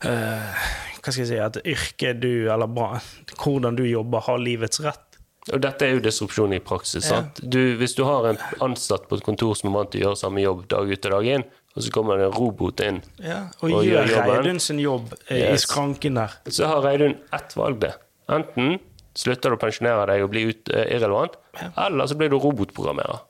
uh, 0.08 0.66
Hva 1.00 1.12
skal 1.12 1.22
jeg 1.22 1.30
si 1.34 1.38
At 1.44 1.60
yrket 1.60 2.24
du, 2.24 2.32
eller 2.48 2.72
bra, 2.72 2.94
hvordan 3.36 3.76
du 3.76 3.84
jobber, 3.84 4.24
har 4.24 4.40
livets 4.40 4.80
rett. 4.88 5.09
Og 5.52 5.62
dette 5.64 5.86
er 5.86 5.96
jo 5.96 6.02
disrupsjon 6.04 6.52
i 6.54 6.60
praksis. 6.62 7.08
sant? 7.10 7.40
Du, 7.42 7.58
hvis 7.80 7.96
du 7.98 8.04
har 8.06 8.28
en 8.30 8.38
ansatt 8.62 9.08
på 9.10 9.18
et 9.18 9.24
kontor 9.26 9.56
som 9.58 9.70
er 9.70 9.78
vant 9.78 9.90
til 9.90 10.02
å 10.02 10.04
gjøre 10.08 10.20
samme 10.20 10.44
jobb 10.44 10.66
dag 10.70 10.90
ut 10.92 11.08
og 11.08 11.16
dag 11.16 11.30
inn, 11.36 11.46
og 11.70 11.84
så 11.86 11.90
kommer 11.94 12.18
det 12.18 12.26
en 12.28 12.34
robot 12.34 12.80
inn, 12.82 13.00
Og, 13.22 13.64
Og 13.70 13.84
gjør 13.86 14.08
gjør. 14.10 14.28
Reidun 14.30 14.58
sin 14.62 14.78
jobb 14.82 15.12
eh, 15.28 15.52
i 15.54 15.58
skranken 15.58 16.18
der. 16.18 16.32
så 16.50 16.66
har 16.66 16.82
Reidun 16.82 17.16
ett 17.32 17.56
valg, 17.56 17.78
det. 17.82 17.94
Enten 18.30 18.78
slutter 19.14 19.50
du 19.50 19.56
å 19.58 19.60
pensjonere 19.60 20.06
deg 20.10 20.22
og 20.24 20.30
blir 20.32 20.50
ut, 20.50 20.70
eh, 20.70 20.86
irrelevant, 20.96 21.36
eller 21.76 22.06
så 22.10 22.18
blir 22.18 22.30
du 22.30 22.38
robotprogrammerer. 22.38 23.22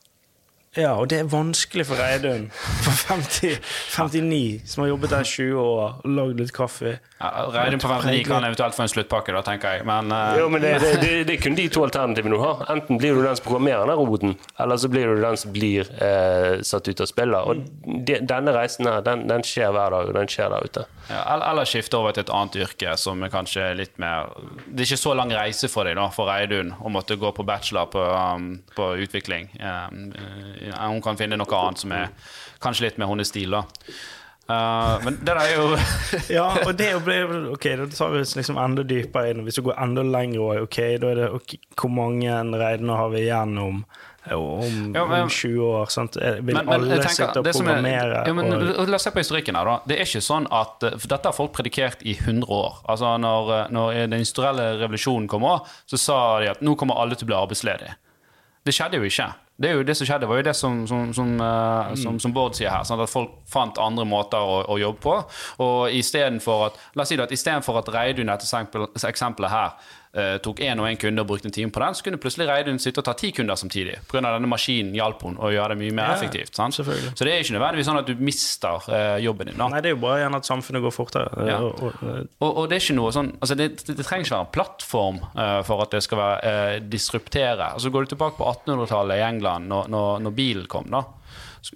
Ja, 0.78 0.92
og 1.02 1.08
det 1.10 1.16
er 1.18 1.26
vanskelig 1.26 1.82
for 1.88 1.98
Reidun 1.98 2.44
på 2.54 2.92
50, 2.94 3.56
59, 3.90 4.60
som 4.70 4.84
har 4.84 4.92
jobbet 4.92 5.10
der 5.10 5.24
20 5.26 5.56
år 5.58 5.80
og 5.82 6.04
lagd 6.14 6.38
litt 6.38 6.52
kaffe. 6.54 6.92
Ja, 7.18 7.30
Reidun 7.50 7.82
på 7.82 7.88
59 7.90 8.20
kan 8.28 8.44
eventuelt 8.46 8.76
få 8.76 8.84
en 8.84 8.92
sluttpakke, 8.92 9.34
da, 9.34 9.42
tenker 9.42 9.74
jeg. 9.74 9.86
Men, 9.88 10.12
uh... 10.14 10.36
Jo, 10.38 10.44
men 10.52 10.62
det, 10.62 10.76
det, 10.78 10.92
det, 11.02 11.10
det 11.26 11.34
er 11.34 11.42
kun 11.42 11.58
de 11.58 11.64
to 11.74 11.82
alternativene 11.88 12.38
du 12.38 12.44
har. 12.44 12.62
Enten 12.70 13.00
blir 13.02 13.18
du 13.18 13.24
den 13.24 13.34
som 13.34 13.48
programmerer 13.48 13.82
den 13.90 13.98
roboten, 13.98 14.36
eller 14.62 14.78
så 14.78 14.92
blir 14.92 15.10
du 15.10 15.24
den 15.24 15.40
som 15.42 15.56
blir 15.56 15.90
eh, 16.06 16.62
satt 16.62 16.86
ut 16.86 17.02
av 17.02 17.10
spillet. 17.10 17.50
Og 17.50 17.98
de, 18.06 18.20
denne 18.30 18.54
reisen 18.54 18.86
her, 18.86 19.02
den, 19.10 19.26
den 19.26 19.42
skjer 19.42 19.74
hver 19.74 19.90
dag, 19.96 20.12
og 20.12 20.20
den 20.20 20.30
skjer 20.30 20.54
der 20.54 20.70
ute. 20.70 20.86
ja, 21.10 21.24
eller- 21.34 21.66
skifte 21.70 21.98
over 21.98 22.14
til 22.14 22.24
et 22.24 22.30
annet 22.34 22.56
yrke 22.62 22.94
som 22.98 23.20
er 23.22 23.30
kanskje 23.30 23.66
litt 23.78 23.98
mer 24.00 24.30
Det 24.66 24.80
er 24.80 24.88
ikke 24.88 24.96
så 25.02 25.12
lang 25.14 25.30
reise 25.34 25.68
for 25.70 25.86
deg, 25.86 25.98
da, 25.98 26.06
for 26.14 26.30
Reidun, 26.30 26.72
å 26.78 26.90
måtte 26.90 27.18
gå 27.20 27.34
på 27.34 27.44
bachelor 27.46 27.90
på, 27.90 28.00
um, 28.00 28.48
på 28.78 28.88
utvikling. 29.04 29.50
Um, 29.60 30.14
hun 30.78 31.02
kan 31.02 31.16
finne 31.20 31.36
noe 31.40 31.60
annet 31.60 31.78
som 31.84 31.92
er 31.92 32.08
kanskje 32.60 32.88
litt 32.88 32.98
mer 32.98 33.10
hennes 33.12 33.28
stil, 33.32 33.50
da. 33.56 33.64
Uh, 34.50 34.98
men 35.04 35.18
det 35.26 35.30
er 35.38 35.50
jo 35.54 35.66
Ja, 36.32 36.48
og 36.66 36.72
det 36.74 36.88
å 36.96 37.00
Ok, 37.52 37.68
da 37.78 37.84
tar 37.86 38.10
vi 38.10 38.22
oss 38.24 38.32
liksom 38.34 38.58
enda 38.58 38.82
dypere 38.82 39.30
inn. 39.30 39.44
Hvis 39.46 39.60
vi 39.60 39.66
går 39.68 39.78
enda 39.78 40.02
lenger 40.02 40.40
òg, 40.42 40.62
ok, 40.66 40.78
da 40.98 41.10
er 41.12 41.20
det 41.20 41.28
okay, 41.36 41.60
Hvor 41.78 41.92
mange 41.94 42.34
regner 42.58 42.98
har 42.98 43.12
vi 43.12 43.20
igjen 43.28 43.52
om, 43.62 43.84
om, 44.34 44.80
Ja, 44.96 45.04
men- 45.06 45.28
om 45.28 45.30
20 45.30 45.62
år? 45.68 45.86
Sant? 45.94 46.18
Vil 46.18 46.42
Men- 46.56 46.66
men 46.66 46.74
alle 46.74 46.98
tenker, 46.98 47.14
sitte 47.14 47.38
og 47.38 47.44
det 47.46 47.54
er- 47.54 47.58
programmere? 47.60 48.24
ja, 48.26 48.32
men, 48.34 48.52
og, 48.52 48.88
La 48.88 48.98
oss 48.98 49.06
se 49.06 49.12
på 49.14 49.22
historikken 49.22 49.54
her, 49.60 49.64
da. 49.70 49.76
Det 49.86 49.98
er 50.00 50.04
ikke 50.08 50.24
sånn 50.26 50.48
at 50.50 50.80
for 50.98 51.06
Dette 51.14 51.30
har 51.30 51.36
folk 51.36 51.52
predikert 51.54 52.02
i 52.02 52.14
100 52.18 52.50
år. 52.50 52.82
Altså 52.88 53.14
Når, 53.20 53.70
når 53.70 53.92
den 54.08 54.18
industrielle 54.18 54.80
revolusjonen 54.82 55.28
kom 55.28 55.42
òg, 55.46 55.62
så 55.86 55.98
sa 55.98 56.18
de 56.40 56.50
at 56.50 56.60
nå 56.60 56.74
kommer 56.76 56.98
alle 56.98 57.14
til 57.14 57.28
å 57.28 57.30
bli 57.30 57.38
arbeidsledige. 57.38 57.94
Det 58.64 58.74
skjedde 58.74 58.98
jo 58.98 59.06
ikke. 59.06 59.30
Det 59.60 59.68
er 59.68 59.76
jo 59.76 59.84
det 59.84 59.96
som 59.98 60.08
skjedde, 60.08 60.28
var 60.30 60.40
jo 60.40 60.46
det 60.46 60.56
som, 60.56 60.82
som, 60.88 61.10
som, 61.12 61.34
uh, 61.36 61.92
som, 62.00 62.16
som 62.22 62.32
Bård 62.32 62.56
sier 62.56 62.72
her. 62.72 62.84
Sånn 62.88 63.02
at 63.04 63.12
folk 63.12 63.42
fant 63.50 63.76
andre 63.82 64.06
måter 64.08 64.40
å, 64.40 64.62
å 64.72 64.78
jobbe 64.80 65.02
på. 65.04 65.16
Og 65.66 65.96
istedenfor 66.00 66.70
at 66.70 66.78
La 66.96 67.04
oss 67.04 67.12
si 67.12 67.18
det 67.18 67.26
at 67.28 67.34
istedenfor 67.34 67.82
at 67.82 67.90
Reidun 67.92 68.32
dette 68.32 68.48
eksempelet 69.10 69.52
her 69.52 69.90
eh, 70.14 70.36
tok 70.42 70.60
én 70.64 70.80
og 70.82 70.88
én 70.88 70.98
kunde 71.00 71.22
og 71.22 71.28
brukte 71.28 71.48
en 71.50 71.54
time 71.54 71.70
på 71.70 71.80
den, 71.82 71.94
så 71.94 72.04
kunne 72.06 72.18
plutselig 72.22 72.48
Reidun 72.48 72.78
sitte 72.82 73.02
og 73.02 73.06
ta 73.06 73.14
ti 73.18 73.30
kunder 73.36 73.58
samtidig. 73.58 73.98
Pga. 74.10 74.22
denne 74.26 74.50
maskinen 74.50 74.94
hjalp 74.94 75.22
hun 75.22 75.36
å 75.38 75.50
gjøre 75.52 75.74
det 75.74 75.78
mye 75.82 75.94
mer 75.96 76.10
Ja, 76.10 76.16
effektivt. 76.18 76.54
Sant? 76.56 76.74
Så 76.74 76.84
det 76.84 77.32
er 77.32 77.44
ikke 77.44 77.56
nødvendigvis 77.58 77.86
sånn 77.90 78.00
at 78.00 78.08
du 78.10 78.14
mister 78.18 78.82
uh, 78.90 79.18
jobben 79.22 79.50
din. 79.52 79.58
da. 79.58 79.68
Nei, 79.70 79.80
det 79.84 79.92
er 79.92 79.96
jo 79.96 80.02
bare 80.02 80.22
gjerne 80.24 80.40
at 80.42 80.50
samfunnet 80.50 80.82
går 80.82 80.94
fortere. 80.96 81.46
Ja. 81.48 81.58
Og, 81.60 81.82
og, 81.82 82.26
Og, 82.40 82.50
og 82.50 82.68
det 82.70 82.78
er 82.78 82.84
ikke 82.84 82.98
noe 82.98 83.12
sånn 83.14 83.30
altså 83.40 83.54
det, 83.58 83.68
det, 83.84 83.96
det 83.98 84.04
trenger 84.06 84.26
ikke 84.26 84.36
være 84.36 84.46
en 84.48 84.52
plattform 84.56 85.22
uh, 85.36 85.60
for 85.66 85.84
at 85.84 85.94
det 85.94 86.02
skal 86.04 86.18
være 86.20 86.50
eh, 86.50 86.76
disruptere. 86.90 87.70
Altså 87.74 87.90
Går 87.90 88.06
du 88.06 88.14
tilbake 88.14 88.36
på 88.38 88.46
1800-tallet 88.50 89.20
i 89.20 89.24
England, 89.26 89.68
når, 89.70 89.88
når, 89.92 90.20
når 90.26 90.36
bilen 90.36 90.66
kom, 90.70 90.90
da. 90.90 91.04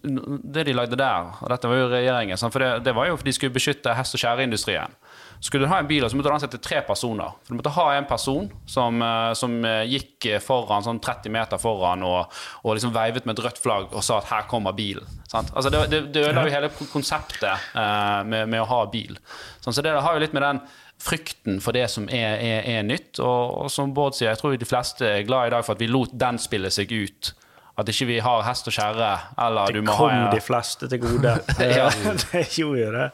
Det 0.05 0.65
de 0.65 0.73
lagde 0.73 0.97
der, 0.97 1.35
og 1.45 1.51
dette 1.53 1.69
var 1.69 1.77
jo 1.77 1.89
regjeringen, 1.93 2.41
for 2.41 2.63
det, 2.63 2.71
det 2.87 2.95
var 2.97 3.11
jo 3.11 3.19
for 3.21 3.29
de 3.29 3.35
skulle 3.37 3.53
beskytte 3.55 3.93
hest- 3.95 4.17
og 4.17 4.23
skjæreindustrien. 4.23 4.95
Skulle 5.45 5.67
du 5.67 5.69
ha 5.69 5.79
en 5.83 5.89
bil, 5.89 6.05
så 6.09 6.17
måtte 6.17 6.31
du 6.31 6.35
ansette 6.35 6.59
tre 6.65 6.79
personer. 6.87 7.35
For 7.45 7.53
Du 7.53 7.59
måtte 7.59 7.73
ha 7.77 7.85
en 7.99 8.07
person 8.09 8.47
som, 8.65 9.03
eh, 9.05 9.33
som 9.37 9.59
eh, 9.69 9.83
gikk 9.93 10.29
foran, 10.41 10.87
sånn 10.87 11.03
30 11.05 11.35
meter 11.35 11.61
foran, 11.61 12.01
og, 12.09 12.33
og 12.63 12.79
liksom 12.79 12.95
veivet 12.95 13.29
med 13.29 13.37
et 13.37 13.45
rødt 13.45 13.61
flagg 13.61 13.93
og 13.93 14.01
sa 14.07 14.23
at 14.23 14.31
'her 14.31 14.49
kommer 14.49 14.73
bilen'. 14.73 15.05
Altså 15.35 15.69
Det, 15.71 15.91
det, 15.91 16.01
det 16.15 16.23
ødela 16.23 16.47
jo 16.47 16.55
hele 16.55 16.71
konseptet 16.93 17.45
eh, 17.75 18.23
med, 18.25 18.49
med 18.49 18.63
å 18.63 18.71
ha 18.71 18.81
bil. 18.87 19.19
Sånn, 19.61 19.75
så 19.77 19.83
det 19.85 19.93
har 19.93 20.15
jo 20.15 20.25
litt 20.25 20.33
med 20.33 20.47
den 20.47 20.63
frykten 21.05 21.61
for 21.61 21.77
det 21.77 21.91
som 21.93 22.09
er, 22.09 22.39
er, 22.41 22.65
er 22.79 22.83
nytt. 22.87 23.19
Og, 23.19 23.65
og 23.65 23.71
som 23.71 23.93
Bård 23.93 24.17
sier, 24.17 24.31
jeg 24.31 24.41
tror 24.41 24.57
de 24.57 24.69
fleste 24.69 25.05
er 25.05 25.27
glad 25.29 25.51
i 25.51 25.57
dag 25.59 25.65
for 25.67 25.77
at 25.77 25.83
vi 25.83 25.91
lot 25.91 26.15
den 26.17 26.41
spille 26.41 26.71
seg 26.73 26.93
ut. 26.93 27.35
At 27.77 27.89
ikke 27.91 28.07
vi 28.07 28.17
har 28.23 28.43
hest 28.47 28.69
og 28.71 28.75
kjerre, 28.77 29.09
eller 29.43 29.73
du 29.75 29.81
det 29.81 29.87
må 29.89 29.97
kom 29.99 30.13
ha 30.13 30.29
de 30.31 30.41
fleste 30.45 30.87
til 30.93 31.01
gode. 31.03 31.33
Ja. 31.75 31.89
det 32.31 32.45
gjorde 32.55 32.81
jo 32.85 32.91
det. 32.95 33.09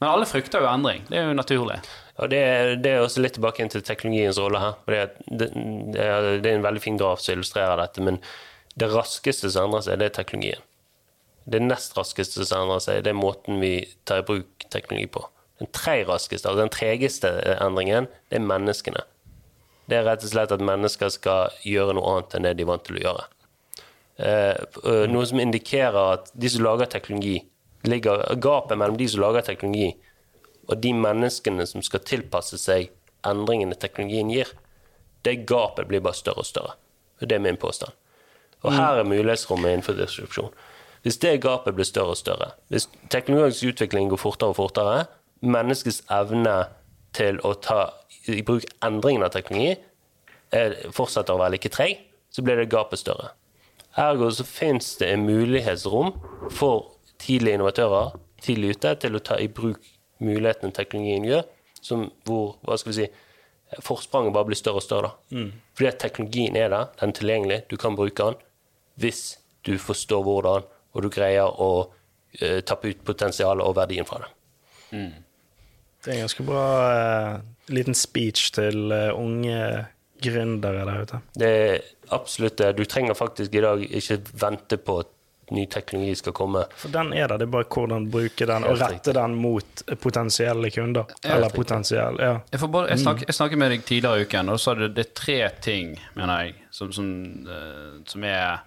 Men 0.00 0.08
alle 0.12 0.28
frykter 0.28 0.64
jo 0.64 0.68
endring. 0.70 1.02
Det 1.08 1.18
er 1.20 1.26
jo 1.28 1.34
naturlig. 1.36 1.76
Ja, 2.16 2.26
det, 2.32 2.38
er- 2.40 2.74
det 2.80 2.92
er 2.94 3.02
også 3.04 3.20
litt 3.20 3.36
tilbake 3.36 3.60
inn 3.64 3.68
til 3.72 3.84
teknologiens 3.84 4.38
rolle 4.40 4.62
her. 4.62 4.78
Det, 4.88 5.02
det, 5.28 5.50
det 5.92 6.00
er- 6.06 6.30
det 6.40 6.48
er 6.52 6.56
en 6.62 6.64
veldig 6.64 6.80
fin 6.86 6.96
graf 7.00 7.20
som 7.20 7.36
illustrerer 7.36 7.76
dette, 7.82 8.00
men 8.04 8.18
det 8.76 8.88
raskeste 8.92 9.50
som 9.52 9.68
endrer 9.68 9.84
seg, 9.84 10.00
det 10.00 10.08
er 10.10 10.16
teknologien. 10.22 10.64
Det 11.46 11.60
nest 11.62 11.92
raskeste 11.96 12.44
som 12.48 12.64
endrer 12.64 12.80
seg, 12.84 13.02
det 13.06 13.12
er 13.12 13.20
måten 13.20 13.60
vi 13.60 13.74
tar 14.08 14.24
i 14.24 14.26
bruk 14.32 14.64
teknologi 14.72 15.06
på. 15.12 15.26
Den 15.60 15.68
tre 15.76 16.00
raskeste, 16.08 16.48
altså 16.48 16.64
den 16.64 16.72
tregeste 16.72 17.30
endringen, 17.60 18.08
det 18.32 18.40
er 18.40 18.48
menneskene. 18.48 19.04
Det 19.88 20.00
er 20.00 20.08
rett 20.08 20.24
og 20.26 20.32
slett 20.32 20.52
at 20.56 20.64
mennesker 20.66 21.12
skal 21.14 21.52
gjøre 21.64 21.94
noe 21.96 22.16
annet 22.16 22.34
enn 22.40 22.48
det 22.48 22.56
de 22.58 22.64
er 22.66 22.72
vant 22.72 22.84
til 22.88 22.98
å 22.98 23.04
gjøre. 23.04 23.24
Eh, 24.16 24.56
eh, 24.56 25.04
noe 25.12 25.26
som 25.28 25.40
indikerer 25.40 26.12
at 26.14 26.30
de 26.32 26.50
som 26.50 26.64
lager 26.64 26.88
teknologi, 26.92 27.40
ligger 27.86 28.24
gapet 28.42 28.78
mellom 28.78 28.96
de 28.96 29.08
som 29.08 29.22
lager 29.22 29.44
teknologi, 29.44 29.92
og 30.66 30.80
de 30.82 30.92
menneskene 30.96 31.66
som 31.68 31.84
skal 31.84 32.02
tilpasse 32.06 32.58
seg 32.58 32.90
endringene 33.26 33.76
teknologien 33.78 34.32
gir, 34.32 34.48
det 35.26 35.44
gapet 35.46 35.88
blir 35.90 36.02
bare 36.02 36.16
større 36.16 36.42
og 36.42 36.48
større. 36.48 36.74
Det 37.20 37.36
er 37.36 37.42
min 37.42 37.58
påstand. 37.60 37.92
Og 38.64 38.72
her 38.74 38.98
er 38.98 39.06
mulighetsrommet 39.06 39.72
innenfor 39.72 39.96
disrupsjon. 39.98 40.50
Hvis 41.04 41.20
det 41.22 41.36
gapet 41.44 41.76
blir 41.76 41.86
større 41.86 42.16
og 42.16 42.18
større, 42.18 42.50
hvis 42.72 42.88
teknologisk 43.12 43.70
utvikling 43.70 44.10
går 44.10 44.20
fortere 44.20 44.50
og 44.50 44.58
fortere, 44.58 45.04
menneskets 45.40 46.00
evne 46.10 46.56
til 47.14 47.38
å 47.46 47.52
ta 47.62 47.92
i 48.26 48.42
bruk 48.42 48.64
endringen 48.84 49.26
av 49.26 49.34
teknologi 49.36 49.76
er, 50.56 50.74
fortsetter 50.94 51.36
å 51.36 51.40
være 51.40 51.56
like 51.56 51.70
treg, 51.70 52.00
så 52.32 52.42
blir 52.42 52.58
det 52.58 52.72
gapet 52.72 53.00
større. 53.00 53.30
Ergo 53.96 54.28
så 54.30 54.44
finnes 54.44 54.96
det 55.00 55.08
en 55.12 55.24
mulighetsrom 55.24 56.12
for 56.52 56.96
tidlige 57.22 57.56
innovatører 57.56 58.16
tidlig 58.44 58.76
ute 58.76 58.94
til 59.02 59.16
å 59.16 59.22
ta 59.24 59.38
i 59.40 59.48
bruk 59.48 59.84
mulighetene 60.22 60.74
teknologien 60.76 61.24
gjør, 61.26 61.46
som 61.80 62.06
hvor 62.28 62.56
hva 62.66 62.76
skal 62.80 62.92
vi 62.92 62.98
si, 62.98 63.06
forspranget 63.82 64.34
bare 64.34 64.48
blir 64.50 64.58
større 64.58 64.80
og 64.80 64.84
større. 64.84 65.10
Mm. 65.30 65.50
Fordi 65.76 65.90
at 65.90 66.00
teknologien 66.02 66.56
er 66.56 66.70
der, 66.72 66.92
den 67.00 67.12
er 67.12 67.18
tilgjengelig, 67.18 67.60
du 67.70 67.76
kan 67.80 67.98
bruke 67.98 68.30
den 68.30 68.42
hvis 69.00 69.36
du 69.66 69.74
forstår 69.82 70.22
hvordan, 70.24 70.64
og 70.96 71.04
du 71.04 71.10
greier 71.12 71.50
å 71.60 71.70
uh, 71.84 72.60
tappe 72.64 72.92
ut 72.92 73.02
potensialet 73.04 73.64
og 73.66 73.76
verdien 73.76 74.08
fra 74.08 74.22
det. 74.22 74.30
Det 76.04 76.12
er 76.12 76.20
en 76.20 76.24
ganske 76.24 76.46
bra 76.46 76.64
uh, 76.86 77.42
liten 77.74 77.96
speech 77.98 78.52
til 78.56 78.94
uh, 78.94 79.10
unge 79.18 79.58
gründere 80.22 80.86
der 80.88 81.02
ute. 81.02 81.20
Det 81.34 81.50
er 81.50 81.84
absolutt 82.14 82.58
det. 82.60 82.72
Du 82.78 82.84
trenger 82.84 83.14
faktisk 83.18 83.54
i 83.54 83.62
dag 83.64 83.84
ikke 83.84 84.20
vente 84.40 84.78
på 84.80 85.00
at 85.02 85.12
ny 85.54 85.66
teknologi 85.70 86.14
skal 86.18 86.34
komme. 86.34 86.64
For 86.76 86.90
den 86.90 87.12
er 87.14 87.28
der, 87.30 87.38
det 87.38 87.46
er 87.46 87.52
bare 87.52 87.68
hvordan 87.70 88.08
bruke 88.10 88.48
den, 88.48 88.64
og 88.66 88.80
rette 88.80 89.14
den 89.14 89.36
mot 89.38 89.82
potensielle 90.02 90.70
kunder. 90.74 91.12
Eller 91.22 91.54
potensiell, 91.54 92.18
ja. 92.18 92.32
Jeg, 92.50 92.60
får 92.60 92.72
både, 92.72 92.90
jeg, 92.90 93.02
snak, 93.04 93.22
jeg 93.28 93.38
snakket 93.38 93.62
med 93.62 93.74
deg 93.74 93.84
tidligere 93.86 94.24
i 94.24 94.26
uken, 94.26 94.50
og 94.50 94.58
så 94.58 94.72
sa 94.72 94.74
du 94.80 94.88
det 94.88 95.04
er 95.04 95.12
tre 95.14 95.38
ting 95.62 95.94
mener 96.16 96.46
jeg, 96.46 96.56
som, 96.74 96.90
som, 96.94 97.12
eh, 97.46 97.92
som 98.10 98.26
er 98.26 98.64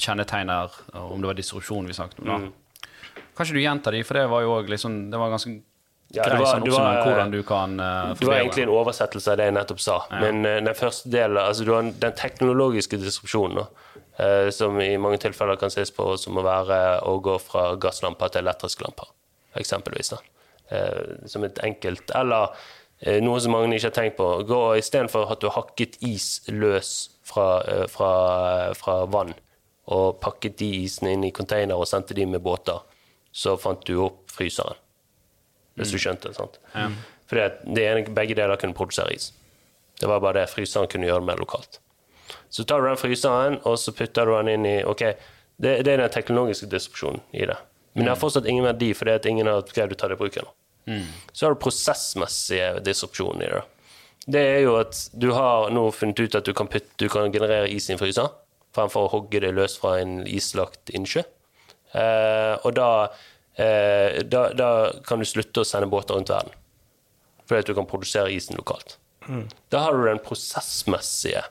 kjennetegner 0.00 0.78
om 1.00 1.20
det 1.20 1.32
var 1.32 1.40
disrupsjon 1.40 1.90
vi 1.90 1.98
snakket 1.98 2.22
om. 2.22 2.30
da. 2.30 2.86
Kan 3.36 3.46
ikke 3.46 3.56
du 3.56 3.62
gjenta 3.64 3.92
de, 3.94 4.04
for 4.06 4.18
det 4.20 4.28
var 4.30 4.44
jo 4.44 4.54
òg 4.58 4.70
liksom, 4.70 5.02
det 5.10 5.18
var 5.20 5.32
ganske 5.32 5.58
Ja, 6.12 6.24
det 6.24 6.38
var- 6.40 6.54
sånn 6.56 6.64
det 6.64 6.72
var- 6.72 7.04
hvordan 7.04 7.30
du 7.30 7.42
kan 7.42 7.78
uh, 7.80 8.14
Det 8.14 8.26
var 8.26 8.34
egentlig 8.40 8.62
en 8.64 8.68
oversettelse 8.74 9.30
av 9.30 9.36
det 9.36 9.44
jeg 9.44 9.54
nettopp 9.54 9.80
sa. 9.80 9.98
Men 10.10 10.44
uh, 10.44 10.60
den 10.60 10.74
første 10.74 11.10
delen, 11.10 11.36
altså 11.38 11.64
du 11.64 11.72
har 11.72 11.82
den 11.82 12.12
teknologiske 12.12 12.98
disrupsjonen, 12.98 13.66
eh, 14.18 14.50
som 14.50 14.80
i 14.80 14.96
mange 14.96 15.18
tilfeller 15.22 15.56
kan 15.56 15.70
ses 15.70 15.90
på 15.90 16.18
som 16.18 16.36
å 16.36 16.42
være 16.42 17.00
å 17.06 17.20
gå 17.22 17.38
fra 17.40 17.76
gasslamper 17.76 18.28
til 18.28 18.42
elektriske 18.42 18.82
lamper, 18.82 19.06
eksempelvis. 19.56 20.10
da. 20.10 20.18
Som 21.26 21.42
et 21.44 21.58
enkelt 21.58 22.10
Eller 22.14 22.50
noe 23.22 23.40
som 23.40 23.50
mange 23.52 23.74
ikke 23.74 23.88
har 23.88 23.96
tenkt 23.96 24.16
på. 24.18 24.46
Gå 24.46 24.76
Istedenfor 24.78 25.30
at 25.32 25.40
du 25.40 25.48
har 25.48 25.62
hakket 25.64 25.96
is 26.00 26.42
løs 26.48 27.08
fra, 27.24 27.62
fra, 27.88 28.72
fra 28.74 29.04
vann, 29.06 29.34
og 29.88 30.20
pakket 30.20 30.58
de 30.58 30.68
isene 30.84 31.14
inn 31.16 31.24
i 31.24 31.32
container 31.32 31.74
og 31.74 31.88
sendte 31.90 32.14
de 32.14 32.26
med 32.26 32.42
båter, 32.42 32.78
så 33.32 33.56
fant 33.58 33.82
du 33.84 33.96
opp 34.04 34.30
fryseren. 34.30 34.76
Hvis 35.80 35.94
du 35.94 35.98
skjønte 36.02 36.30
det. 36.30 36.36
sant? 36.38 36.58
Fordi 37.30 37.46
For 37.50 37.74
det 37.76 37.84
ene, 37.86 38.04
begge 38.14 38.34
deler 38.38 38.58
kunne 38.60 38.76
produsere 38.76 39.14
is. 39.14 39.30
Det 40.00 40.08
var 40.08 40.20
bare 40.22 40.40
det. 40.42 40.50
Fryseren 40.52 40.88
kunne 40.90 41.06
gjøre 41.08 41.24
mer 41.24 41.40
lokalt. 41.40 41.80
Så 42.50 42.64
tar 42.66 42.82
du 42.82 42.88
den 42.88 42.98
fryseren, 42.98 43.58
og 43.66 43.78
så 43.78 43.92
putter 43.94 44.26
du 44.26 44.34
den 44.36 44.48
inn 44.54 44.66
i 44.66 44.76
Ok, 44.86 45.02
det, 45.60 45.76
det 45.86 45.92
er 45.92 46.02
den 46.04 46.10
teknologiske 46.14 46.66
disrupsjonen 46.72 47.20
i 47.36 47.46
det. 47.46 47.58
Men 47.94 48.06
det 48.06 48.12
har 48.14 48.20
fortsatt 48.20 48.46
ingen 48.46 48.64
verdi, 48.64 48.92
fordi 48.94 49.12
at 49.18 49.26
ingen 49.26 49.48
har 49.50 49.66
greid 49.66 49.92
å 49.92 49.98
ta 49.98 50.08
det 50.10 50.16
i 50.16 50.20
bruk 50.20 50.36
ennå. 50.40 50.52
Så 51.32 51.46
har 51.46 51.54
du 51.54 51.60
prosessmessige 51.62 52.80
disrupsjoner 52.86 53.46
i 53.46 53.50
det. 53.52 53.62
Det 54.30 54.40
er 54.54 54.60
jo 54.64 54.76
at 54.78 54.96
du 55.16 55.30
har 55.34 55.70
nå 55.74 55.88
funnet 55.94 56.20
ut 56.22 56.36
at 56.38 56.46
du 56.46 56.52
kan, 56.56 56.68
putte, 56.70 56.90
du 57.00 57.08
kan 57.12 57.32
generere 57.34 57.68
is 57.70 57.88
i 57.90 57.94
en 57.94 58.00
fryser, 58.00 58.30
fremfor 58.76 59.06
å 59.06 59.12
hogge 59.14 59.40
det 59.42 59.52
løs 59.56 59.76
fra 59.80 59.96
en 60.00 60.20
islagt 60.28 60.92
innsjø. 60.94 61.24
Eh, 61.98 62.54
og 62.62 62.74
da, 62.78 62.88
eh, 63.56 64.20
da, 64.26 64.50
da 64.54 64.70
kan 65.06 65.22
du 65.22 65.28
slutte 65.28 65.64
å 65.64 65.68
sende 65.68 65.90
båter 65.90 66.18
rundt 66.18 66.32
verden. 66.32 66.54
Fordi 67.48 67.64
at 67.64 67.70
du 67.70 67.74
kan 67.74 67.88
produsere 67.90 68.32
isen 68.34 68.58
lokalt. 68.58 68.98
Da 69.68 69.84
har 69.84 69.96
du 69.96 70.06
den 70.06 70.22
prosessmessige 70.24 71.42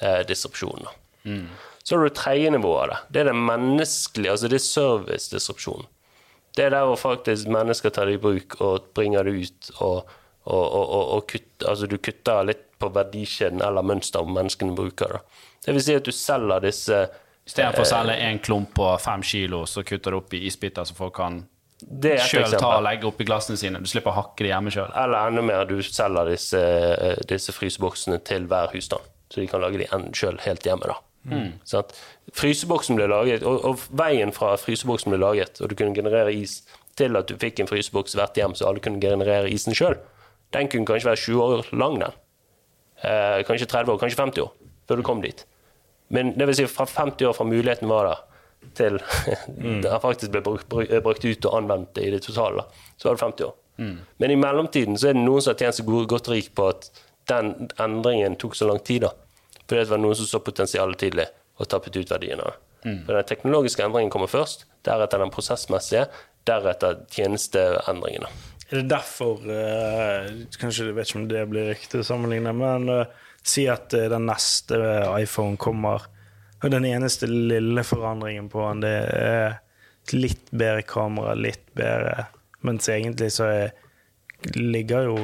eh, 0.00 0.20
disrupsjonen. 0.28 0.90
Mm. 1.24 1.46
Så 1.82 1.94
har 1.94 2.02
du 2.02 2.08
det 2.08 2.18
tredje 2.18 2.50
nivået 2.50 2.82
av 2.82 2.88
det. 2.90 2.98
Det 3.08 3.22
er 3.22 3.30
det 3.30 3.38
menneskelige, 3.38 4.30
altså 4.32 4.50
det 4.50 4.58
er 4.58 4.66
servicedisrupsjonen. 4.66 5.88
Det 6.54 6.66
er 6.66 6.70
der 6.70 6.86
hvor 6.86 7.00
faktisk 7.00 7.48
mennesker 7.50 7.90
tar 7.90 8.06
det 8.06 8.18
i 8.18 8.22
bruk 8.22 8.54
og 8.62 8.86
bringer 8.94 9.26
det 9.26 9.34
ut, 9.34 9.70
og, 9.82 10.12
og, 10.44 10.64
og, 10.64 10.84
og, 10.84 11.08
og 11.16 11.26
kutt, 11.32 11.50
altså 11.66 11.88
du 11.90 11.96
kutter 11.98 12.46
litt 12.46 12.62
på 12.78 12.90
verdikjeden 12.94 13.62
eller 13.64 13.86
mønsteret 13.86 14.30
menneskene 14.30 14.76
bruker. 14.78 15.16
Da. 15.16 15.42
Det 15.66 15.74
vil 15.74 15.82
si 15.82 15.96
at 15.98 16.06
du 16.06 16.14
selger 16.14 16.62
disse 16.62 17.00
Istedenfor 17.44 17.84
å 17.84 17.88
selge 17.88 18.14
en 18.24 18.38
klump 18.40 18.70
på 18.76 18.86
fem 19.04 19.22
kilo, 19.22 19.64
så 19.68 19.84
kutter 19.84 20.14
du 20.14 20.20
opp 20.22 20.32
i 20.36 20.46
isbiter 20.48 20.86
så 20.88 20.96
folk 20.96 21.16
kan 21.18 21.42
sjøl 21.84 22.54
ta 22.56 22.76
og 22.78 22.84
legge 22.86 23.08
oppi 23.08 23.26
glassene 23.28 23.58
sine. 23.60 23.82
Du 23.84 23.90
slipper 23.90 24.14
å 24.14 24.20
hakke 24.22 24.46
det 24.46 24.52
hjemme 24.52 24.72
sjøl. 24.72 24.88
Eller 24.96 25.28
enda 25.28 25.42
mer, 25.44 25.66
du 25.68 25.82
selger 25.84 26.30
disse, 26.30 26.60
eh, 26.60 27.18
disse 27.28 27.52
fryseboksene 27.52 28.20
til 28.24 28.46
hver 28.48 28.72
husstand. 28.72 29.04
Så 29.28 29.42
de 29.42 29.48
kan 29.50 29.60
lage 29.60 29.82
de 29.82 29.88
sjøl 30.16 30.38
helt 30.46 30.64
hjemme. 30.64 30.88
da. 30.88 30.96
Sant? 31.68 31.92
Fryseboksen 32.36 32.98
ble 32.98 33.08
laget, 33.10 33.44
og, 33.48 33.64
og 33.64 33.84
veien 33.96 34.32
fra 34.36 34.54
fryseboksen 34.60 35.12
ble 35.12 35.20
laget, 35.20 35.60
og 35.60 35.70
du 35.70 35.76
kunne 35.78 35.96
generere 35.96 36.32
is, 36.36 36.62
til 36.98 37.16
at 37.16 37.28
du 37.28 37.36
fikk 37.40 37.60
en 37.60 37.70
fryseboks 37.70 38.14
hvert 38.18 38.36
hjem, 38.38 38.54
så 38.54 38.68
alle 38.68 38.82
kunne 38.84 39.02
generere 39.02 39.50
isen 39.50 39.76
sjøl, 39.76 39.96
den 40.54 40.68
kunne 40.70 40.86
kanskje 40.86 41.10
være 41.10 41.22
20 41.24 41.42
år 41.42 41.72
lang, 41.80 41.98
den. 42.02 42.20
Eh, 43.02 43.40
kanskje 43.48 43.68
30 43.72 43.94
år, 43.94 44.00
kanskje 44.04 44.20
50 44.20 44.44
år, 44.44 44.52
før 44.88 45.00
du 45.00 45.06
kom 45.06 45.24
dit. 45.24 45.44
Men 46.12 46.34
det 46.38 46.48
vil 46.50 46.58
si 46.58 46.66
fra 46.70 46.86
50 46.86 47.28
år 47.30 47.36
fra 47.36 47.46
muligheten 47.48 47.88
var 47.90 48.10
der, 48.10 48.22
til 48.76 48.98
det 49.84 50.00
faktisk 50.02 50.32
ble 50.32 50.42
brukt, 50.44 50.68
brukt, 50.68 51.24
ut 51.24 51.48
og 51.48 51.58
anvendt 51.58 52.00
i 52.00 52.10
det 52.12 52.22
totale, 52.26 52.64
så 52.96 53.08
var 53.08 53.18
det 53.18 53.24
50 53.26 53.48
år. 53.48 53.54
Men 54.22 54.30
i 54.30 54.38
mellomtiden 54.38 54.98
så 54.98 55.10
er 55.10 55.16
det 55.16 55.24
noen 55.24 55.42
som 55.42 55.54
har 55.54 55.64
tjent 55.64 55.80
seg 55.80 55.88
godt 56.10 56.30
rik 56.30 56.52
på 56.54 56.68
at 56.70 56.88
den 57.30 57.70
endringen 57.80 58.36
tok 58.38 58.54
så 58.54 58.68
lang 58.68 58.78
tid. 58.84 59.02
da. 59.02 59.10
Fordi 59.64 59.80
det 59.80 59.90
var 59.90 60.02
noen 60.02 60.18
som 60.18 60.28
så 60.28 60.40
potensialet 60.44 61.00
tidlig 61.00 61.26
og 61.58 61.68
tappet 61.70 61.96
ut 61.96 62.10
verdien 62.10 62.40
av 62.42 62.52
det. 62.52 62.60
For 62.84 63.16
Den 63.16 63.28
teknologiske 63.28 63.84
endringen 63.84 64.12
kommer 64.12 64.28
først, 64.28 64.66
deretter 64.84 65.22
den 65.22 65.32
prosessmessige, 65.32 66.04
deretter 66.44 67.00
tjenesteendringene. 67.14 68.28
Er 68.68 68.80
det 68.80 68.88
derfor 68.90 69.40
uh, 69.44 70.28
Kanskje 70.60 70.88
jeg 70.88 70.96
vet 70.96 71.08
ikke 71.08 71.20
om 71.20 71.28
det 71.30 71.44
blir 71.48 71.70
riktig 71.72 72.02
å 72.02 72.06
sammenligne, 72.06 72.52
men 72.56 72.88
eh, 72.92 73.22
si 73.44 73.66
at 73.68 73.94
eh, 73.96 74.08
den 74.12 74.26
neste 74.28 74.78
iPhone 75.20 75.58
kommer, 75.60 76.06
og 76.64 76.70
den 76.72 76.86
eneste 76.88 77.28
lille 77.28 77.84
forandringen 77.84 78.48
på 78.52 78.62
den, 78.70 78.80
det 78.86 78.94
er 79.20 79.58
et 80.04 80.14
litt 80.16 80.50
bedre 80.52 80.82
kamera, 80.88 81.34
litt 81.36 81.66
bedre 81.76 82.26
Mens 82.64 82.86
egentlig 82.88 83.26
så 83.34 83.44
er, 83.52 83.72
ligger 84.56 85.04
jo 85.10 85.16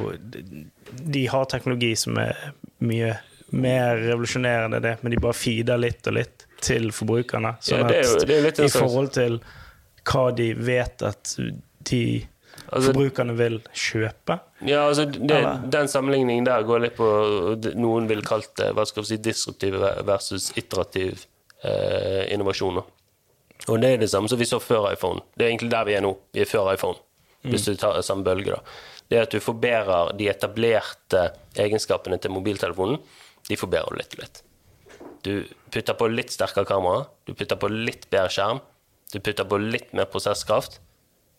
De 1.09 1.23
har 1.31 1.47
teknologi 1.49 1.95
som 1.97 2.19
er 2.21 2.37
mye 2.85 3.15
mer 3.51 3.97
revolusjonerende 3.97 4.77
enn 4.77 4.85
det, 4.85 4.91
men 5.01 5.11
de 5.11 5.17
bare 5.19 5.35
feeder 5.35 5.79
litt 5.81 6.05
og 6.07 6.13
litt 6.15 6.45
til 6.63 6.85
forbrukerne. 6.95 7.55
Sånn 7.59 7.81
Ja, 7.81 7.87
det 7.89 7.97
er 7.97 8.05
jo- 8.05 8.13
at 8.15 8.27
det 8.27 8.35
er 8.35 8.39
jo 8.39 8.45
litt 8.45 8.59
en 8.61 8.65
i 8.65 8.69
forhold 8.69 9.11
til 9.17 9.39
hva 10.05 10.35
de 10.37 10.53
vet 10.53 11.01
at 11.03 11.33
de 11.89 12.03
Altså- 12.71 12.93
forbrukerne 12.93 13.33
vil 13.35 13.59
kjøpe. 13.75 14.39
Ja, 14.65 14.87
altså 14.87 15.05
det, 15.11 15.39
Den 15.71 15.87
sammenligningen 15.91 16.45
der 16.45 16.63
går 16.63 16.79
litt 16.85 16.95
på 16.95 17.07
Noen 17.75 18.07
vil 18.07 18.21
kalt 18.23 18.55
det 18.55 18.69
hva 18.73 18.85
skal 18.87 19.03
vi 19.03 19.07
si, 19.09 19.17
disruptiv 19.17 19.75
versus 20.07 20.51
iterativ 20.55 21.25
eh, 21.63 22.31
innovasjon. 22.33 22.81
Og 23.67 23.81
det 23.81 23.89
er 23.93 23.97
det 23.97 24.09
samme 24.09 24.29
som 24.31 24.39
vi 24.39 24.45
så 24.45 24.59
før 24.63 24.91
iPhone. 24.93 25.21
Det 25.35 25.45
er 25.45 25.49
egentlig 25.51 25.71
der 25.71 25.85
vi 25.85 25.93
er 25.97 26.01
nå. 26.01 26.15
Vi 26.33 26.41
er 26.41 26.49
før 26.49 26.71
iPhone, 26.73 26.97
hvis 27.43 27.65
du 27.67 27.75
tar 27.75 27.99
samme 28.01 28.23
bølge. 28.23 28.55
da. 28.55 28.61
Det 29.09 29.17
er 29.17 29.27
at 29.27 29.33
du 29.35 29.39
forbedrer 29.43 30.13
de 30.17 30.29
etablerte 30.31 31.25
egenskapene 31.59 32.17
til 32.21 32.31
mobiltelefonen. 32.31 33.01
De 33.49 33.57
forbedrer 33.59 33.91
du 33.91 33.99
litt 33.99 34.15
og 34.15 34.23
litt. 34.23 34.41
Du 35.27 35.33
putter 35.73 35.93
på 35.99 36.07
litt 36.09 36.31
sterkere 36.31 36.65
kamera, 36.65 37.05
du 37.27 37.33
putter 37.33 37.59
på 37.59 37.69
litt 37.69 38.07
bedre 38.09 38.31
skjerm, 38.31 38.61
du 39.11 39.19
putter 39.19 39.45
på 39.45 39.59
litt 39.59 39.91
mer 39.93 40.07
prosesskraft. 40.09 40.79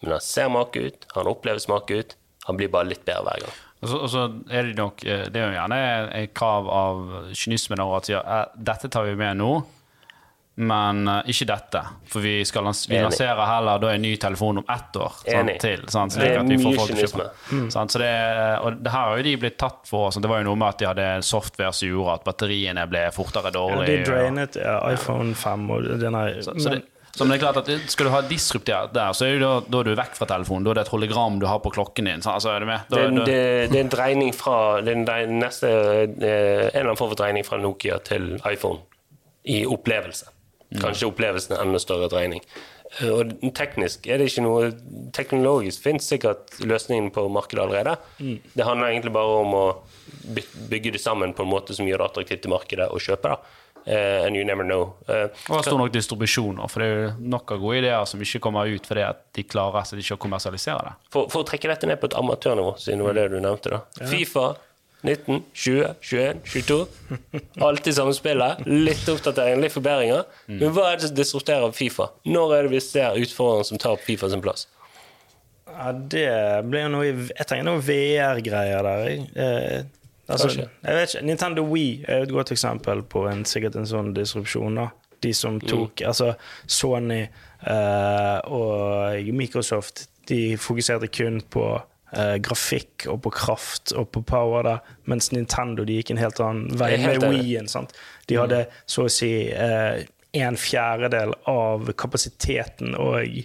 Men 0.03 0.17
han 0.17 0.25
ser 0.25 0.49
make 0.51 0.81
ut, 0.83 1.07
han 1.15 1.31
oppleves 1.31 1.69
make 1.71 1.95
ut, 2.03 2.17
han 2.49 2.57
blir 2.59 2.69
bare 2.75 2.91
litt 2.91 3.05
bedre 3.07 3.23
hver 3.29 3.45
gang. 3.47 3.61
Og 3.83 3.89
så, 3.91 3.99
og 3.99 4.11
så 4.11 4.21
er 4.55 4.69
det 4.69 4.77
nok 4.79 5.01
eh, 5.11 5.25
Det 5.31 5.41
er 5.41 5.49
jo 5.49 5.55
gjerne 5.57 5.79
et 6.21 6.35
krav 6.39 6.69
av 6.71 7.01
kynismen 7.35 7.81
over 7.83 7.99
at 7.99 8.07
sier 8.11 8.21
eh, 8.23 8.45
dette 8.55 8.91
tar 8.95 9.07
vi 9.09 9.15
med 9.19 9.41
nå, 9.41 9.49
men 10.63 11.01
eh, 11.09 11.31
ikke 11.33 11.47
dette. 11.49 11.81
For 12.13 12.21
vi, 12.23 12.35
skal 12.47 12.67
lans 12.69 12.83
vi 12.91 12.99
lanserer 13.01 13.41
heller 13.49 13.81
da 13.83 13.91
en 13.95 14.03
ny 14.05 14.13
telefon 14.21 14.61
om 14.61 14.69
ett 14.71 14.97
år 15.01 15.15
sant, 15.25 15.53
til. 15.65 15.83
Sant, 15.91 16.13
Det 16.15 16.21
slik 16.21 16.31
er 16.35 16.43
at 16.43 16.51
vi 16.53 16.59
får 16.61 16.69
mye 16.71 16.79
folk 16.79 16.93
til 16.93 16.95
å 16.95 17.01
kynisme. 17.01 17.27
kjøpe. 17.49 17.71
Sant, 17.75 17.95
så 17.97 18.03
det, 18.03 18.13
og 18.61 18.79
det 18.85 18.93
her 18.95 19.07
har 19.09 19.19
jo 19.23 19.27
de 19.31 19.35
blitt 19.47 19.59
tatt 19.63 19.81
for. 19.89 20.11
Sant, 20.13 20.27
det 20.27 20.31
var 20.35 20.43
jo 20.45 20.51
noe 20.51 20.61
med 20.61 20.69
at 20.77 20.83
de 20.83 20.91
hadde 20.93 21.09
software 21.27 21.73
som 21.75 21.89
gjorde 21.91 22.19
at 22.21 22.27
batteriene 22.29 22.85
ble 22.93 23.07
fortere 23.17 23.51
Ja, 23.51 23.57
dårlige. 23.59 23.97
de 24.05 24.11
drainet 24.13 24.61
ja, 24.63 24.77
iPhone 24.93 25.35
5 25.35 25.71
og 25.79 25.91
den 26.05 26.19
her 26.21 26.39
så, 26.45 26.55
så, 26.61 26.77
det, 26.77 26.85
så 27.17 27.25
men 27.27 27.33
det 27.35 27.43
er 27.43 27.53
klart 27.53 27.59
at 27.69 27.91
Skal 27.93 28.07
du 28.07 28.11
ha 28.15 28.21
disruptert 28.25 28.93
der, 28.97 29.13
så 29.13 29.27
er 29.29 29.39
da, 29.43 29.61
da 29.69 29.81
er 29.81 29.85
du 29.91 29.95
vekk 29.99 30.15
fra 30.17 30.27
telefonen. 30.31 30.65
Da 30.65 30.71
er 30.71 30.75
det 30.81 30.85
et 30.87 30.93
hologram 30.95 31.39
du 31.39 31.47
har 31.47 31.59
på 31.61 31.73
klokken 31.75 32.05
din. 32.09 32.23
Altså, 32.25 32.49
er 32.55 32.61
du 32.61 32.67
med? 32.67 32.81
Da, 32.89 32.97
Det, 32.97 33.15
da, 33.19 33.25
det, 33.29 33.71
det 33.73 33.79
er 33.79 33.85
en 33.85 33.93
dreining 33.93 34.33
fra 34.35 34.81
det 34.81 34.95
en 34.97 35.05
dre- 35.07 35.29
neste, 35.29 35.69
eh, 35.69 36.71
En 36.73 36.73
eller 36.73 36.89
annen 36.89 36.97
form 36.97 37.11
for 37.13 37.21
dreining 37.21 37.45
fra 37.45 37.59
Nokia 37.61 37.99
til 38.05 38.39
iPhone 38.49 38.81
i 39.45 39.65
opplevelse. 39.67 40.31
Kanskje 40.81 41.11
opplevelsen 41.11 41.53
er 41.53 41.61
enda 41.67 41.79
større 41.83 42.09
dreining. 42.09 42.41
Eh, 43.01 43.09
Og 43.13 43.37
teknisk 43.57 44.07
er 44.09 44.17
det 44.19 44.31
ikke 44.33 44.43
noe 44.45 44.73
Teknologisk 45.13 45.83
finnes 45.85 46.09
sikkert 46.09 46.61
løsningen 46.65 47.11
på 47.13 47.27
markedet 47.29 47.61
allerede. 47.67 47.99
Det 48.57 48.65
handler 48.65 48.89
egentlig 48.89 49.13
bare 49.13 49.41
om 49.45 49.53
å 49.53 49.67
bygge 50.71 50.93
det 50.97 51.01
sammen 51.03 51.35
på 51.37 51.43
en 51.45 51.51
måte 51.53 51.75
som 51.77 51.85
gjør 51.87 51.99
det 51.99 52.09
attraktivt 52.11 52.43
til 52.47 52.51
markedet 52.55 52.89
å 52.89 52.97
kjøpe. 53.01 53.35
da. 53.35 53.37
Eh, 53.87 54.27
and 54.27 54.37
you 54.39 54.45
never 54.47 54.63
know. 54.63 54.93
Uh, 55.09 55.27
Og 55.51 55.65
stor 55.67 55.79
nok 55.81 55.91
distribusjon, 55.91 56.59
også, 56.63 56.71
for 56.71 56.83
det 56.85 56.89
er 56.89 57.01
jo 57.01 57.13
nok 57.35 57.51
av 57.57 57.59
gode 57.65 57.81
ideer 57.81 58.05
som 58.07 58.21
ikke 58.23 58.39
kommer 58.45 58.71
ut 58.71 58.87
fordi 58.87 59.03
at 59.09 59.25
de 59.35 59.43
klarer 59.43 59.83
seg 59.89 59.99
ikke 60.05 60.15
å 60.15 60.21
kommersialisere 60.23 60.85
det. 60.87 60.93
For, 61.11 61.27
for 61.33 61.43
å 61.43 61.49
trekke 61.49 61.71
dette 61.73 61.89
ned 61.91 61.99
på 61.99 62.07
et 62.11 62.15
amatørnivå, 62.21 62.77
siden 62.79 63.03
det 63.03 63.09
var 63.09 63.19
det 63.19 63.25
du 63.33 63.41
nevnte. 63.43 63.73
da 63.81 64.07
Fifa 64.07 64.53
19, 65.03 65.41
20, 65.53 65.97
21, 65.99 66.43
22. 66.47 66.77
Alltid 67.67 67.97
samme 67.97 68.13
spillet. 68.15 68.61
Litt 68.71 69.09
oppdatering, 69.11 69.59
litt 69.65 69.75
forbedringer. 69.75 70.29
Men 70.47 70.71
hva 70.77 70.93
er 70.93 71.01
det 71.01 71.09
som 71.09 71.17
disrupterer 71.19 71.75
Fifa? 71.75 72.07
Når 72.31 72.55
er 72.55 72.69
det 72.69 72.71
vi 72.77 72.83
ser 72.87 73.19
utfordreren 73.19 73.67
som 73.67 73.81
tar 73.83 73.97
opp 73.97 74.05
Fifa 74.07 74.31
sin 74.31 74.45
plass? 74.45 74.69
Ja, 75.73 75.91
det 75.91 76.29
blir 76.69 76.85
jo 76.85 76.93
noe 76.93 77.09
Jeg 77.09 77.47
tenker 77.49 77.65
noe 77.67 77.81
VR-greier 77.83 78.87
der. 78.87 79.03
jeg. 79.09 79.27
Eh, 79.35 79.83
altså, 80.29 80.51
jeg 80.55 80.97
vet 80.97 81.15
ikke, 81.15 81.27
Nintendo 81.27 81.65
Wii 81.67 82.05
er 82.09 82.27
et 82.27 82.33
godt 82.33 82.53
eksempel 82.55 83.03
på 83.03 83.27
en, 83.31 83.45
sikkert 83.49 83.79
en 83.81 83.89
sånn 83.89 84.13
disrupsjon. 84.17 84.79
da 84.79 84.89
De 85.23 85.33
som 85.35 85.61
tok 85.61 86.03
Altså 86.07 86.33
Sony 86.67 87.23
uh, 87.23 88.39
og 88.47 89.33
Microsoft 89.35 90.07
De 90.31 90.57
fokuserte 90.59 91.11
kun 91.11 91.41
på 91.51 91.67
uh, 91.75 92.37
grafikk 92.43 93.09
og 93.11 93.23
på 93.27 93.35
kraft 93.35 93.95
og 93.99 94.11
på 94.15 94.23
power, 94.23 94.63
da 94.67 94.79
mens 95.11 95.33
Nintendo 95.35 95.85
de 95.85 95.99
gikk 95.99 96.15
en 96.15 96.23
helt 96.23 96.41
annen 96.41 96.79
vei 96.79 96.95
med. 97.03 97.25
Wii-en. 97.27 97.89
De 98.31 98.39
hadde 98.39 98.65
så 98.87 99.09
å 99.09 99.13
si 99.13 99.33
uh, 99.51 99.99
en 100.33 100.57
fjerdedel 100.57 101.35
av 101.51 101.91
kapasiteten 101.99 102.95
og 102.97 103.43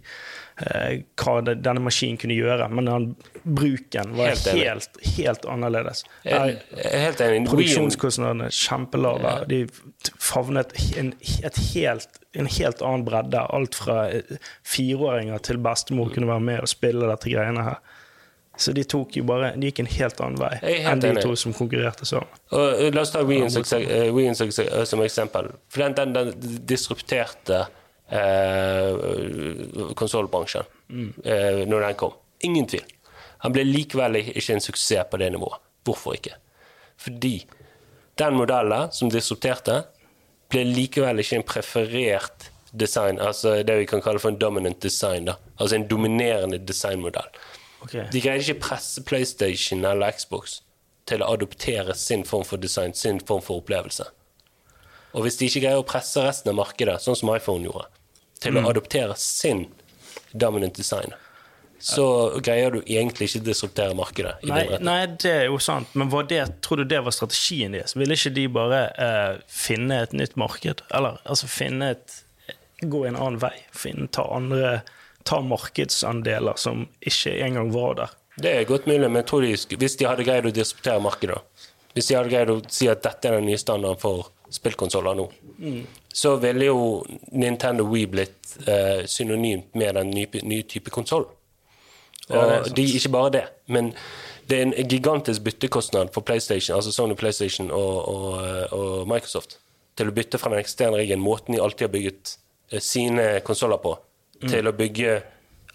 hva 0.57 1.33
det, 1.45 1.59
denne 1.61 1.83
maskinen 1.85 2.17
kunne 2.17 2.33
gjøre, 2.33 2.65
men 2.73 2.87
den, 2.89 3.03
bruken 3.45 4.15
var 4.17 4.31
Helt 4.31 4.47
helt, 4.57 4.97
helt, 5.17 5.45
annerledes. 5.45 6.03
Jeg 6.25 6.57
helt 6.81 7.21
enig. 7.21 7.43
Produksjonskostnadene 7.49 8.49
er 8.49 8.55
kjempelave. 8.57 9.35
De 9.51 9.61
favnet 10.17 10.73
en, 10.97 11.13
helt, 11.21 12.09
en 12.33 12.49
helt 12.57 12.81
annen 12.81 13.05
bredde. 13.05 13.43
Alt 13.53 13.77
fra 13.77 14.07
eh, 14.09 14.33
fireåringer 14.65 15.45
til 15.45 15.61
bestemor 15.61 16.09
kunne 16.13 16.31
være 16.31 16.45
med 16.49 16.65
og 16.65 16.73
spille 16.73 17.05
dette 17.05 17.31
greiene 17.31 17.69
her. 17.69 17.79
Så 18.57 18.73
de 18.73 18.81
tok 18.89 19.19
jo 19.19 19.21
bare 19.29 19.51
De 19.53 19.69
gikk 19.69 19.83
en 19.83 19.89
helt 19.91 20.21
annen 20.25 20.39
vei 20.41 20.55
helt 20.63 20.87
enn 20.89 21.01
de 21.03 21.11
enig. 21.11 21.21
to 21.21 21.35
som 21.37 21.53
konkurrerte 21.53 22.07
sammen. 22.09 22.39
Eh, 22.49 22.87
la 22.89 23.03
oss 23.03 23.13
ta 23.13 23.21
eh, 23.21 24.09
Wien 24.15 24.33
som, 24.35 24.49
som 24.49 25.03
eksempel. 25.05 25.51
For 25.69 25.85
den, 25.85 25.97
den, 25.99 26.15
den 26.17 26.63
disrupterte 26.65 27.67
eh, 28.09 29.93
konsollbransjen 29.97 30.65
eh, 31.23 31.63
når 31.67 31.87
den 31.87 31.99
kom. 31.99 32.15
Ingen 32.47 32.67
tvil. 32.69 32.85
Han 33.45 33.53
ble 33.53 33.65
likevel 33.67 34.19
ikke 34.21 34.55
en 34.55 34.63
suksess 34.63 35.09
på 35.11 35.19
det 35.21 35.31
nivået. 35.33 35.61
Hvorfor 35.85 36.17
ikke? 36.17 36.35
Fordi 36.97 37.35
den 38.17 38.37
modellen 38.37 38.91
som 38.91 39.11
disrupterte, 39.13 39.83
ble 40.49 40.63
likevel 40.65 41.21
ikke 41.21 41.41
en 41.41 41.45
preferert 41.47 42.49
design, 42.71 43.19
altså 43.19 43.61
det 43.63 43.77
vi 43.79 43.85
kan 43.89 44.01
kalle 44.01 44.19
for 44.19 44.31
en 44.31 44.39
dominant 44.39 44.81
design. 44.83 45.25
da. 45.25 45.37
Altså 45.59 45.75
en 45.75 45.87
dominerende 45.87 46.57
designmodell. 46.57 47.29
Okay. 47.81 48.07
De 48.11 48.21
greide 48.21 48.41
ikke 48.41 48.59
presse 48.59 49.03
PlayStation 49.03 49.85
eller 49.85 50.11
Xbox 50.11 50.61
til 51.07 51.21
å 51.23 51.33
adoptere 51.33 51.95
sin 51.95 52.25
form 52.25 52.45
for 52.45 52.57
design, 52.57 52.93
sin 52.93 53.19
form 53.19 53.41
for 53.41 53.61
opplevelse. 53.61 54.03
Og 55.15 55.23
hvis 55.25 55.39
de 55.39 55.47
ikke 55.47 55.63
greier 55.63 55.81
å 55.81 55.87
presse 55.87 56.23
resten 56.23 56.51
av 56.51 56.57
markedet, 56.59 56.99
sånn 57.03 57.17
som 57.17 57.31
iPhone 57.33 57.67
gjorde, 57.67 57.87
til 58.43 58.59
å 58.59 58.65
adoptere 58.69 59.15
sin 59.17 59.65
dominant 60.33 60.75
design, 60.77 61.15
så 61.79 62.05
greier 62.41 62.73
du 62.73 62.79
egentlig 62.81 63.29
ikke 63.29 63.43
å 63.43 63.47
disruptere 63.47 63.97
markedet. 63.97 64.33
i 64.43 64.49
Nei, 64.49 64.63
nei, 64.81 64.99
det 65.21 65.33
er 65.43 65.43
jo 65.45 65.59
sant, 65.61 65.93
men 65.97 66.09
var 66.09 66.25
det, 66.29 66.41
tror 66.65 66.81
du 66.81 66.89
det 66.89 67.03
var 67.05 67.13
strategien 67.13 67.75
deres? 67.77 67.93
Ville 67.97 68.17
ikke 68.17 68.33
de 68.33 68.45
bare 68.49 68.79
eh, 68.97 69.41
finne 69.51 70.01
et 70.07 70.15
nytt 70.17 70.37
marked? 70.41 70.81
Eller 70.89 71.19
altså 71.25 71.49
finne 71.51 71.93
et 71.95 72.23
Gå 72.77 73.07
en 73.09 73.15
annen 73.17 73.39
vei? 73.41 73.55
Finne, 73.73 74.05
ta 74.13 74.27
andre 74.35 74.83
Ta 75.27 75.41
markedsandeler 75.43 76.55
som 76.61 76.85
ikke 77.01 77.33
engang 77.43 77.71
var 77.73 77.95
der? 77.97 78.11
Det 78.37 78.51
er 78.53 78.67
godt 78.69 78.85
mulig, 78.87 79.09
men 79.09 79.19
jeg 79.19 79.27
tror 79.27 79.43
de, 79.43 79.77
hvis 79.81 79.97
de 79.99 80.05
hadde 80.07 80.23
greid 80.23 80.45
å 80.47 80.53
disruptere 80.55 81.01
markedet, 81.03 81.39
hvis 81.97 82.07
de 82.07 82.15
hadde 82.15 82.31
greid 82.31 82.51
å 82.53 82.61
si 82.71 82.87
at 82.87 83.01
dette 83.03 83.27
er 83.27 83.39
den 83.39 83.49
nye 83.49 83.59
standarden 83.59 83.99
for 83.99 84.29
spillkonsoller 84.57 85.17
nå, 85.17 85.27
så 86.13 86.35
ville 86.41 86.67
jo 86.67 86.79
Nintendo 87.31 87.85
Wii 87.87 88.07
blitt 88.11 88.55
eh, 88.67 89.05
synonymt 89.09 89.75
med 89.77 89.95
den 89.99 90.11
nye, 90.15 90.41
nye 90.43 90.65
type 90.69 90.93
konsoll. 90.93 91.27
Og 92.27 92.67
de, 92.75 92.83
ikke 92.97 93.13
bare 93.13 93.31
det, 93.37 93.43
men 93.71 93.93
det 94.49 94.57
er 94.57 94.65
en 94.65 94.89
gigantisk 94.89 95.45
byttekostnad 95.45 96.11
for 96.15 96.25
PlayStation, 96.27 96.75
altså 96.75 96.91
Sony 96.91 97.15
PlayStation 97.15 97.71
og, 97.71 97.95
og, 98.07 98.27
eh, 98.43 98.73
og 98.73 99.07
Microsoft 99.07 99.59
til 99.97 100.11
å 100.11 100.13
bytte 100.13 100.39
fra 100.39 100.51
den 100.53 100.61
eksterne 100.61 100.99
riggen, 100.99 101.23
måten 101.23 101.55
de 101.55 101.63
alltid 101.63 101.87
har 101.87 101.93
bygget 101.95 102.35
eh, 102.71 102.83
sine 102.83 103.27
konsoller 103.47 103.81
på, 103.81 103.95
til 104.45 104.69
å 104.69 104.75
bygge 104.77 105.17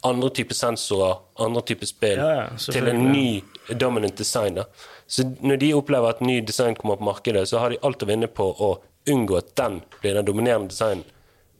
andre 0.06 0.30
typer 0.34 0.58
sensorer, 0.58 1.20
andre 1.42 1.62
typer 1.66 1.90
spill, 1.90 2.18
Ja, 2.18 2.30
ja, 2.40 2.46
til 2.58 2.88
en 2.90 3.04
ny 3.12 3.42
dominant 3.78 4.18
design. 4.18 4.58
Da. 4.58 4.66
Så 5.12 5.26
når 5.44 5.60
de 5.60 5.74
opplever 5.76 6.14
at 6.14 6.22
ny 6.24 6.38
design 6.40 6.76
kommer 6.78 6.96
på 6.96 7.04
markedet, 7.04 7.44
så 7.50 7.60
har 7.60 7.72
de 7.72 7.80
alt 7.84 8.02
å 8.02 8.08
vinne 8.08 8.30
på 8.32 8.46
å 8.48 8.70
unngå 9.12 9.36
at 9.36 9.50
den 9.58 9.82
blir 10.00 10.16
den 10.16 10.24
dominerende 10.24 10.72
designen. 10.72 11.04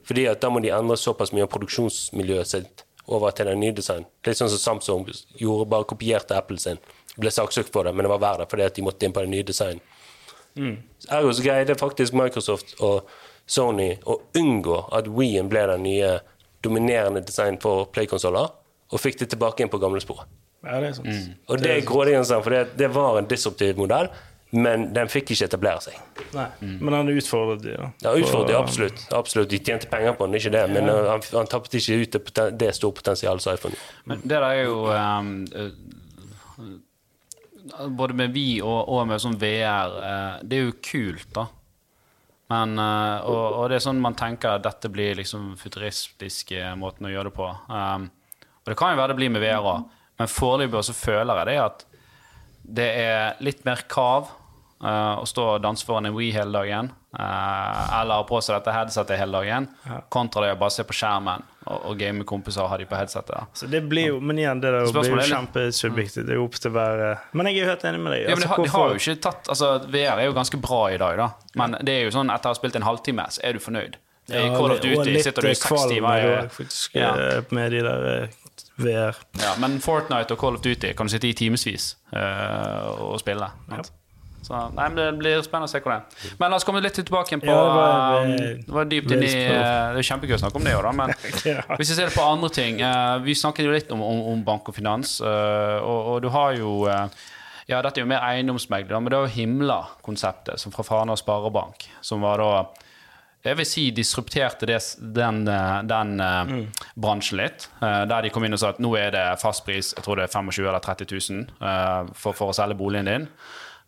Fordi 0.08 0.24
at 0.30 0.40
da 0.42 0.48
må 0.50 0.62
de 0.64 0.72
endre 0.74 0.96
såpass 0.98 1.34
mye 1.36 1.44
av 1.44 1.52
produksjonsmiljøet 1.52 2.48
sitt 2.48 2.84
over 3.12 3.34
til 3.36 3.50
den 3.50 3.60
nye 3.60 3.74
designen. 3.76 4.08
Litt 4.26 4.40
sånn 4.40 4.50
som 4.50 4.80
Samsung 4.80 5.04
gjorde, 5.38 5.68
bare 5.70 5.88
kopierte 5.90 6.38
Apple 6.38 6.58
sin. 6.62 6.80
Ble 7.20 7.30
saksøkt 7.34 7.72
for 7.74 7.84
det, 7.84 7.92
men 7.92 8.06
det 8.06 8.14
var 8.14 8.22
verdt 8.24 8.44
det 8.44 8.48
fordi 8.50 8.66
at 8.66 8.78
de 8.78 8.86
måtte 8.86 9.06
inn 9.06 9.14
på 9.14 9.24
den 9.24 9.34
nye 9.36 9.46
designen. 9.46 9.84
Ergo 11.10 11.32
så 11.32 11.44
greide 11.44 11.76
faktisk 11.80 12.16
Microsoft 12.16 12.74
og 12.80 13.08
Sony 13.46 13.94
å 14.08 14.18
unngå 14.38 14.78
at 14.96 15.08
Wii-en 15.08 15.48
ble 15.52 15.66
den 15.70 15.84
nye 15.86 16.12
dominerende 16.64 17.20
designen 17.26 17.60
for 17.60 17.88
playkonsoller, 17.92 18.52
og 18.92 19.00
fikk 19.00 19.18
det 19.22 19.32
tilbake 19.32 19.64
inn 19.64 19.72
på 19.72 19.80
gamle 19.82 20.00
spor. 20.00 20.24
Ja, 20.62 20.78
det 20.82 20.92
er 20.92 20.98
sant. 20.98 21.32
Og 21.50 21.62
det 21.62 21.72
er 21.72 21.86
grådig, 21.86 22.18
for 22.30 22.54
det, 22.54 22.66
det 22.78 22.90
var 22.94 23.18
en 23.18 23.28
disruptiv 23.30 23.80
modell, 23.80 24.10
men 24.52 24.90
den 24.92 25.08
fikk 25.08 25.32
ikke 25.32 25.46
etablere 25.48 25.80
seg. 25.80 25.96
Nei. 26.36 26.44
Men 26.60 26.96
han 26.98 27.08
utfordret 27.08 27.62
de, 27.64 27.72
da. 27.78 27.88
Ja, 28.04 28.12
utfordret, 28.20 28.54
absolutt. 28.58 29.06
absolutt. 29.16 29.48
De 29.50 29.58
tjente 29.64 29.88
penger 29.88 30.12
på 30.18 30.28
den, 30.28 30.36
ikke 30.36 30.52
det, 30.52 30.66
men 30.74 30.90
ja. 30.90 30.98
han, 31.08 31.24
han 31.32 31.48
tappet 31.50 31.78
ikke 31.80 31.96
ut 32.02 32.18
det, 32.18 32.46
det 32.60 32.68
store 32.76 32.98
potensialet 33.00 33.44
som 33.44 33.56
iPhone. 33.56 33.80
Men 34.10 34.20
det 34.22 34.34
der 34.34 34.46
er 34.50 34.60
jo 34.66 34.76
um, 34.92 35.32
eh, 35.56 35.72
Både 37.96 38.14
med 38.18 38.32
vi 38.34 38.60
og, 38.60 38.88
og 38.90 39.06
med 39.06 39.22
sånn 39.22 39.36
VR 39.38 39.92
eh, 40.02 40.38
Det 40.42 40.56
er 40.58 40.64
jo 40.66 40.78
kult, 40.84 41.28
da. 41.32 41.46
Men, 42.52 42.76
eh, 42.76 43.18
og, 43.30 43.58
og 43.62 43.70
det 43.70 43.78
er 43.78 43.86
sånn 43.86 44.02
man 44.02 44.18
tenker 44.18 44.58
at 44.58 44.66
dette 44.66 44.90
blir 44.92 45.16
liksom 45.16 45.54
futuristiske 45.60 46.74
måten 46.76 47.08
å 47.08 47.12
gjøre 47.14 47.30
det 47.30 47.36
på. 47.38 47.48
Um, 47.72 48.10
og 48.62 48.70
det 48.70 48.78
kan 48.78 48.92
jo 48.92 49.00
være 49.00 49.14
det 49.14 49.20
blir 49.22 49.32
med 49.32 49.42
VR 49.42 49.64
òg, 49.72 50.00
men 50.22 50.30
foreløpig 50.30 50.84
så 50.88 50.94
føler 50.96 51.42
jeg 51.42 51.50
det 51.52 51.58
at 51.66 51.84
det 52.62 52.88
er 53.02 53.40
litt 53.42 53.64
mer 53.66 53.80
krav 53.90 54.28
uh, 54.82 55.18
å 55.18 55.24
stå 55.26 55.48
og 55.56 55.62
danse 55.64 55.84
foran 55.86 56.06
en 56.06 56.14
Wii 56.14 56.30
hele 56.36 56.52
dagen. 56.54 56.90
uh, 57.18 58.00
eller 58.00 58.20
ha 58.22 58.24
på 58.28 58.38
seg 58.42 58.54
dette 58.60 58.72
headsetet 58.72 59.18
hele 59.20 59.40
dagen, 59.42 59.66
kontra 60.14 60.46
det 60.46 60.54
å 60.54 60.60
bare 60.62 60.72
se 60.72 60.84
på 60.88 60.94
skjermen 60.96 61.42
og, 61.66 61.78
og 61.90 61.98
game 62.00 62.22
med 62.22 62.26
kompiser 62.30 62.62
og 62.64 62.70
ha 62.72 62.78
de 62.80 62.86
på 62.88 62.96
headsetet. 62.98 63.34
da. 63.34 63.42
Så 63.58 63.66
det 63.70 63.82
blir 63.90 64.08
jo, 64.14 64.20
Men 64.20 64.38
igjen, 64.40 64.62
det 64.62 64.70
der 64.72 64.86
blir 64.94 65.10
jo 65.10 65.18
litt- 65.18 65.28
kjempesubjektivt. 65.34 66.24
Det 66.26 66.34
er 66.36 66.40
jo 66.40 66.46
opp 66.48 66.56
til 66.62 66.72
hver 66.74 67.02
eh, 67.10 67.26
Men 67.38 67.50
jeg 67.50 67.58
er 67.58 67.64
jo 67.64 67.68
helt 67.72 67.84
enig 67.90 68.00
med 68.06 68.14
deg. 68.16 68.22
Ja, 68.30 68.36
men 68.38 68.42
de, 68.42 68.48
Altså, 68.48 68.54
har, 68.54 68.64
de 68.64 68.72
har 68.78 68.94
jo 68.94 69.02
ikke 69.02 69.18
tatt 69.28 69.50
altså, 69.56 69.68
VR 69.92 70.22
er 70.22 70.30
jo 70.30 70.38
ganske 70.38 70.62
bra 70.64 70.80
i 70.94 70.98
dag, 71.02 71.20
da. 71.20 71.28
Men 71.60 71.76
det 71.82 71.98
er 71.98 72.06
jo 72.08 72.14
sånn 72.16 72.32
etter 72.34 72.50
å 72.50 72.54
ha 72.54 72.58
spilt 72.62 72.78
en 72.80 72.86
halvtime, 72.88 73.26
så 73.36 73.44
er 73.44 73.58
du 73.58 73.62
fornøyd. 73.62 73.98
I 74.30 74.38
Ja, 74.38 74.42
Call 74.54 74.70
of 74.70 74.78
og 74.78 74.82
Duty 74.86 75.10
litt, 75.12 75.24
sitter 75.26 75.42
du 75.42 75.48
i 75.48 75.50
eh, 75.50 75.58
seks 75.58 75.66
kvalm 75.68 75.90
timer. 75.90 76.26
er 76.30 76.46
i- 76.62 76.98
Ja. 76.98 77.08
eh, 77.18 77.40
med 77.50 77.72
de 77.74 77.80
der 77.82 78.04
eh, 78.22 78.28
VR. 78.80 79.18
Ja, 79.40 79.56
men 79.60 79.80
Fortnite 79.84 80.32
og 80.36 80.40
Call 80.40 80.56
of 80.56 80.62
Duty 80.64 80.94
kan 80.96 81.08
du 81.08 81.12
sitte 81.12 81.28
i 81.28 81.34
timevis 81.36 81.96
uh, 82.14 83.10
og 83.12 83.18
spille. 83.20 83.50
Så, 84.42 84.58
nei, 84.74 84.88
men 84.90 84.96
Det 84.98 85.04
blir 85.20 85.42
spennende 85.46 85.68
å 85.68 85.70
se 85.70 85.78
hvor 85.78 85.92
det 85.92 85.98
er. 86.00 86.30
Men 86.40 86.50
la 86.50 86.58
oss 86.58 86.64
komme 86.66 86.80
litt 86.82 86.96
tilbake 86.98 87.30
igjen 87.30 87.44
på 87.44 87.52
Ja, 87.52 87.58
det 87.62 87.74
var, 87.76 88.24
um, 88.26 88.32
eh, 88.32 88.56
Det 88.66 88.74
var 88.74 88.88
dypt 88.90 89.12
inn 89.14 89.22
i 89.22 89.34
uh, 89.46 89.92
Det 89.94 90.02
er 90.02 90.08
kjempegøy 90.08 90.34
å 90.34 90.40
snakke 90.42 90.58
om 90.58 90.66
det 90.66 90.72
òg, 90.74 90.82
da. 90.88 90.94
Men 90.98 91.12
Ja. 91.52 91.62
hvis 91.78 91.92
vi 91.92 91.98
ser 92.00 92.10
på 92.14 92.24
andre 92.26 92.50
ting 92.54 92.80
eh, 92.82 93.12
Vi 93.22 93.36
snakket 93.38 93.68
jo 93.68 93.76
litt 93.76 93.92
om, 93.94 94.02
om, 94.02 94.24
om 94.32 94.42
bank 94.46 94.72
og 94.72 94.74
finans, 94.74 95.20
eh, 95.22 95.78
og, 95.78 96.10
og 96.14 96.24
du 96.26 96.28
har 96.34 96.56
jo 96.58 96.74
eh, 96.90 97.06
Ja, 97.70 97.78
dette 97.86 98.00
er 98.00 98.02
jo 98.02 98.10
mer 98.10 98.24
eiendomsmegler, 98.26 98.98
men 98.98 99.14
det 99.14 99.20
jo 99.22 99.30
Himla-konseptet, 99.36 100.58
som 100.58 100.74
fra 100.74 100.82
Fana 100.90 101.14
Sparebank, 101.16 101.86
som 102.02 102.26
var 102.26 102.42
da 102.42 102.50
jeg 103.42 103.58
vil 103.58 103.66
si 103.66 103.84
disrupterte 103.90 104.66
det, 104.70 104.78
den, 105.16 105.40
eh, 105.50 105.78
den 105.90 106.12
mm. 106.20 106.60
bransjen 106.94 107.40
litt. 107.40 107.68
eh, 107.82 108.04
Der 108.06 108.22
de 108.22 108.30
kom 108.30 108.44
inn 108.46 108.54
og 108.54 108.60
sa 108.62 108.70
at 108.74 108.78
nå 108.82 108.92
er 108.98 109.10
det 109.14 109.24
fastpris, 109.42 109.94
jeg 109.96 110.04
tror 110.06 110.20
det 110.20 110.28
er 110.28 110.34
25 110.36 110.68
eller 110.68 110.84
30 110.84 111.10
000 111.10 111.40
eh, 111.70 112.12
for, 112.14 112.36
for 112.38 112.52
å 112.52 112.56
selge 112.56 112.78
boligen 112.78 113.10
din. 113.10 113.26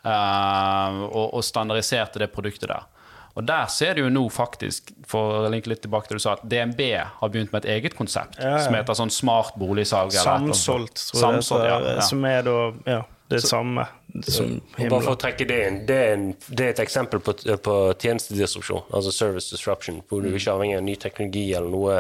eh, 0.04 0.98
og, 1.06 1.28
og 1.38 1.44
standardiserte 1.46 2.18
det 2.24 2.32
produktet 2.34 2.68
der. 2.72 2.90
Og 3.34 3.42
der 3.46 3.66
ser 3.66 3.96
du 3.96 4.04
jo 4.04 4.10
nå 4.14 4.28
faktisk, 4.30 4.92
for 5.10 5.40
å 5.40 5.48
linke 5.50 5.70
litt 5.72 5.80
tilbake 5.82 6.06
til 6.06 6.20
du 6.20 6.22
sa, 6.22 6.36
at 6.36 6.44
DNB 6.46 6.80
har 7.18 7.30
begynt 7.34 7.50
med 7.54 7.64
et 7.64 7.80
eget 7.80 7.96
konsept 7.98 8.38
Ja, 8.38 8.52
ja. 8.56 8.60
som 8.62 8.76
heter 8.78 8.94
sånn 8.94 9.10
smart 9.10 9.56
boligsalg. 9.58 10.14
Samsolgt, 10.14 11.00
tror 11.10 11.18
jeg 11.18 11.40
det 11.40 11.42
Samsolgt, 11.48 11.88
ja. 11.90 12.04
Som 12.06 12.26
er 12.30 12.46
da 12.46 12.58
Ja, 12.86 13.00
det 13.34 13.42
samme 13.42 13.88
som 14.22 14.60
Og 14.78 14.88
Bare 14.90 15.00
for 15.02 15.16
å 15.16 15.18
trekke 15.18 15.46
det 15.48 15.56
inn, 15.68 15.80
det 15.88 15.96
er, 15.96 16.12
en, 16.14 16.28
det 16.48 16.60
er 16.68 16.68
et 16.76 16.84
eksempel 16.84 17.18
på, 17.24 17.34
på 17.34 17.74
tjenestedisrupsjon, 17.98 18.84
altså 18.94 19.10
service 19.12 19.50
disruption, 19.50 20.02
hvor 20.08 20.22
du 20.22 20.30
ikke 20.30 20.46
er 20.50 20.54
avhengig 20.54 20.76
av 20.78 20.86
ny 20.86 20.94
teknologi 21.02 21.48
eller 21.54 21.70
noe 21.72 21.98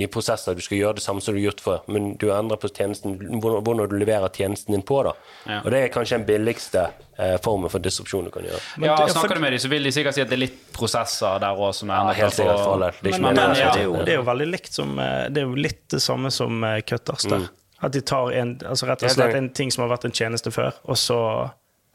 nye 0.00 0.08
prosesser. 0.08 0.54
Du 0.56 0.62
skal 0.64 0.78
gjøre 0.78 0.96
det 0.96 1.02
samme 1.04 1.20
som 1.20 1.34
du 1.34 1.38
har 1.40 1.50
gjort 1.50 1.60
før, 1.60 1.80
men 1.92 2.14
du 2.16 2.30
endrer 2.32 2.56
på 2.56 2.70
tjenesten, 2.72 3.18
hvordan 3.42 3.82
du 3.90 3.96
leverer 4.00 4.32
tjenesten 4.32 4.72
din 4.72 4.82
på. 4.88 5.02
da. 5.04 5.12
Ja. 5.46 5.58
Og 5.62 5.70
det 5.74 5.82
er 5.84 5.92
kanskje 5.92 6.18
den 6.18 6.26
billigste 6.30 6.86
eh, 7.18 7.36
formen 7.44 7.68
for 7.70 7.84
disrupsjon 7.84 8.24
du 8.24 8.30
kan 8.32 8.46
gjøre. 8.48 8.60
Ja, 8.80 8.96
det- 8.96 9.12
Snakker 9.12 9.28
for- 9.28 9.34
du 9.34 9.40
med 9.40 9.52
dem, 9.52 9.58
så 9.58 9.68
vil 9.68 9.82
de 9.84 9.92
sikkert 9.92 10.14
si 10.14 10.22
at 10.24 10.28
det 10.32 10.38
er 10.38 10.44
litt 10.46 10.72
prosesser 10.72 11.38
der 11.44 11.52
òg 11.52 11.86
Ja, 11.86 12.12
helt 12.12 12.34
sikkert 12.34 12.64
for. 12.64 12.78
Det 12.80 13.14
er 13.14 13.20
Men, 13.20 13.34
men, 13.34 13.36
ja, 13.36 13.52
det, 13.52 13.80
er 13.80 13.84
jo, 13.84 13.96
det. 13.96 14.08
er 14.08 14.16
jo 14.16 14.22
veldig 14.22 14.50
likt 14.50 14.72
som 14.72 14.98
eh, 14.98 15.28
Det 15.28 15.42
er 15.42 15.46
jo 15.46 15.54
litt 15.54 15.88
det 15.90 16.00
samme 16.02 16.30
som 16.30 16.64
eh, 16.64 16.80
Cutters 16.80 17.28
der. 17.28 17.48
At 17.82 17.92
de 17.92 18.00
tar 18.06 18.30
en, 18.38 18.54
altså 18.68 18.86
rett 18.86 19.02
og 19.02 19.10
slett 19.10 19.34
en 19.34 19.50
ting 19.50 19.72
som 19.74 19.82
har 19.84 19.90
vært 19.90 20.06
en 20.06 20.14
tjeneste 20.14 20.52
før, 20.54 20.76
og 20.84 20.98
så 21.00 21.18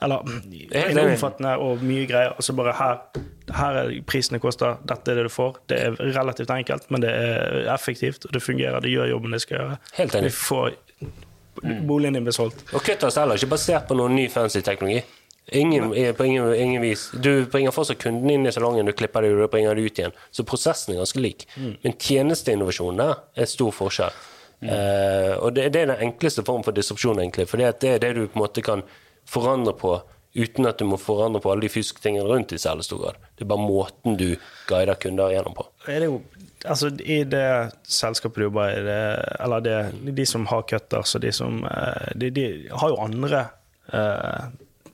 Eller 0.01 0.21
en 0.77 0.99
omfattende 1.01 1.55
og 1.57 1.81
mye 1.81 2.05
greier, 2.05 2.35
og 2.38 2.43
så 2.45 2.53
bare 2.53 2.73
her 2.77 2.97
Her 3.55 3.79
er 3.81 3.93
prisene 4.05 4.39
koster, 4.39 4.75
dette 4.85 5.11
er 5.11 5.15
det 5.15 5.23
du 5.23 5.29
får. 5.33 5.61
Det 5.71 5.79
er 5.79 5.95
relativt 6.19 6.51
enkelt, 6.51 6.91
men 6.91 7.01
det 7.01 7.09
er 7.09 7.71
effektivt, 7.73 8.25
og 8.27 8.33
det 8.33 8.43
fungerer. 8.43 8.79
Det 8.83 8.91
gjør 8.91 9.07
jobben 9.13 9.31
det 9.31 9.41
skal 9.41 9.57
gjøre. 9.57 9.77
Helt 9.97 10.15
enig. 10.15 10.29
Vi 10.29 10.35
får 10.35 10.75
Boligen 11.88 12.13
din 12.13 12.23
blir 12.27 12.35
solgt. 12.35 12.59
Og 12.73 12.83
Cutters 12.85 13.17
er 13.17 13.31
ikke 13.33 13.49
basert 13.49 13.88
på 13.89 13.95
noen 13.97 14.13
ny 14.13 14.27
fancy 14.29 14.61
teknologi. 14.61 15.01
Ingen, 15.57 15.93
på 16.13 16.23
ingen, 16.27 16.53
ingen 16.53 16.81
vis. 16.81 17.07
Du 17.23 17.45
bringer 17.51 17.71
fortsatt 17.71 18.01
kunden 18.03 18.29
inn 18.29 18.45
i 18.45 18.51
salongen, 18.51 18.85
du 18.85 18.91
klipper 18.91 19.23
det, 19.23 19.31
du 19.31 19.47
bringer 19.47 19.75
det 19.79 19.85
ut 19.88 20.01
igjen. 20.01 20.15
Så 20.31 20.43
prosessen 20.43 20.93
er 20.93 20.99
ganske 20.99 21.21
lik. 21.23 21.47
Men 21.55 21.95
tjenesteinnovasjonen 21.95 22.99
der 22.99 23.21
er 23.33 23.47
stor 23.49 23.71
forskjell. 23.71 24.17
Eh, 24.62 25.34
og 25.38 25.53
det, 25.53 25.68
det 25.74 25.82
er 25.84 25.91
den 25.93 26.05
enkleste 26.10 26.41
form 26.47 26.64
for 26.66 26.74
disrupsjon, 26.74 27.20
egentlig. 27.22 27.45
For 27.49 27.58
det 27.62 27.84
er 27.86 27.99
det 28.01 28.14
du 28.18 28.24
på 28.28 28.39
en 28.39 28.45
måte 28.45 28.64
kan 28.66 28.82
forandre 29.28 29.74
på 29.78 29.99
uten 30.38 30.68
at 30.70 30.78
du 30.78 30.86
må 30.86 30.97
forandre 31.01 31.39
på 31.41 31.49
alle 31.49 31.64
de 31.66 31.70
fysiske 31.74 32.01
tingene 32.03 32.28
rundt 32.30 32.51
i 32.53 32.60
særlig 32.62 32.84
stor 32.86 32.99
grad. 33.01 33.16
Det 33.38 33.45
er 33.45 33.49
bare 33.49 33.64
måten 33.64 34.18
du 34.20 34.28
guider 34.70 34.97
kunder 35.01 35.32
gjennom 35.34 35.55
på. 35.58 35.64
er 35.88 35.99
det 36.03 36.10
jo 36.12 36.20
Altså, 36.66 36.89
I 37.05 37.20
det 37.30 37.70
selskapet 37.86 38.41
du 38.41 38.43
jobber 38.47 38.72
i, 38.74 38.80
det, 38.84 39.01
eller 39.45 39.60
det, 39.62 39.76
de 40.18 40.24
som 40.26 40.45
har 40.49 40.64
cutters, 40.68 41.14
og 41.16 41.22
de 41.22 41.30
som 41.32 41.60
eh, 41.64 42.08
De, 42.18 42.30
de 42.34 42.45
har 42.74 42.89
jo 42.89 42.97
andre 43.03 43.43
uh, 43.93 44.47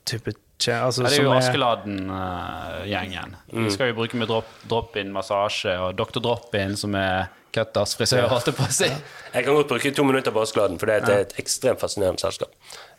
type 0.06 0.34
tje- 0.60 0.76
altså, 0.76 1.02
Ja, 1.02 1.08
det 1.08 1.18
er 1.18 1.24
jo 1.24 1.32
Askeladden-gjengen. 1.32 3.34
Mm. 3.52 3.64
Vi 3.64 3.70
skal 3.74 3.88
jo 3.90 3.94
bruke 3.98 4.16
med 4.20 4.28
drop- 4.28 4.60
drop-in 4.70 5.10
massasje 5.14 5.72
og 5.80 5.96
Dr. 5.98 6.20
Drop-in, 6.20 6.76
som 6.76 6.94
er 7.00 7.26
Cutters 7.54 7.94
frisør, 7.98 8.26
holdt 8.32 8.48
jeg 8.50 8.56
på 8.58 8.64
å 8.66 8.72
si. 8.74 8.88
Jeg 9.34 9.46
kan 9.46 9.56
godt 9.56 9.70
bruke 9.70 9.92
to 9.94 10.04
minutter 10.06 10.34
på 10.34 10.42
Askeladden, 10.42 10.78
for 10.80 10.90
det 10.90 10.96
er 11.06 11.24
et 11.24 11.36
ekstremt 11.38 11.82
fascinerende 11.82 12.22
selskap. 12.22 12.50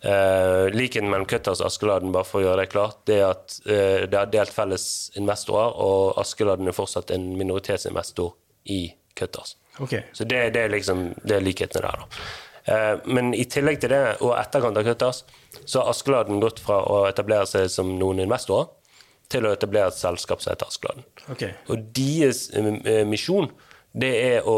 Uh, 0.05 0.71
likheten 0.71 1.09
mellom 1.11 1.27
Cutters 1.29 1.59
og 1.63 1.69
Askeladden, 1.69 2.13
bare 2.15 2.27
for 2.27 2.39
å 2.39 2.45
gjøre 2.45 2.63
det 2.63 2.71
klart, 2.71 3.01
det 3.09 3.19
er 3.19 3.27
at 3.33 3.57
uh, 3.67 4.05
det 4.07 4.19
har 4.19 4.31
delt 4.31 4.55
felles 4.55 4.87
investorer, 5.19 5.75
og 5.83 6.15
Askeladden 6.23 6.71
er 6.71 6.77
fortsatt 6.77 7.11
en 7.15 7.27
minoritetsinvestor 7.39 8.31
i 8.71 8.81
Cutters. 9.15 9.57
Okay. 9.83 10.05
Så 10.15 10.27
det, 10.27 10.41
det 10.55 10.65
er 10.65 10.71
liksom 10.71 11.09
det 11.23 11.39
er 11.39 11.43
likhetene 11.43 11.89
der, 11.89 12.05
da. 12.05 12.25
Uh, 12.65 13.11
men 13.11 13.35
i 13.37 13.43
tillegg 13.51 13.83
til 13.83 13.91
det, 13.91 14.01
og 14.25 14.37
etterkant 14.39 14.79
av 14.79 14.87
Cutters, 14.87 15.21
så 15.65 15.83
har 15.83 15.91
Askeladden 15.91 16.39
gått 16.43 16.63
fra 16.63 16.79
å 16.87 17.03
etablere 17.09 17.47
seg 17.49 17.67
som 17.71 17.91
noen 17.99 18.23
investorer 18.23 18.71
til 19.31 19.45
å 19.47 19.51
etablere 19.55 19.89
et 19.89 19.97
selskap 19.97 20.41
som 20.41 20.53
heter 20.53 20.69
Askeladden. 20.69 21.05
Okay. 21.33 21.55
Og 21.73 21.87
deres 21.97 22.47
misjon, 23.09 23.49
det 23.95 24.13
er 24.35 24.47
å 24.47 24.57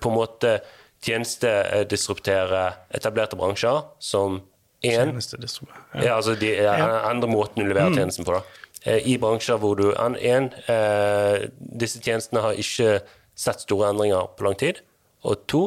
på 0.00 0.10
en 0.10 0.18
måte 0.18 0.58
tjenestedisruptere 1.04 2.64
etablerte 2.96 3.36
bransjer 3.40 3.82
som 4.02 4.42
én 4.84 5.14
ja. 5.16 6.02
ja. 6.02 6.16
altså 6.16 6.34
de 6.36 6.50
andre 6.68 7.28
måten 7.30 7.62
du 7.62 7.70
leverer 7.70 7.94
tjenesten 7.96 8.26
på. 8.26 8.36
da. 8.36 8.64
Eh, 8.84 9.00
I 9.14 9.16
bransjer 9.20 9.60
hvor 9.60 9.78
du 9.80 9.86
en, 9.92 10.16
en 10.20 10.50
eh, 10.68 11.46
disse 11.56 12.02
tjenestene 12.04 12.42
har 12.44 12.60
ikke 12.60 12.98
sett 13.34 13.64
store 13.64 13.92
endringer 13.94 14.28
på 14.36 14.46
lang 14.46 14.58
tid. 14.60 14.82
Og 15.24 15.46
to, 15.50 15.62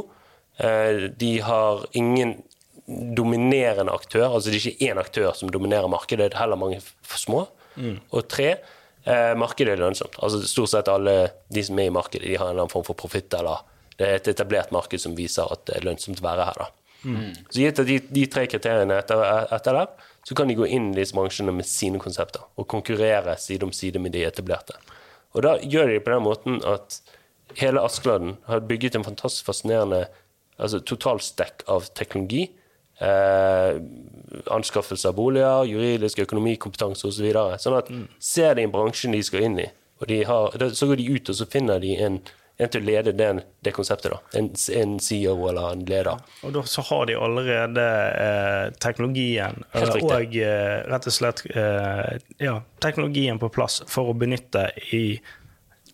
eh, 0.62 1.10
de 1.18 1.34
har 1.42 1.88
ingen 1.98 2.38
dominerende 2.88 3.92
aktør. 3.92 4.30
Altså 4.30 4.54
det 4.54 4.60
er 4.60 4.70
ikke 4.70 4.92
én 4.92 5.02
aktør 5.02 5.34
som 5.36 5.52
dominerer 5.52 5.90
markedet, 5.92 6.30
det 6.32 6.38
er 6.38 6.44
heller 6.46 6.62
mange 6.62 6.80
små. 7.04 7.48
små. 7.76 7.98
Og 8.14 8.30
tre, 8.32 8.56
eh, 9.08 9.34
markedet 9.40 9.74
er 9.74 9.82
lønnsomt. 9.82 10.20
Altså 10.24 10.44
Stort 10.48 10.74
sett 10.74 10.92
alle 10.92 11.16
de 11.54 11.64
som 11.64 11.80
er 11.80 11.90
i 11.90 11.94
markedet, 11.94 12.28
de 12.28 12.36
har 12.38 12.50
en 12.50 12.56
eller 12.56 12.66
annen 12.68 12.74
form 12.74 12.86
for 12.88 13.00
profitt, 13.00 13.34
eller 13.38 13.64
det 13.98 14.08
er 14.08 14.20
et 14.20 14.30
etablert 14.34 14.74
marked 14.76 15.02
som 15.02 15.16
viser 15.18 15.50
at 15.50 15.66
det 15.70 15.80
er 15.80 15.88
lønnsomt 15.88 16.22
å 16.22 16.28
være 16.28 16.50
her. 16.50 16.62
da. 16.66 16.70
Så 17.50 17.62
gitt 17.62 17.82
de, 17.88 17.98
de 18.14 18.26
tre 18.30 18.46
kriteriene 18.50 18.98
etter, 19.00 19.22
etter 19.56 19.78
der, 19.80 20.08
så 20.28 20.36
kan 20.36 20.50
de 20.50 20.58
gå 20.60 20.68
inn 20.68 20.92
i 20.92 21.00
disse 21.00 21.16
bransjene 21.16 21.54
med 21.56 21.68
sine 21.70 22.02
konsepter 22.04 22.44
og 22.60 22.68
konkurrere 22.70 23.38
side 23.40 23.68
om 23.68 23.74
side 23.76 24.02
med 24.04 24.16
de 24.16 24.26
etablerte. 24.28 24.76
Og 25.38 25.44
da 25.46 25.56
gjør 25.62 25.88
de 25.88 25.98
det 25.98 26.04
på 26.06 26.14
den 26.14 26.26
måten 26.26 26.60
at 26.68 27.00
hele 27.60 27.84
Askeladden 27.86 28.36
har 28.50 28.66
bygget 28.68 28.98
en 28.98 29.06
fantastisk 29.08 29.48
fascinerende 29.48 30.08
altså 30.58 30.82
totalstekk 30.82 31.64
av 31.72 31.88
teknologi. 31.98 32.48
Eh, 33.00 33.82
anskaffelse 34.52 35.08
av 35.08 35.16
boliger, 35.16 35.66
juridisk 35.70 36.20
økonomi, 36.20 36.56
kompetanse 36.60 37.08
osv. 37.08 37.28
Så 37.30 37.68
sånn 37.68 37.78
at 37.78 37.92
ser 38.20 38.58
de 38.58 38.66
en 38.68 38.74
bransje 38.74 39.12
de 39.14 39.22
skal 39.24 39.46
inn 39.48 39.62
i, 39.62 39.70
og 40.02 40.10
de 40.10 40.24
har, 40.28 40.58
så 40.74 40.90
går 40.90 41.00
de 41.00 41.08
ut 41.14 41.32
og 41.32 41.38
så 41.38 41.48
finner 41.50 41.82
de 41.84 41.94
en, 42.04 42.18
en 42.58 42.72
til 42.74 42.82
å 42.82 42.88
lede 42.90 43.14
den, 43.18 43.44
det 43.64 43.74
konseptet. 43.78 44.12
da. 44.14 44.20
En, 44.40 44.50
en 44.82 44.98
CEO 45.04 45.36
eller 45.50 45.78
en 45.78 45.86
leder. 45.88 46.26
Og 46.44 46.56
da 46.58 46.66
så 46.68 46.84
har 46.90 47.06
de 47.10 47.18
allerede 47.22 47.86
eh, 48.26 48.64
teknologien 48.84 49.62
eh, 49.72 49.94
og 50.02 50.38
eh, 50.42 50.78
rett 50.90 51.10
og 51.10 51.18
slett 51.20 51.46
eh, 51.54 52.18
ja, 52.44 52.60
teknologien 52.84 53.40
på 53.42 53.52
plass 53.54 53.84
for 53.88 54.10
å 54.12 54.18
benytte 54.18 54.72
i 54.90 55.20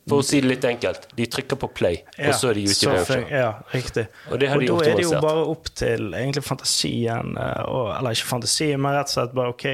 For 0.09 0.19
å 0.19 0.23
si 0.25 0.41
det 0.43 0.49
litt 0.49 0.65
enkelt, 0.67 1.05
de 1.15 1.25
trykker 1.31 1.55
på 1.61 1.69
play, 1.71 2.01
og 2.17 2.33
så 2.35 2.49
er 2.49 2.57
de 2.57 2.63
ute 2.67 2.73
i 2.75 3.03
så 3.05 3.19
Ja, 3.31 3.53
riktig. 3.71 4.03
Og 4.27 4.39
det 4.41 4.49
de 4.51 4.67
da 4.67 4.79
er 4.83 4.97
det 4.99 5.05
jo 5.05 5.13
bare 5.23 5.45
opp 5.47 5.69
til 5.79 6.09
egentlig 6.11 6.43
fantasien, 6.43 7.37
eh, 7.39 7.61
og, 7.71 7.93
eller 7.95 8.17
ikke 8.17 8.27
fantasien, 8.33 8.81
men 8.83 8.97
rett 8.97 9.13
og 9.13 9.15
slett 9.15 9.37
bare 9.37 9.53
OK, 9.53 9.65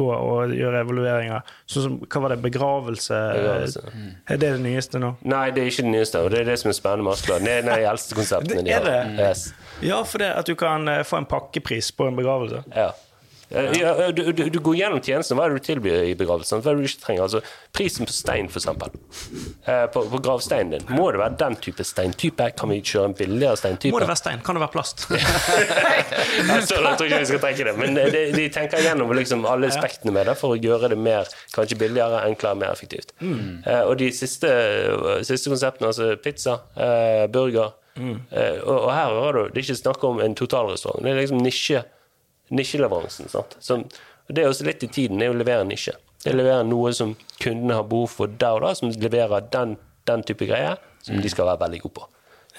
gå 0.00 0.08
og 0.16 0.56
gjøre 0.56 0.82
evalueringer. 0.82 1.54
Sånn 1.70 1.86
som, 1.86 2.00
hva 2.02 2.24
var 2.24 2.34
det, 2.34 2.40
begravelse? 2.48 3.20
Begravelse. 3.36 3.84
Er 4.26 4.42
det 4.42 4.50
det 4.56 4.64
nyeste 4.66 5.02
nå? 5.02 5.12
Nei, 5.30 5.44
det 5.54 5.62
er 5.62 5.70
ikke 5.70 5.86
det 5.86 5.94
nyeste, 5.94 6.24
og 6.26 6.34
det 6.34 6.42
er 6.42 6.50
det 6.50 6.58
som 6.64 6.72
er 6.72 6.78
spennende 6.80 7.06
med 7.06 7.14
Askeladden. 7.14 7.46
Det 7.46 7.56
er 7.60 7.70
de 7.84 7.88
eldste 7.92 8.18
konseptene 8.18 8.66
de 8.66 8.74
har. 8.74 8.90
det? 8.90 9.00
Yes. 9.22 9.46
Ja, 9.82 10.02
for 10.02 10.22
det 10.26 10.32
at 10.42 10.50
du 10.50 10.56
kan 10.58 10.90
eh, 10.90 11.04
få 11.06 11.22
en 11.22 11.30
pakkepris 11.30 11.94
på 11.94 12.10
en 12.10 12.18
begravelse. 12.18 12.64
Ja. 12.74 12.90
Eh, 13.54 13.78
Ja, 13.80 14.10
du, 14.12 14.22
du, 14.32 14.42
du 14.50 14.58
går 14.64 14.76
gjennom 14.80 15.00
tjenesten. 15.04 15.36
Hva 15.38 15.46
er 15.46 15.54
det 15.54 15.62
du 15.62 15.66
tilbyr 15.68 16.06
i 16.10 16.14
begravelsen? 16.18 16.62
Hva 16.64 16.72
er 16.72 16.78
det 16.80 16.86
du 16.86 16.90
ikke 16.90 17.02
trenger? 17.06 17.22
Altså, 17.26 17.40
prisen 17.76 18.08
på 18.08 18.14
stein, 18.16 18.48
eksempel. 18.48 18.92
Eh, 19.66 19.86
på, 19.94 20.04
på 20.12 20.20
gravsteinen 20.24 20.76
din. 20.76 20.86
Må 20.96 21.10
det 21.14 21.20
være 21.22 21.36
den 21.42 21.56
type 21.64 21.84
steintype? 21.86 22.50
Kan 22.58 22.72
vi 22.72 22.80
kjøre 22.80 23.10
en 23.12 23.16
billigere 23.18 23.58
steintype? 23.60 23.92
Må 23.94 24.00
det 24.02 24.10
være 24.12 24.22
stein? 24.22 24.42
Kan 24.46 24.58
det 24.58 24.64
være 24.64 24.74
plast? 24.76 25.06
jeg 25.12 26.66
tror 26.68 27.06
ikke 27.06 27.18
vi 27.22 27.28
skal 27.30 27.42
tenke 27.44 27.66
det. 27.68 27.74
Men 27.80 27.96
de, 27.98 28.24
de 28.36 28.46
tenker 28.54 28.82
gjennom 28.84 29.12
liksom 29.16 29.44
alle 29.48 29.70
aspektene 29.72 30.14
med 30.14 30.28
det 30.30 30.36
for 30.40 30.54
å 30.56 30.60
gjøre 30.60 30.92
det 30.92 30.98
mer 31.00 31.28
kanskje 31.54 31.78
billigere, 31.80 32.22
enklere, 32.30 32.58
mer 32.62 32.72
effektivt. 32.74 33.14
Eh, 33.22 33.82
og 33.86 33.96
de 34.00 34.10
siste, 34.14 34.50
siste 35.28 35.52
konseptene, 35.52 35.90
altså 35.92 36.12
pizza, 36.22 36.58
eh, 36.76 37.24
burger 37.32 37.72
eh, 37.98 38.58
og, 38.62 38.76
og 38.86 38.90
her 38.94 39.12
hører 39.18 39.38
du, 39.38 39.42
det 39.52 39.60
er 39.62 39.66
ikke 39.66 39.80
snakk 39.82 40.04
om 40.08 40.20
en 40.24 40.36
totalrestaurant. 40.38 41.02
Det 41.04 41.12
er 41.12 41.20
liksom 41.22 41.42
nisje, 41.44 41.82
nisjeleveransen. 42.52 43.30
Sant? 43.32 43.56
Som, 43.60 43.84
det 44.28 44.44
er 44.44 44.50
også 44.52 44.66
litt 44.68 44.84
i 44.84 44.90
tiden, 44.92 45.20
det 45.20 45.28
er 45.28 45.34
å 45.34 45.38
levere 45.38 45.66
nisje. 45.68 45.96
Det 46.22 46.34
leverer 46.36 46.66
noe 46.66 46.92
som 46.94 47.16
kundene 47.42 47.80
har 47.80 47.86
behov 47.90 48.12
for 48.14 48.30
der 48.40 48.58
og 48.58 48.66
da, 48.66 48.74
som 48.78 48.92
leverer 48.94 49.48
den, 49.52 49.76
den 50.08 50.22
type 50.26 50.46
greier 50.46 50.78
som 51.02 51.18
de 51.18 51.30
skal 51.32 51.48
være 51.50 51.64
veldig 51.64 51.80
gode 51.82 51.96
på. 51.96 52.08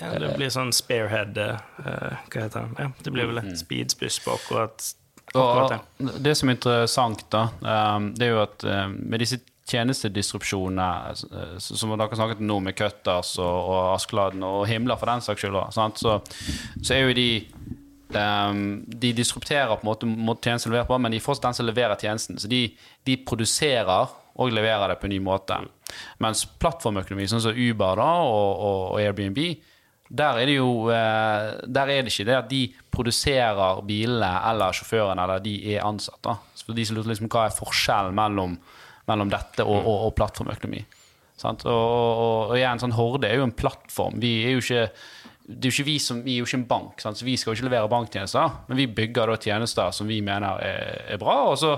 Ja, 0.01 0.09
det 0.19 0.33
blir 0.35 0.49
sånn 0.51 0.73
sparehead 0.73 1.37
eh, 1.37 1.59
eh, 1.85 2.21
Hva 2.33 2.45
heter 2.47 2.65
det? 2.65 2.81
Ja, 2.81 2.89
det 3.05 3.11
blir 3.13 3.27
vel 3.29 3.39
et 3.43 3.51
speedsbuss 3.59 4.17
på 4.25 4.33
akkurat, 4.33 4.87
akkurat 5.29 5.75
det. 5.75 5.79
Og 6.07 6.21
det 6.25 6.33
som 6.39 6.49
er 6.49 6.57
interessant, 6.57 7.21
da, 7.31 7.43
um, 7.61 8.07
det 8.17 8.25
er 8.25 8.33
jo 8.33 8.39
at 8.41 8.65
um, 8.65 8.95
med 9.13 9.21
disse 9.21 9.37
tjenestedistrupsjonene 9.69 10.87
eh, 11.13 11.53
som 11.61 11.93
dere 11.93 12.17
snakket 12.17 12.41
om 12.41 12.49
nå, 12.49 12.57
med 12.65 12.75
Cutters 12.79 13.35
og, 13.39 13.69
og 13.69 13.93
Askeladden 13.93 14.43
og 14.47 14.65
Himler 14.67 14.99
for 14.99 15.13
den 15.13 15.23
saks 15.23 15.45
skyld. 15.45 15.61
Så, 16.01 16.17
så 16.81 16.97
er 16.97 17.05
jo 17.05 17.15
de 17.17 17.29
um, 18.17 18.63
De 18.87 19.13
disrupterer 19.15 19.75
på 19.79 19.93
en 19.93 20.17
måte 20.27 20.49
tjenesten 20.49 20.71
leverer 20.71 20.89
på, 20.89 20.97
men 21.01 21.13
de 21.13 21.19
er 21.19 21.25
fortsatt 21.25 21.49
den 21.49 21.57
som 21.59 21.67
leverer 21.67 21.99
tjenesten. 21.99 22.39
Så 22.41 22.49
de, 22.51 22.65
de 23.07 23.17
produserer 23.25 24.13
og 24.33 24.53
leverer 24.53 24.89
det 24.89 24.97
på 25.01 25.07
en 25.07 25.13
ny 25.13 25.19
måte. 25.23 25.59
Mens 26.23 26.45
plattformøkonomi, 26.61 27.27
sånn 27.29 27.43
som 27.43 27.57
Uber 27.57 27.99
da, 28.01 28.09
og, 28.25 28.49
og, 28.53 28.81
og 28.95 29.01
Airbnb, 29.01 29.39
der 30.13 30.39
er 30.41 30.49
det 30.49 30.57
jo 30.59 30.89
eh, 30.93 31.45
Der 31.65 31.89
er 31.89 32.03
det 32.03 32.11
ikke 32.11 32.27
det 32.27 32.35
at 32.37 32.49
de 32.49 32.63
produserer 32.93 33.79
bilene 33.87 34.31
eller 34.49 34.75
sjåførene, 34.75 35.23
eller 35.23 35.41
de 35.41 35.55
er 35.73 35.85
ansatt. 35.85 36.19
da. 36.25 36.37
Så 36.53 36.75
de 36.75 36.85
som 36.85 36.97
lurer 36.97 37.13
liksom, 37.13 37.31
Hva 37.33 37.47
er 37.47 37.55
forskjellen 37.55 38.17
mellom, 38.17 38.57
mellom 39.09 39.31
dette 39.31 39.65
og, 39.65 39.79
og, 39.79 40.09
og 40.09 40.13
plattformøkonomi? 40.19 40.83
Og, 41.43 41.65
og, 41.67 42.51
og 42.51 42.53
igjen, 42.55 42.79
sånn 42.79 42.95
Horde 42.95 43.27
er 43.27 43.41
jo 43.41 43.47
en 43.47 43.57
plattform. 43.57 44.21
Vi 44.21 44.35
er 44.45 44.53
jo 44.55 44.61
ikke 44.61 44.85
det 45.43 45.67
er 45.67 45.71
jo 45.73 45.75
ikke 45.81 45.89
vi, 45.89 45.97
som, 45.99 46.21
vi 46.23 46.37
er 46.37 46.43
jo 46.43 46.47
ikke 46.47 46.61
en 46.61 46.69
bank, 46.69 47.01
sant? 47.03 47.19
så 47.19 47.25
vi 47.27 47.35
skal 47.35 47.51
jo 47.51 47.57
ikke 47.57 47.67
levere 47.67 47.91
banktjenester. 47.91 48.59
Men 48.69 48.79
vi 48.79 48.87
bygger 48.95 49.27
da 49.27 49.35
tjenester 49.35 49.91
som 49.95 50.07
vi 50.07 50.21
mener 50.23 50.61
er, 50.63 51.01
er 51.15 51.19
bra, 51.19 51.35
og 51.51 51.57
så, 51.59 51.73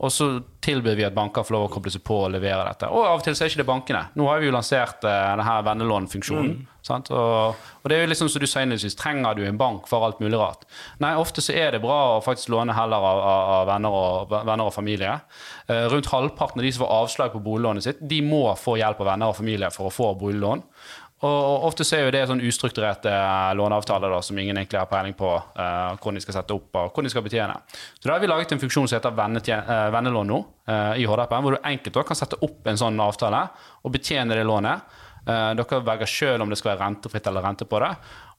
og 0.00 0.10
så 0.10 0.28
tilbyr 0.64 0.96
vi 0.96 1.04
at 1.04 1.14
banker 1.14 1.44
får 1.44 1.54
lov 1.54 1.66
å 1.66 1.72
koble 1.74 1.92
seg 1.92 2.02
på 2.06 2.16
og 2.24 2.32
levere 2.32 2.64
dette. 2.70 2.88
Og 2.88 3.04
av 3.04 3.20
og 3.20 3.24
til 3.26 3.36
så 3.36 3.44
er 3.44 3.52
ikke 3.52 3.60
det 3.60 3.68
bankene. 3.68 4.00
Nå 4.16 4.28
har 4.30 4.40
vi 4.40 4.48
jo 4.48 4.54
lansert 4.54 5.04
uh, 5.04 5.12
denne 5.34 5.58
vennelånfunksjonen. 5.68 6.54
Mm. 6.62 6.68
Og, 6.82 7.60
og 7.84 7.84
det 7.86 7.94
er 7.94 8.00
jo 8.02 8.08
liksom 8.10 8.30
som 8.32 8.42
du 8.42 8.48
sa 8.50 8.64
innledningsvis, 8.64 8.96
trenger 8.98 9.36
du 9.38 9.44
en 9.46 9.60
bank 9.60 9.84
for 9.86 10.02
alt 10.02 10.18
mulig 10.18 10.40
rart? 10.40 10.64
Nei, 11.04 11.12
ofte 11.20 11.44
så 11.44 11.54
er 11.54 11.76
det 11.76 11.82
bra 11.84 12.16
å 12.16 12.24
faktisk 12.24 12.50
låne 12.50 12.74
heller 12.74 13.04
av, 13.12 13.20
av, 13.20 13.52
av 13.58 13.68
venner, 13.68 13.98
og, 14.00 14.32
venner 14.32 14.64
og 14.66 14.74
familie. 14.74 15.18
Uh, 15.68 15.84
rundt 15.92 16.10
halvparten 16.10 16.62
av 16.62 16.66
de 16.66 16.72
som 16.72 16.86
får 16.86 16.96
avslag 16.96 17.36
på 17.36 17.44
boliglånet 17.44 17.86
sitt, 17.86 18.02
de 18.02 18.24
må 18.24 18.46
få 18.58 18.80
hjelp 18.80 19.04
av 19.04 19.12
venner 19.12 19.30
og 19.30 19.38
familie 19.38 19.70
for 19.76 19.92
å 19.92 19.94
få 19.94 20.14
boliglån. 20.18 20.64
Og, 21.22 21.64
ofte 21.68 21.84
så 21.86 21.96
er 21.96 22.06
jo 22.06 22.14
det 22.14 22.24
sånn 22.26 22.42
ustrukturerte 22.42 23.10
eh, 23.12 23.52
låneavtaler 23.54 24.10
da, 24.10 24.18
som 24.26 24.38
ingen 24.42 24.58
egentlig 24.58 24.80
har 24.80 24.88
peiling 24.90 25.14
på 25.14 25.28
uh, 25.30 25.92
hvordan 25.94 26.18
de 26.18 26.22
skal 26.24 26.38
sette 26.40 26.56
opp 26.56 26.78
og 26.80 26.88
hvordan 26.88 27.06
de 27.06 27.12
skal 27.14 27.24
betjene. 27.26 27.60
Så 28.00 28.08
da 28.08 28.16
har 28.16 28.24
vi 28.24 28.30
laget 28.30 28.54
en 28.56 28.62
funksjon 28.62 28.90
som 28.90 28.98
heter 28.98 29.52
eh, 29.54 29.84
vennelån 29.94 30.32
nå 30.32 30.40
uh, 30.42 30.94
i 30.98 31.06
HD-appen, 31.06 31.46
hvor 31.46 31.54
du 31.54 31.68
enkelt 31.70 31.94
da 31.94 32.04
kan 32.08 32.18
sette 32.18 32.40
opp 32.42 32.66
en 32.66 32.80
sånn 32.80 32.98
avtale 33.02 33.44
og 33.82 33.94
betjene 33.94 34.34
det 34.34 34.48
lånet. 34.48 34.98
Uh, 35.22 35.52
dere 35.54 35.84
velger 35.86 36.10
sjøl 36.10 36.42
om 36.42 36.50
det 36.50 36.58
skal 36.58 36.72
være 36.72 36.82
rentefritt 36.88 37.30
eller 37.30 37.46
rente 37.46 37.70
på 37.70 37.78
det. 37.84 37.92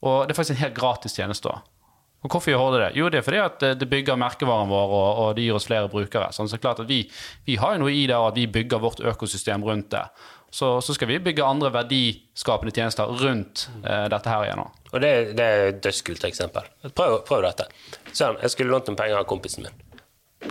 Og 0.03 0.25
det 0.27 0.35
er 0.35 0.41
faktisk 0.41 0.57
en 0.57 0.65
helt 0.65 0.75
gratis 0.75 1.15
tjeneste. 1.15 1.53
da. 1.53 1.82
Og 2.23 2.31
hvorfor 2.31 2.53
gjør 2.53 2.69
det 2.77 2.81
det? 2.85 2.91
Jo, 3.01 3.09
det 3.11 3.17
er 3.19 3.25
fordi 3.25 3.39
at 3.43 3.57
det- 3.59 3.79
det 3.79 3.89
bygger 3.91 4.15
merkevaren 4.15 4.69
vår, 4.71 4.93
og, 4.95 5.17
og 5.23 5.35
det 5.35 5.43
gir 5.43 5.55
oss 5.57 5.65
flere 5.67 5.89
brukere. 5.91 6.29
Sånn, 6.31 6.47
så 6.47 6.57
klart 6.57 6.79
at 6.79 6.87
vi, 6.87 7.01
vi 7.45 7.55
har 7.59 7.73
jo 7.75 7.79
noe 7.83 7.91
i 7.91 8.05
det 8.07 8.15
og 8.15 8.29
at 8.31 8.35
vi 8.39 8.45
bygger 8.47 8.79
vårt 8.79 9.01
økosystem 9.03 9.63
rundt 9.63 9.89
det. 9.91 10.05
Så, 10.53 10.79
så 10.85 10.93
skal 10.93 11.07
vi 11.09 11.17
bygge 11.19 11.43
andre 11.43 11.71
verdiskapende 11.73 12.71
tjenester 12.75 13.09
rundt 13.09 13.67
eh, 13.83 14.05
dette 14.13 14.29
her 14.29 14.43
igjennom. 14.45 14.69
Og 14.93 15.01
det, 15.01 15.11
det 15.35 15.45
er 15.49 15.67
et 15.71 15.81
dødskult 15.83 16.23
eksempel. 16.29 16.67
Prøv, 16.93 17.23
prøv 17.25 17.41
dette. 17.41 17.65
Sånn, 18.13 18.37
jeg 18.39 18.53
skulle 18.53 18.69
lånt 18.69 18.87
noen 18.87 18.99
penger 18.99 19.17
av 19.17 19.25
kompisen 19.25 19.65
min. 19.65 19.73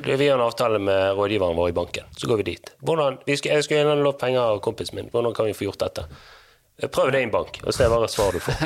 Vi 0.03 0.27
har 0.27 0.39
en 0.41 0.45
avtale 0.49 0.79
med 0.83 1.15
rådgiveren 1.15 1.55
vår 1.57 1.69
i 1.71 1.77
banken. 1.77 2.05
Så 2.19 2.27
går 2.27 2.41
vi 2.43 2.49
dit. 2.51 2.71
Hvordan, 2.83 3.19
vi 3.29 3.37
skal, 3.39 3.53
jeg 3.61 3.65
skulle 3.69 3.95
lånt 4.03 4.19
penger 4.19 4.41
av 4.41 4.59
kompisen 4.65 4.97
min. 4.99 5.11
Hvordan 5.13 5.35
kan 5.37 5.47
vi 5.47 5.55
få 5.55 5.69
gjort 5.71 5.79
dette? 5.87 6.07
Prøv 6.93 7.13
det 7.13 7.21
i 7.21 7.27
en 7.27 7.31
bank, 7.35 7.59
og 7.63 7.75
se 7.77 7.87
hva 7.87 8.09
svar 8.11 8.35
du 8.35 8.41
får. 8.43 8.63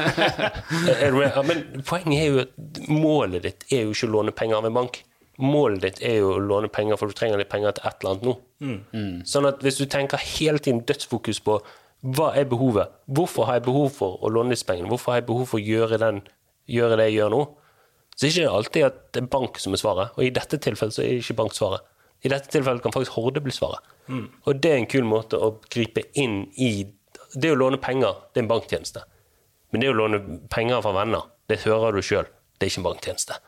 Men 1.51 1.65
poenget 1.85 2.17
er 2.17 2.27
jo 2.31 2.45
at 2.45 2.81
målet 2.89 3.43
ditt 3.45 3.67
er 3.75 3.83
jo 3.85 3.93
ikke 3.97 4.09
å 4.09 4.13
låne 4.15 4.33
penger 4.37 4.61
av 4.61 4.69
en 4.71 4.79
bank. 4.79 5.01
Målet 5.43 5.83
ditt 5.83 5.99
er 6.07 6.21
jo 6.23 6.31
å 6.37 6.39
låne 6.41 6.71
penger, 6.73 6.97
for 6.97 7.11
du 7.13 7.17
trenger 7.19 7.43
litt 7.43 7.51
penger 7.53 7.75
til 7.77 7.89
et 7.91 7.99
eller 8.01 8.15
annet 8.15 8.25
nå. 8.25 8.37
Sånn 9.29 9.49
at 9.51 9.61
hvis 9.67 9.83
du 9.83 9.85
tenker 9.93 10.23
hele 10.23 10.63
tiden 10.63 10.81
dødsfokus 10.89 11.43
på 11.45 11.59
hva 12.17 12.31
er 12.39 12.47
behovet, 12.49 12.95
hvorfor 13.11 13.49
har 13.51 13.59
jeg 13.59 13.67
behov 13.67 13.91
for 13.99 14.17
å 14.25 14.31
låne 14.33 14.55
disse 14.55 14.65
pengene, 14.69 14.89
hvorfor 14.89 15.13
har 15.13 15.21
jeg 15.21 15.29
behov 15.29 15.47
for 15.51 15.59
å 15.61 15.67
gjøre, 15.67 15.99
den, 16.01 16.23
gjøre 16.71 16.97
det 17.01 17.11
jeg 17.11 17.19
gjør 17.19 17.35
nå, 17.35 17.43
så 18.17 18.25
er 18.25 18.31
det 18.31 18.37
ikke 18.47 18.57
alltid 18.57 18.87
at 18.87 19.01
det 19.13 19.23
er 19.25 19.31
bank 19.35 19.59
som 19.61 19.75
er 19.77 19.81
svaret. 19.83 20.15
Og 20.17 20.25
i 20.25 20.33
dette 20.33 20.57
tilfellet 20.63 20.95
så 20.97 21.03
er 21.05 21.11
det 21.11 21.25
ikke 21.25 21.37
bank 21.43 21.57
svaret. 21.59 21.85
I 22.25 22.31
dette 22.33 22.49
tilfellet 22.49 22.81
kan 22.85 22.95
faktisk 22.95 23.19
Horde 23.19 23.43
bli 23.45 23.53
svaret. 23.53 23.83
Og 24.49 24.61
det 24.63 24.71
er 24.73 24.79
en 24.81 24.89
kul 24.89 25.05
måte 25.05 25.37
å 25.37 25.59
gripe 25.69 26.07
inn 26.17 26.47
i 26.57 26.87
Det 27.37 27.53
å 27.53 27.59
låne 27.59 27.79
penger, 27.83 28.17
det 28.33 28.41
er 28.41 28.47
en 28.47 28.51
banktjeneste. 28.51 29.03
Men 29.75 29.83
det 29.83 29.91
å 29.93 29.97
låne 29.99 30.21
penger 30.53 30.81
fra 30.85 30.95
venner, 30.97 31.27
det 31.51 31.61
hører 31.67 31.97
du 31.97 32.05
sjøl, 32.05 32.29
det 32.57 32.67
er 32.67 32.73
ikke 32.73 32.83
en 32.83 32.89
banktjeneste. 32.89 33.39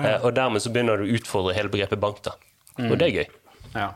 Eh, 0.00 0.24
og 0.24 0.32
dermed 0.36 0.64
så 0.64 0.72
begynner 0.72 1.00
du 1.00 1.06
å 1.06 1.18
utfordre 1.18 1.54
hele 1.56 1.72
begrepet 1.72 2.00
bank, 2.00 2.22
da. 2.24 2.36
Og 2.80 2.96
det 3.00 3.08
er 3.10 3.14
gøy. 3.20 3.28
Ja. 3.74 3.90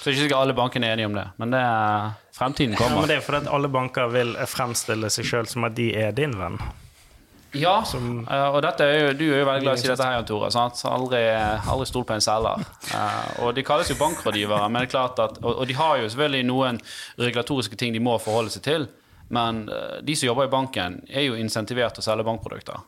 Så 0.00 0.12
ikke 0.12 0.22
sikkert 0.22 0.38
alle 0.38 0.54
bankene 0.56 0.88
er 0.88 0.96
enige 0.96 1.10
om 1.10 1.16
det, 1.18 1.26
men 1.40 1.52
det 1.52 1.60
er, 1.66 2.16
fremtiden 2.36 2.76
kommer. 2.78 2.94
Ja, 2.94 3.00
men 3.02 3.10
det 3.10 3.16
er 3.18 3.24
fordi 3.26 3.52
alle 3.58 3.70
banker 3.74 4.10
vil 4.12 4.34
fremstille 4.48 5.10
seg 5.10 5.26
sjøl 5.26 5.48
som 5.50 5.66
at 5.66 5.74
de 5.78 5.88
er 5.98 6.12
din 6.16 6.36
venn. 6.38 6.60
Ja, 7.54 7.76
eh, 7.80 8.48
og 8.50 8.64
er 8.64 8.92
jo, 8.98 9.12
du 9.16 9.24
er 9.28 9.40
jo 9.40 9.46
veldig 9.48 9.64
glad 9.64 9.76
i 9.76 9.78
å 9.78 9.80
si 9.80 9.88
dette 9.88 10.04
her, 10.04 10.16
Jan 10.18 10.26
Tore. 10.28 10.50
Sant? 10.54 10.82
Aldri, 10.88 11.22
aldri 11.32 11.86
stol 11.88 12.04
på 12.08 12.16
en 12.16 12.24
selger. 12.24 12.66
Eh, 12.90 13.30
og 13.44 13.54
de 13.56 13.64
kalles 13.66 13.90
jo 13.92 13.98
bankrådgivere, 14.00 14.68
men 14.68 14.82
det 14.82 14.90
er 14.90 14.94
klart 14.96 15.22
at, 15.22 15.38
og, 15.44 15.62
de 15.68 15.78
har 15.78 16.02
jo 16.02 16.10
selvfølgelig 16.10 16.48
noen 16.50 16.80
regulatoriske 17.20 17.78
ting 17.80 17.94
de 17.94 18.02
må 18.02 18.18
forholde 18.22 18.52
seg 18.56 18.66
til. 18.66 18.90
Men 19.32 19.64
eh, 19.72 20.02
de 20.06 20.18
som 20.18 20.30
jobber 20.30 20.50
i 20.50 20.52
banken, 20.52 21.00
er 21.08 21.28
jo 21.28 21.38
insentivert 21.38 21.96
til 21.96 22.04
å 22.04 22.08
selge 22.10 22.26
bankprodukter. 22.26 22.84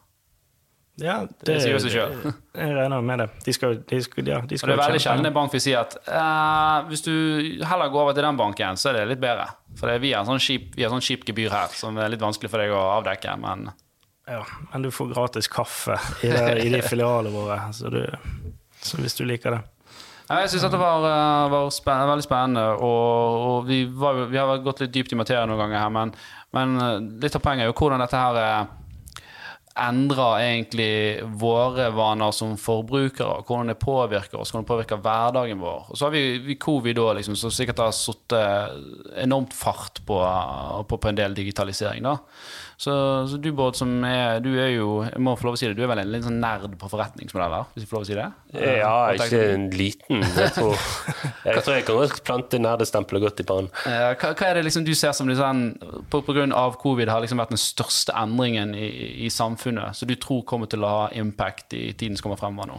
Ja, 0.99 1.21
Det 1.47 1.61
sier 1.63 1.77
jo 1.77 1.81
seg 1.83 1.93
sjøl. 1.95 2.15
Jeg 2.59 2.75
regner 2.75 3.03
med 3.07 3.21
det. 3.23 3.29
De 3.47 3.53
skal, 3.55 3.77
de 3.87 4.01
skal, 4.03 4.27
ja, 4.27 4.41
de 4.43 4.57
Og 4.57 4.61
skal 4.61 4.73
det 4.73 4.75
er 4.75 4.81
veldig 4.83 5.03
sjelden 5.05 5.29
en 5.31 5.37
bank 5.37 5.53
vil 5.55 5.63
si 5.63 5.75
at 5.79 5.95
eh, 6.03 6.79
hvis 6.89 7.05
du 7.07 7.13
heller 7.63 7.93
går 7.93 8.03
over 8.03 8.17
til 8.17 8.27
den 8.27 8.41
banken, 8.41 8.81
så 8.81 8.91
er 8.91 8.99
det 8.99 9.05
litt 9.13 9.23
bedre. 9.23 9.47
For 9.79 9.91
det 9.91 10.01
vi 10.03 10.11
har 10.17 10.27
sånn 10.27 10.43
kjipt 10.43 10.75
sånn 10.75 11.05
gebyr 11.31 11.55
her 11.55 11.77
som 11.79 11.99
er 12.03 12.11
litt 12.11 12.25
vanskelig 12.25 12.51
for 12.51 12.65
deg 12.65 12.75
å 12.75 12.83
avdekke. 12.97 13.37
Men 13.39 13.69
Ja, 14.29 14.45
men 14.73 14.83
du 14.85 14.91
får 14.91 15.15
gratis 15.15 15.49
kaffe 15.49 15.97
i, 16.23 16.29
det, 16.29 16.65
i 16.65 16.69
de 16.69 16.83
filialene 16.85 17.33
våre, 17.33 17.61
så, 17.73 17.89
du, 17.93 18.05
så 18.83 19.01
hvis 19.01 19.17
du 19.17 19.25
liker 19.25 19.57
det. 19.57 19.65
Jeg 20.29 20.51
syns 20.53 20.67
dette 20.67 20.81
var, 20.81 21.05
eh, 21.09 21.51
var 21.55 21.71
spennende, 21.73 22.11
veldig 22.11 22.25
spennende, 22.27 22.65
og, 22.85 23.39
og 23.49 23.69
vi, 23.69 23.87
var, 23.89 24.27
vi 24.29 24.37
har 24.37 24.61
gått 24.65 24.83
litt 24.85 24.93
dypt 24.93 25.15
i 25.17 25.21
materien 25.21 25.49
noen 25.49 25.63
ganger 25.63 25.81
her, 25.81 25.95
men, 25.95 26.13
men 26.57 26.83
eh, 26.85 26.99
litt 27.25 27.39
av 27.39 27.45
poenget 27.47 27.65
er 27.65 27.73
jo 27.73 27.79
hvordan 27.79 28.05
dette 28.05 28.21
her 28.21 28.41
eh, 28.43 28.75
endrer 29.89 30.43
egentlig 30.43 30.91
våre 31.41 31.89
vaner 31.97 32.35
som 32.37 32.59
forbrukere, 32.61 33.41
og 33.41 33.49
hvordan 33.49 33.73
det 33.73 33.81
påvirker 33.81 34.43
oss, 34.43 34.53
hvordan 34.53 34.67
det 34.67 34.73
påvirker 34.75 35.01
hverdagen 35.01 35.65
vår. 35.65 35.89
Og 35.89 35.97
så 35.97 36.11
har 36.11 36.17
vi, 36.19 36.25
vi 36.45 36.61
covid 36.61 36.99
da, 36.99 37.13
liksom, 37.17 37.39
som 37.39 37.55
sikkert 37.55 37.81
har 37.87 37.95
satt 37.97 38.35
enormt 39.23 39.55
fart 39.57 40.03
på, 40.05 40.19
på, 40.91 40.99
på 40.99 41.13
en 41.13 41.21
del 41.23 41.39
digitalisering. 41.39 42.05
da. 42.05 42.19
Så, 42.79 42.93
så 43.27 43.39
du, 43.43 43.49
Bård, 43.59 43.75
som 43.75 43.91
er 44.07 44.37
Du 44.39 44.53
er 44.55 44.69
jo 44.71 45.01
jeg 45.03 45.19
må 45.19 45.33
få 45.35 45.49
lov 45.49 45.57
å 45.57 45.59
si 45.59 45.67
det, 45.67 45.75
du 45.75 45.81
er 45.83 45.89
vel 45.91 45.99
en 46.05 46.13
litt 46.13 46.23
sånn 46.23 46.37
nerd 46.39 46.77
på 46.79 46.87
forretningsmodeller, 46.93 47.65
hvis 47.75 47.83
jeg 47.83 47.91
får 47.91 47.97
lov 47.99 48.05
å 48.05 48.07
si 48.07 48.15
det? 48.15 48.27
Ja, 48.79 48.93
Og 49.09 49.23
ikke 49.25 49.41
en 49.57 49.65
liten. 49.75 50.23
Jeg 50.23 50.53
tror 50.57 50.77
jeg, 50.77 51.65
tror 51.67 51.75
jeg 51.75 51.87
kan 51.89 51.99
godt 51.99 52.23
plante 52.29 52.61
nerdestempelet 52.63 53.25
godt 53.27 53.43
i 53.43 53.49
banen. 53.49 53.71
Eh, 53.83 54.13
Hva, 54.21 54.31
hva 54.31 54.51
er 54.53 54.61
det 54.61 54.65
liksom 54.69 54.87
du 54.87 54.93
ser 54.95 55.17
som 55.19 55.27
liksom, 55.27 55.65
på, 56.13 56.21
på 56.29 56.37
grunn 56.39 56.55
av 56.55 56.79
covid 56.79 57.11
har 57.11 57.25
liksom 57.27 57.43
vært 57.43 57.57
den 57.57 57.63
største 57.65 58.15
endringen 58.15 58.77
i, 58.79 58.87
i 59.27 59.33
samfunnet, 59.35 59.99
som 59.99 60.07
du 60.07 60.15
tror 60.23 60.45
kommer 60.47 60.71
til 60.71 60.87
å 60.87 60.93
ha 61.01 61.05
impact 61.19 61.75
i 61.75 61.89
tiden 61.99 62.15
som 62.15 62.29
kommer 62.29 62.39
fremover 62.45 62.71
nå? 62.77 62.79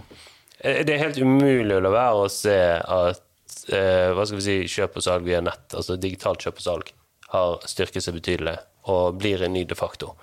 Eh, 0.63 0.79
Det 0.87 0.95
er 0.95 1.03
helt 1.09 1.19
umulig 1.19 1.75
å 1.75 1.83
la 1.83 1.91
være 1.97 2.23
å 2.23 2.31
se 2.31 2.55
at 2.79 3.59
eh, 3.75 4.15
hva 4.15 4.23
skal 4.23 4.39
vi 4.39 4.47
si, 4.47 4.57
kjøp 4.79 4.95
og 4.95 5.09
salg 5.11 5.27
via 5.27 5.43
nett, 5.43 5.67
altså 5.75 5.99
digitalt 5.99 6.47
kjøp 6.47 6.63
og 6.63 6.67
salg, 6.71 6.95
har 7.35 7.59
styrket 7.67 8.07
seg 8.07 8.15
betydelig 8.15 8.55
og 8.87 9.17
blir 9.19 9.43
en 9.43 9.53
ny 9.53 9.65
de 9.67 9.75
facto. 9.75 10.13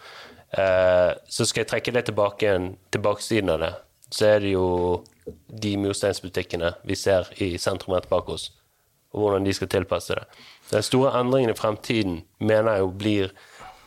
Eh, 0.50 1.12
så 1.28 1.46
skal 1.46 1.64
jeg 1.64 1.70
trekke 1.72 1.94
det 1.96 2.06
tilbake 2.08 2.46
igjen 2.46 2.70
til 2.94 3.02
baksiden 3.04 3.52
av 3.52 3.60
det, 3.62 3.72
så 4.14 4.30
er 4.36 4.44
det 4.44 4.54
jo 4.54 4.68
de 5.48 5.74
mursteinsbutikkene 5.82 6.72
vi 6.86 6.96
ser 6.96 7.28
i 7.42 7.56
sentrum 7.58 7.96
rett 7.96 8.08
bak 8.08 8.28
oss, 8.30 8.50
og 9.12 9.24
hvordan 9.24 9.46
de 9.46 9.54
skal 9.56 9.70
tilpasse 9.72 10.14
det. 10.14 10.24
Den 10.70 10.86
store 10.86 11.14
endringen 11.18 11.52
i 11.52 11.58
fremtiden 11.58 12.20
mener 12.38 12.76
jeg 12.76 12.84
jo 12.84 12.92
blir 13.02 13.34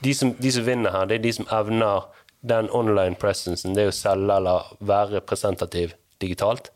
de 0.03 0.13
som, 0.15 0.33
de 0.35 0.51
som 0.51 0.67
vinner 0.67 0.95
her, 0.95 1.07
det 1.07 1.19
er 1.19 1.25
de 1.25 1.33
som 1.35 1.47
evner 1.51 2.07
den 2.41 2.69
online 2.71 3.17
presencen, 3.19 3.75
det 3.75 3.83
er 3.83 3.91
å 3.91 3.95
selge 3.95 4.35
eller 4.35 4.69
være 4.79 5.17
representativ 5.17 5.95
digitalt, 6.23 6.69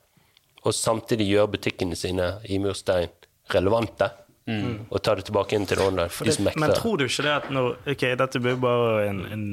og 0.64 0.76
samtidig 0.76 1.28
gjøre 1.30 1.54
butikkene 1.56 1.96
sine 2.00 2.38
i 2.52 2.60
murstein 2.64 3.12
relevante, 3.52 4.10
og 4.46 5.00
ta 5.04 5.14
det 5.16 5.24
tilbake 5.30 5.56
inn 5.56 5.66
til 5.70 5.80
det 5.80 5.86
der 5.96 6.10
de 6.12 6.32
det, 6.36 6.56
men 6.60 6.74
tror 6.76 6.98
du 7.00 7.06
ikke 7.06 7.24
det 7.24 7.32
at 7.32 7.46
når 7.54 7.78
Ok, 7.94 8.02
dette 8.20 8.42
blir 8.44 8.58
bare 8.60 9.06
en, 9.08 9.22
en, 9.32 9.46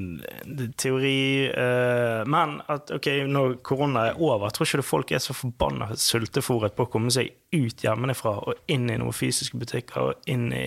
en 0.42 0.72
teori, 0.74 1.50
Uh, 1.50 2.26
men 2.26 2.56
at 2.70 2.90
ok, 2.94 3.06
når 3.30 3.54
korona 3.66 4.08
er 4.10 4.18
over, 4.18 4.50
tror 4.50 4.66
ikke 4.66 4.80
du 4.80 4.86
folk 4.86 5.12
er 5.12 5.22
så 5.22 5.34
forbanna 5.36 5.90
sultefòret 5.98 6.74
på 6.76 6.86
å 6.86 6.90
komme 6.90 7.12
seg 7.14 7.30
ut 7.54 7.84
hjemmefra 7.84 8.32
og 8.50 8.70
inn 8.70 8.90
i 8.90 8.98
noen 9.00 9.14
fysiske 9.14 9.58
butikker 9.60 10.10
og 10.10 10.30
inn 10.30 10.48
i 10.54 10.66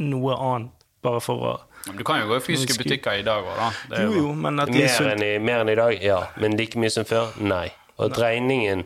noe 0.00 0.36
annet, 0.36 0.72
bare 1.04 1.20
for 1.24 1.44
å 1.50 1.52
Du 1.90 2.04
kan 2.04 2.20
jo 2.20 2.28
gå 2.30 2.40
i 2.40 2.44
fysiske 2.44 2.76
butikker 2.82 3.20
i 3.20 3.26
dag 3.26 3.44
òg, 3.44 3.54
da. 3.56 3.68
Det 3.90 4.00
er 4.00 4.08
Jo, 4.08 4.16
jo, 4.18 4.32
men 4.36 4.60
at 4.60 4.68
er 4.68 4.80
Mer 4.80 5.12
enn, 5.14 5.24
i, 5.24 5.30
mer 5.40 5.64
enn 5.64 5.72
i 5.72 5.78
dag, 5.78 6.02
ja. 6.04 6.18
Men 6.40 6.56
like 6.60 6.80
mye 6.80 6.92
som 6.92 7.08
før, 7.08 7.32
nei. 7.40 7.68
Og 8.00 8.12
dreiningen, 8.16 8.84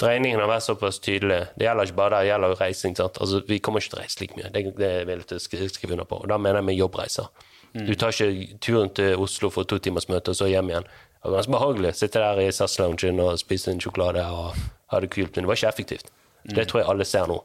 dreiningen 0.00 0.40
har 0.40 0.50
vært 0.50 0.66
såpass 0.66 1.00
tydelig. 1.02 1.40
Det 1.56 1.66
gjelder 1.66 1.88
ikke 1.88 1.98
bare 1.98 2.16
der, 2.16 2.24
det 2.24 2.30
gjelder 2.32 2.52
jo 2.52 2.58
reising. 2.60 2.98
Altså, 2.98 3.40
vi 3.48 3.58
kommer 3.58 3.82
ikke 3.82 3.94
til 3.94 3.98
å 3.98 4.02
reise 4.02 4.20
like 4.22 4.38
mye. 4.38 4.50
Det, 4.54 4.64
det 4.78 4.92
vil 5.08 5.24
jeg 5.28 5.72
skrive 5.74 5.96
under 5.96 6.08
på. 6.08 6.20
Og 6.24 6.30
da 6.32 6.38
mener 6.40 6.60
jeg 6.62 6.70
med 6.70 6.78
jobbreiser. 6.80 7.48
Du 7.72 7.94
tar 7.96 8.12
ikke 8.12 8.58
turen 8.60 8.90
til 8.92 9.16
Oslo 9.20 9.48
for 9.52 9.64
to 9.64 9.78
timers 9.80 10.08
møte, 10.10 10.34
og 10.34 10.36
så 10.36 10.48
hjem 10.50 10.68
igjen. 10.68 10.84
Det 11.22 11.30
var 11.30 11.38
ganske 11.38 11.54
behagelig. 11.54 11.94
Sitte 11.96 12.20
der 12.20 12.40
i 12.42 12.50
SAS-loungen 12.52 13.22
og 13.24 13.38
spise 13.40 13.72
en 13.72 13.80
sjokolade 13.80 14.24
og 14.28 14.58
ha 14.92 15.00
det 15.00 15.08
kult. 15.14 15.32
Men 15.32 15.46
det 15.46 15.52
var 15.52 15.60
ikke 15.60 15.70
effektivt. 15.70 16.12
Det 16.42 16.66
tror 16.68 16.82
jeg 16.82 16.90
alle 16.90 17.06
ser 17.08 17.30
nå. 17.30 17.38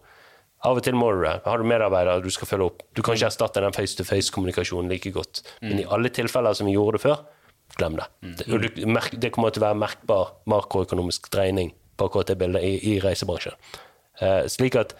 Av 0.65 0.79
og 0.79 0.83
til 0.83 0.97
må 0.97 1.11
du 1.13 1.21
det. 1.21 1.35
Har 1.45 1.61
du 1.61 1.69
medarbeidere 1.69 2.23
du 2.25 2.31
skal 2.33 2.49
følge 2.49 2.71
opp. 2.71 2.81
Du 2.97 3.03
kan 3.05 3.15
ikke 3.15 3.29
erstatte 3.29 3.61
den 3.63 3.75
face-to-face-kommunikasjonen 3.75 4.89
like 4.91 5.13
godt. 5.15 5.43
Men 5.61 5.83
i 5.83 5.85
alle 5.85 6.09
tilfeller 6.11 6.57
som 6.57 6.67
vi 6.67 6.73
gjorde 6.73 6.97
det 6.97 7.03
før, 7.05 7.21
glem 7.77 7.99
det. 7.99 8.07
Det, 8.39 8.47
og 8.49 8.65
du, 8.65 8.81
merk, 8.89 9.13
det 9.21 9.31
kommer 9.35 9.53
til 9.53 9.61
å 9.61 9.67
være 9.69 9.79
merkbar 9.85 10.33
makroøkonomisk 10.49 11.29
dreining 11.31 11.75
på 11.97 12.07
akkurat 12.07 12.31
det 12.31 12.39
bildet 12.41 12.63
i, 12.63 12.77
i 12.93 12.97
reisebransjen. 13.03 13.57
Eh, 14.21 14.45
slik 14.51 14.77
at 14.79 14.95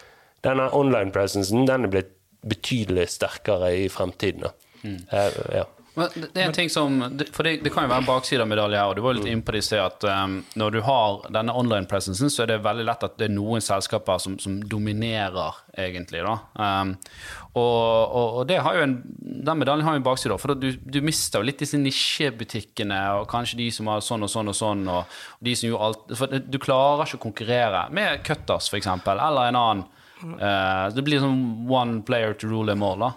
denne 0.46 0.68
online 0.76 1.14
presencen 1.14 1.66
den 1.68 1.88
er 1.88 1.92
blitt 1.92 2.14
betydelig 2.48 3.08
sterkere 3.16 3.72
i 3.74 3.88
fremtiden. 3.90 4.46
da. 4.46 4.54
Eh, 4.84 5.42
ja. 5.58 5.66
Men 5.98 6.08
det 6.14 6.42
er 6.42 6.46
en 6.46 6.54
ting 6.54 6.70
som 6.70 7.00
For 7.34 7.42
det, 7.42 7.56
det 7.64 7.72
kan 7.74 7.86
jo 7.86 7.90
være 7.90 8.06
baksida 8.06 8.44
av 8.44 8.50
medaljen 8.50 8.78
her, 8.78 8.90
og 8.92 8.98
du 8.98 9.02
var 9.02 9.14
jo 9.14 9.18
litt 9.18 9.32
inne 9.32 9.42
på 9.42 9.54
det 9.54 9.64
i 9.64 9.66
sted, 9.66 9.82
at 9.82 10.04
um, 10.06 10.36
når 10.60 10.76
du 10.76 10.80
har 10.86 11.24
denne 11.34 11.54
online-presencen, 11.58 12.30
så 12.30 12.44
er 12.44 12.52
det 12.52 12.60
veldig 12.66 12.86
lett 12.86 13.06
at 13.08 13.16
det 13.18 13.26
er 13.26 13.34
noen 13.34 13.64
selskaper 13.64 14.22
som, 14.22 14.36
som 14.38 14.60
dominerer, 14.62 15.58
egentlig, 15.74 16.22
da. 16.22 16.36
Um, 16.54 16.94
og, 17.58 18.14
og, 18.14 18.38
og 18.40 18.48
det 18.48 18.60
har 18.64 18.78
jo 18.78 18.84
en, 18.86 18.94
den 19.48 19.60
medaljen 19.60 19.86
har 19.86 19.96
jo 19.96 20.00
en 20.00 20.06
bakside, 20.06 20.38
for 20.40 20.54
du, 20.58 20.70
du 20.78 20.98
mister 21.04 21.42
jo 21.42 21.48
litt 21.48 21.60
disse 21.62 21.78
nisjebutikkene, 21.80 22.98
og 23.18 23.28
kanskje 23.30 23.60
de 23.60 23.68
som 23.74 23.90
har 23.90 24.04
sånn 24.04 24.26
og 24.26 24.32
sånn 24.32 24.52
og 24.52 24.56
sånn, 24.56 24.86
og, 24.92 25.18
de 25.44 25.54
som 25.58 25.70
gjorde 25.70 25.88
alt 25.88 26.16
For 26.18 26.40
du 26.40 26.58
klarer 26.62 27.04
ikke 27.04 27.20
å 27.20 27.26
konkurrere 27.28 27.84
med 27.94 28.22
Cutters, 28.26 28.70
eksempel, 28.78 29.20
eller 29.22 29.50
en 29.50 29.60
annen. 29.60 29.86
Uh, 30.18 30.88
det 30.90 31.04
blir 31.06 31.22
sånn 31.22 31.68
one 31.70 32.00
player 32.06 32.34
to 32.34 32.48
rule 32.50 32.72
them 32.72 32.82
all, 32.82 32.98
da. 32.98 33.12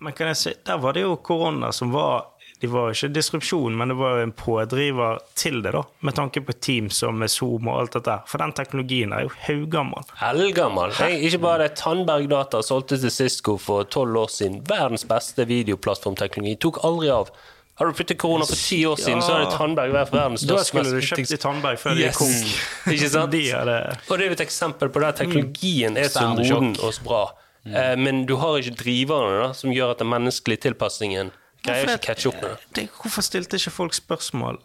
Men 0.00 0.14
kan 0.16 0.30
jeg 0.30 0.40
si, 0.40 0.54
der 0.68 0.80
var 0.80 0.96
det 0.96 1.04
jo 1.06 1.16
korona 1.24 1.72
som 1.72 1.92
var 1.92 2.35
De 2.60 2.68
var 2.72 2.94
ikke 2.94 3.10
disrupsjon, 3.12 3.74
men 3.76 3.92
det 3.92 3.96
var 3.98 4.22
en 4.22 4.32
pådriver 4.32 5.18
til 5.36 5.58
det, 5.64 5.74
da. 5.76 5.82
Med 6.00 6.16
tanke 6.16 6.40
på 6.40 6.54
Teams 6.56 7.02
og 7.04 7.12
med 7.20 7.28
Zoom 7.28 7.68
og 7.68 7.82
alt 7.82 7.98
dette. 7.98 8.14
For 8.30 8.40
den 8.40 8.54
teknologien 8.56 9.12
er 9.12 9.26
jo 9.26 9.32
haugammal. 9.44 10.06
Eldgammel. 10.24 10.94
Ikke 11.20 11.42
bare 11.42 11.66
det. 11.66 11.74
Tandberg 11.76 12.30
Data 12.32 12.62
solgte 12.64 12.96
til 13.02 13.12
Cisco 13.12 13.58
for 13.60 13.84
tolv 13.92 14.22
år 14.22 14.32
siden. 14.32 14.62
Verdens 14.68 15.04
beste 15.08 15.44
videoplattformteknologi. 15.50 16.56
Tok 16.64 16.80
aldri 16.88 17.12
av. 17.12 17.28
Har 17.76 17.90
du 17.90 17.92
flyttet 17.92 18.16
korona 18.16 18.46
for 18.48 18.56
ti 18.56 18.78
år 18.88 18.96
siden, 18.96 19.20
så 19.20 19.34
hadde 19.36 19.52
Tandberg 19.52 19.92
vært 19.92 20.12
verdens 20.14 20.46
største. 20.46 20.62
Da 20.62 20.68
skulle 20.70 20.96
du 20.96 21.04
kjøpt 21.04 21.34
i 21.36 21.40
Tandberg 21.42 21.80
før 21.82 21.98
de. 21.98 22.06
Yes. 22.06 22.16
konk. 22.16 22.54
Ikke 22.94 23.10
sant? 23.12 23.34
De 23.34 23.42
hadde 23.52 23.74
Og 24.08 24.14
det 24.14 24.24
er 24.24 24.30
jo 24.30 24.36
et 24.38 24.44
eksempel 24.46 24.88
på 24.94 25.02
det 25.02 25.10
at 25.12 25.20
teknologien 25.20 26.00
er 26.00 26.08
så 26.08 26.30
moden 26.32 26.72
og 26.80 26.96
så 26.96 27.04
bra. 27.04 27.26
Mm. 27.66 27.98
men 27.98 28.18
du 28.30 28.36
har 28.38 28.60
ikke 28.60 28.76
driverne 28.78 29.40
da, 29.40 29.46
som 29.58 29.72
gjør 29.74 29.96
at 29.96 29.98
den 29.98 30.06
menneskelige 30.06 30.60
tilpasningen 30.68 31.32
greier 31.66 31.84
Hvorfor 31.84 32.00
ikke 32.00 32.06
catche 32.06 32.30
opp 32.30 32.40
med 32.40 32.48
det. 32.48 32.70
det, 32.78 32.86
hvorfor 33.02 33.26
stilte 33.26 33.60
ikke 33.60 33.74
folk 33.74 33.96
spørsmål? 33.98 34.58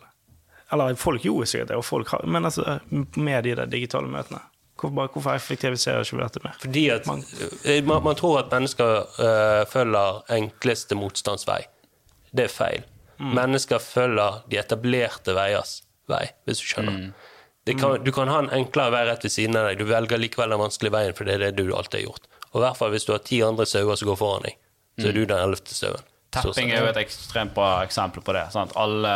Eller 0.71 0.95
folk 0.95 1.25
gjorde 1.25 1.49
sikkert 1.51 1.73
det, 1.73 1.79
og 1.81 1.85
folk 1.85 2.13
har, 2.13 2.23
men 2.25 2.47
altså, 2.47 2.79
med 2.89 3.43
de 3.43 3.55
der 3.59 3.69
digitale 3.71 4.07
møtene. 4.07 4.39
Hvorfor, 4.81 5.11
hvorfor 5.13 5.35
effektiviserer 5.35 6.05
ikke 6.05 6.17
vi 6.17 6.23
dette 6.23 6.41
mer? 6.45 6.55
Fordi 6.61 6.85
at 6.89 7.09
eh, 7.65 7.83
man, 7.85 8.03
man 8.03 8.17
tror 8.17 8.39
at 8.39 8.53
mennesker 8.53 9.03
uh, 9.19 9.65
følger 9.69 10.23
enkleste 10.37 10.97
motstandsvei. 10.97 11.59
Det 12.31 12.47
er 12.47 12.53
feil. 12.53 12.87
Mennesker 13.21 13.81
følger 13.83 14.39
de 14.49 14.57
etablerte 14.57 15.35
veiers 15.37 15.81
vei, 16.09 16.23
hvis 16.47 16.63
du 16.63 16.69
skjønner. 16.71 17.11
Det 17.69 17.75
kan, 17.77 17.99
du 18.01 18.09
kan 18.15 18.31
ha 18.31 18.39
en 18.41 18.49
enklere 18.55 18.95
vei 18.95 19.03
rett 19.05 19.25
ved 19.27 19.33
siden 19.35 19.59
av 19.59 19.67
deg. 19.69 19.77
Du 19.77 19.85
velger 19.85 20.17
likevel 20.17 20.55
den 20.55 20.63
vanskelige 20.63 20.95
veien, 20.95 21.13
for 21.17 21.29
det 21.29 21.35
er 21.35 21.51
det 21.51 21.61
du 21.61 21.75
alltid 21.77 21.99
har 21.99 22.07
gjort. 22.07 22.31
Og 22.51 22.57
i 22.57 22.63
hvert 22.65 22.79
fall 22.79 22.95
hvis 22.95 23.05
du 23.05 23.13
har 23.13 23.21
ti 23.27 23.43
andre 23.45 23.67
sauer 23.69 23.99
som 23.99 24.09
går 24.09 24.17
foran 24.17 24.47
deg, 24.47 24.57
så 24.97 25.11
er 25.11 25.15
du 25.15 25.21
den 25.21 25.37
ellevte 25.37 25.77
sauen. 25.77 26.07
Tapping 26.31 26.71
er 26.71 26.85
jo 26.85 26.91
et 26.93 27.01
ekstremt 27.05 27.53
bra 27.55 27.81
eksempel 27.85 28.23
på 28.23 28.33
det. 28.37 28.45
Sant? 28.53 28.71
Alle, 28.79 29.15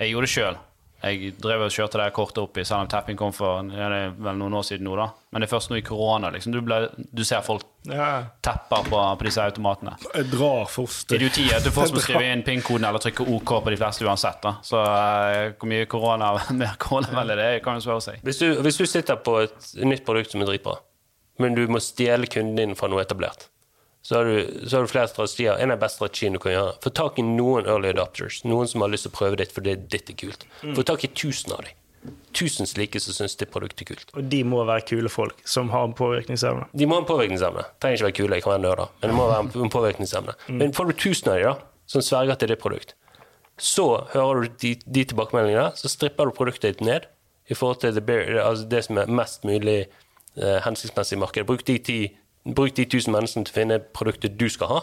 jeg 0.00 0.12
gjorde 0.12 0.28
det 0.28 0.34
sjøl. 0.34 0.58
Jeg 1.00 1.30
drev 1.40 1.62
og 1.64 1.70
kjørte 1.72 1.96
det 1.96 2.10
kortet 2.12 2.38
opp 2.42 2.58
i, 2.60 2.62
selv 2.68 2.82
om 2.84 2.88
tapping 2.92 3.16
kom 3.16 3.30
for 3.32 3.62
ja, 3.72 3.86
det 3.88 4.00
er 4.04 4.10
vel 4.20 4.36
noen 4.36 4.52
år 4.58 4.66
siden 4.68 4.84
nå. 4.84 4.92
da. 5.00 5.06
Men 5.32 5.40
det 5.40 5.46
er 5.48 5.52
først 5.54 5.70
nå 5.72 5.78
i 5.78 5.84
korona 5.86 6.28
liksom, 6.34 6.52
du, 6.52 6.58
ble, 6.66 6.76
du 7.16 7.22
ser 7.24 7.40
folk 7.46 7.64
Ja, 7.88 8.26
tepper 8.44 8.84
på, 8.84 8.98
på 9.16 9.24
disse 9.24 9.40
automatene. 9.40 9.94
jeg 10.12 10.28
drar 10.34 10.68
først. 10.68 11.14
Idioti 11.16 11.46
er 11.48 11.56
at 11.56 11.64
du 11.64 11.70
først 11.72 11.96
må 11.96 12.02
skrive 12.04 12.26
inn 12.28 12.42
PIN-koden 12.44 12.84
eller 12.84 13.00
trykke 13.00 13.24
OK 13.32 13.54
på 13.64 13.72
de 13.72 13.78
fleste 13.80 14.04
uansett. 14.04 14.42
da. 14.44 14.52
Så 14.60 14.76
eh, 14.84 15.54
hvor 15.56 15.72
mye 15.72 15.88
korona, 15.88 16.34
mer 16.60 16.76
koronavennlig 16.84 17.38
det 17.40 17.48
er, 17.54 17.62
kan 17.64 17.80
jo 17.80 17.86
spørre 17.86 18.04
seg. 18.10 18.20
Hvis 18.28 18.42
du, 18.44 18.60
hvis 18.60 18.82
du 18.82 18.84
sitter 18.84 19.16
på 19.24 19.38
et 19.46 19.72
nytt 19.80 20.04
produkt 20.04 20.36
som 20.36 20.44
er 20.44 20.52
dritbra, 20.52 20.76
men 21.40 21.56
du 21.56 21.64
må 21.72 21.80
stjele 21.80 22.28
kunden 22.28 22.60
din 22.60 22.76
fra 22.76 22.92
noe 22.92 23.00
etablert, 23.08 23.48
så 24.02 24.16
har, 24.16 24.24
du, 24.24 24.66
så 24.68 24.76
har 24.78 24.86
du 24.86 24.90
flere 24.90 25.08
strategier. 25.10 25.58
En 25.60 25.70
av 25.70 25.76
de 25.78 25.82
beste 25.84 26.00
strategiene 26.00 26.38
du 26.38 26.42
kan 26.42 26.54
gjøre. 26.54 26.76
Få 26.84 26.92
tak 26.96 27.18
i 27.20 27.24
noen 27.26 27.66
early 27.68 27.90
adopters. 27.92 28.40
Noen 28.48 28.70
som 28.70 28.80
har 28.80 28.88
lyst 28.92 29.04
til 29.06 29.12
å 29.12 29.18
prøve 29.18 29.36
ditt 29.42 29.52
fordi 29.52 29.74
ditt 29.92 30.08
er 30.08 30.16
kult. 30.22 30.46
Få 30.64 30.84
tak 30.88 31.04
i 31.04 31.10
tusen 31.12 31.52
av 31.52 31.60
dem. 31.66 31.76
Tusen 32.32 32.64
slike 32.64 32.96
som 33.02 33.12
syns 33.12 33.34
det 33.36 33.50
produktet 33.52 33.82
er 33.84 33.90
kult. 33.90 34.12
Og 34.16 34.24
de 34.32 34.38
må 34.48 34.62
være 34.64 34.86
kule 34.88 35.10
folk 35.12 35.42
som 35.44 35.68
har 35.74 35.84
en 35.84 35.92
påvirkningsevne. 35.98 36.70
De 36.72 36.86
må 36.88 36.96
ha 36.96 37.02
en 37.02 37.08
påvirkningsevne. 37.10 37.66
Trenger 37.82 37.98
ikke 37.98 38.08
være 38.08 38.16
kule, 38.22 38.38
jeg 38.38 38.46
kan 38.46 38.54
være 38.54 38.64
nerder. 38.64 38.92
Men 39.02 39.12
det 39.12 39.16
må 39.18 39.26
være 39.28 39.64
en- 39.66 39.74
påvirkningsevne. 39.74 40.34
Mm. 40.48 40.58
Men 40.62 40.72
får 40.72 40.86
du 40.88 40.92
tusen 41.04 41.28
av 41.28 41.36
dem, 41.36 41.44
da, 41.50 41.54
som 41.90 42.00
sverger 42.06 42.38
til 42.40 42.48
ditt 42.54 42.62
produkt, 42.62 42.94
så 43.60 44.06
hører 44.14 44.46
du 44.46 44.54
de, 44.62 44.74
de 44.86 45.04
tilbakemeldingene, 45.04 45.74
så 45.76 45.90
stripper 45.92 46.30
du 46.30 46.32
produktet 46.38 46.78
ditt 46.78 46.80
ned 46.86 47.04
i 47.50 47.54
forhold 47.58 47.80
til 47.82 47.92
det, 47.92 48.16
altså 48.40 48.64
det 48.70 48.84
som 48.86 48.96
er 49.02 49.10
mest 49.12 49.44
mulig 49.44 49.80
eh, 50.38 50.58
hensiktsmessig 50.64 51.18
i 51.18 51.20
markedet. 51.20 51.46
Bruk 51.50 51.66
de, 51.66 51.76
ti, 51.84 51.98
bruk 52.44 52.74
de 52.76 52.86
tusen 52.88 53.12
menneskene 53.12 53.44
til 53.44 53.52
å 53.52 53.58
finne 53.60 53.78
produktet 53.96 54.38
du 54.40 54.48
skal 54.48 54.70
ha, 54.72 54.80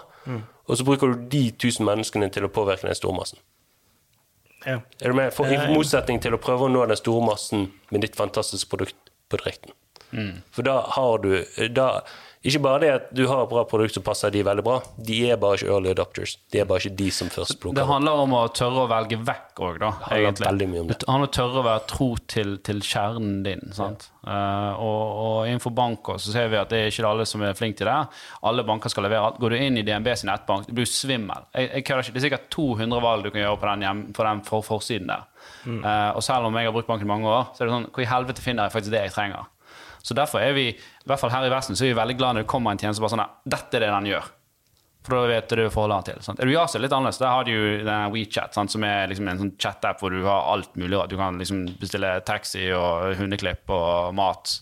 og 0.68 0.78
så 0.78 0.86
bruker 0.86 1.14
du 1.14 1.28
de 1.32 1.44
tusen 1.52 1.88
menneskene 1.88 2.30
til 2.34 2.46
å 2.46 2.52
påvirke 2.54 2.88
den 2.88 2.98
stormassen. 2.98 3.40
Ja. 4.66 4.82
Er 5.02 5.14
du 5.14 5.18
med? 5.18 5.34
For, 5.34 5.48
I 5.48 5.58
motsetning 5.72 6.20
til 6.22 6.36
å 6.36 6.42
prøve 6.42 6.68
å 6.68 6.72
nå 6.72 6.86
den 6.90 6.98
store 7.00 7.24
massen 7.26 7.70
med 7.94 8.04
ditt 8.04 8.18
fantastiske 8.20 8.70
produkt 8.74 9.12
på 9.30 9.40
direkten. 9.40 9.76
For 10.56 10.64
da 10.64 10.82
har 10.96 11.18
du 11.24 11.32
da, 11.76 12.02
Ikke 12.48 12.62
bare 12.64 12.80
det 12.84 12.90
at 12.94 13.08
du 13.16 13.26
har 13.28 13.44
et 13.44 13.52
bra 13.52 13.64
produkt 13.68 13.98
som 13.98 14.06
passer 14.06 14.32
de 14.32 14.44
veldig 14.48 14.64
bra, 14.64 14.78
de 15.10 15.18
er 15.28 15.40
bare 15.42 15.60
ikke 15.60 15.72
early 15.74 15.92
adopters. 15.92 16.38
De 16.54 16.62
er 16.62 16.68
bare 16.70 16.84
ikke 16.86 17.00
de 17.02 17.10
som 17.12 17.32
først 17.34 17.58
plukker 17.60 17.80
Det 17.80 17.88
handler 17.90 18.22
om 18.24 18.36
å 18.38 18.44
tørre 18.56 18.86
å 18.86 18.92
velge 18.92 19.20
vekk 19.28 19.64
òg, 19.68 19.80
da. 19.84 19.92
handler 20.08 20.46
veldig 20.46 20.68
mye 20.72 20.84
om 20.84 20.92
det. 20.92 21.00
Det 21.02 21.10
handler 21.10 21.28
om 21.28 21.32
å 21.32 21.36
tørre 21.40 21.62
å 21.62 21.66
være 21.68 21.84
tro 21.92 22.10
til, 22.36 22.54
til 22.70 22.80
kjernen 22.86 23.42
din. 23.44 23.66
sant? 23.76 24.08
Eh, 24.28 24.84
og, 24.84 25.02
og 25.24 25.50
innenfor 25.50 25.76
bank 25.76 26.14
så 26.20 26.34
ser 26.34 26.50
vi 26.52 26.60
at 26.60 26.72
det 26.72 26.82
er 26.84 26.92
ikke 26.92 27.08
alle 27.10 27.28
som 27.30 27.44
er 27.44 27.58
flinke 27.58 27.82
til 27.82 27.90
det. 27.90 27.98
Alle 28.48 28.66
banker 28.68 28.92
skal 28.92 29.08
levere 29.08 29.28
alt. 29.28 29.42
Går 29.44 29.56
du 29.56 29.60
inn 29.60 29.82
i 29.82 29.86
DNB 29.88 30.12
sin 30.16 30.32
nettbank, 30.32 30.70
du 30.70 30.76
blir 30.78 30.88
svimmel. 30.90 31.50
Jeg, 31.52 31.72
jeg 31.74 31.88
kødder 31.88 32.06
ikke. 32.06 32.16
Det 32.16 32.22
er 32.22 32.28
sikkert 32.30 32.48
200 32.56 33.04
valg 33.04 33.28
du 33.28 33.32
kan 33.34 33.44
gjøre 33.44 33.60
på 33.60 33.70
den, 33.72 33.86
hjem, 33.88 34.06
på 34.16 34.30
den 34.30 34.46
for, 34.48 34.66
forsiden 34.68 35.12
der. 35.12 35.28
Eh, 35.68 36.10
og 36.16 36.24
selv 36.24 36.48
om 36.48 36.56
jeg 36.56 36.70
har 36.70 36.76
brukt 36.76 36.88
banken 36.90 37.08
i 37.08 37.12
mange 37.12 37.28
år, 37.28 37.52
så 37.52 37.64
er 37.64 37.70
det 37.70 37.76
sånn 37.76 37.92
Hvor 37.92 38.04
i 38.04 38.10
helvete 38.10 38.44
finner 38.44 38.68
jeg 38.68 38.76
faktisk 38.78 38.94
det 38.94 39.06
jeg 39.08 39.16
trenger? 39.16 39.48
Så 40.08 40.16
derfor 40.16 40.40
er 40.40 40.56
vi, 40.56 40.70
i 40.72 41.10
hvert 41.10 41.20
fall 41.20 41.34
her 41.34 41.46
i 41.48 41.52
Vesten, 41.52 41.76
så 41.76 41.84
er 41.84 41.92
vi 41.92 42.00
veldig 42.00 42.16
glad 42.20 42.38
når 42.38 42.46
det 42.46 42.52
kommer 42.52 42.72
en 42.72 42.80
tjeneste 42.80 43.04
bare 43.04 43.16
sånn 43.18 43.26
at 43.26 43.40
Dette 43.44 43.80
er 43.80 43.84
det 43.84 43.94
den 43.94 44.12
gjør. 44.14 44.30
For 45.08 45.16
da 45.16 45.32
vet 45.32 45.52
du 45.56 45.64
hva 45.72 45.84
du 45.88 45.94
deg 45.94 46.06
til. 46.10 46.22
Sant? 46.26 46.40
Er 46.44 46.50
du 46.50 46.52
i 46.52 46.60
Asia, 46.60 46.82
litt 46.84 46.92
annerledes. 46.92 47.20
Der 47.22 47.32
har 47.32 47.48
du 47.48 47.52
jo 47.54 47.68
den 47.88 48.12
WeChat, 48.12 48.56
sant? 48.56 48.74
som 48.74 48.84
er 48.84 49.08
liksom 49.12 49.28
en 49.32 49.40
sånn 49.40 49.54
chat-app 49.56 50.02
hvor 50.04 50.12
du 50.12 50.20
har 50.26 50.50
alt 50.52 50.76
mulig. 50.76 51.00
Du 51.12 51.16
kan 51.20 51.40
liksom 51.40 51.64
bestille 51.80 52.18
taxi 52.28 52.66
og 52.76 53.16
hundeklipp 53.20 53.72
og 53.72 54.16
mat 54.18 54.58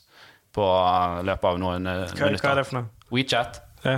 på 0.55 0.65
uh, 0.65 1.21
løpet 1.25 1.49
av 1.49 1.61
noen 1.61 1.89
minutter. 1.89 2.13
Hva, 2.21 2.29
hva 2.37 2.51
er 2.51 2.61
det 2.61 2.67
for 2.69 2.79
noe? 2.79 3.09
WeChat. 3.13 3.61
Ja. 3.85 3.97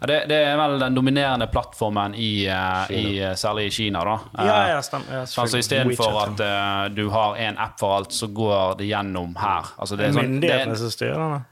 Det, 0.00 0.24
det 0.30 0.36
er 0.48 0.56
vel 0.56 0.78
den 0.80 0.94
dominerende 0.96 1.46
plattformen 1.52 2.14
i, 2.16 2.48
uh, 2.48 2.86
i 2.88 3.20
uh, 3.20 3.34
særlig 3.36 3.66
i 3.68 3.72
Kina, 3.74 4.00
da. 4.06 4.16
Ja, 4.38 4.56
ja, 4.70 4.78
stemmer. 4.82 5.12
Ja, 5.12 5.26
så 5.28 5.42
altså. 5.44 5.60
Istedenfor 5.60 6.14
WeChat, 6.14 6.40
at 6.40 6.88
uh, 6.88 6.96
du 6.96 7.10
har 7.12 7.36
en 7.36 7.58
app 7.60 7.76
for 7.80 7.98
alt, 7.98 8.16
så 8.16 8.30
går 8.32 8.78
det 8.80 8.88
gjennom 8.88 9.36
her. 9.36 9.74
Altså, 9.76 10.00
det 10.00 10.08
er 10.08 10.16
sånn, 10.16 10.38
Myndighetene 10.38 10.78
som 10.80 10.94
styrer 10.94 11.20
den? 11.20 11.44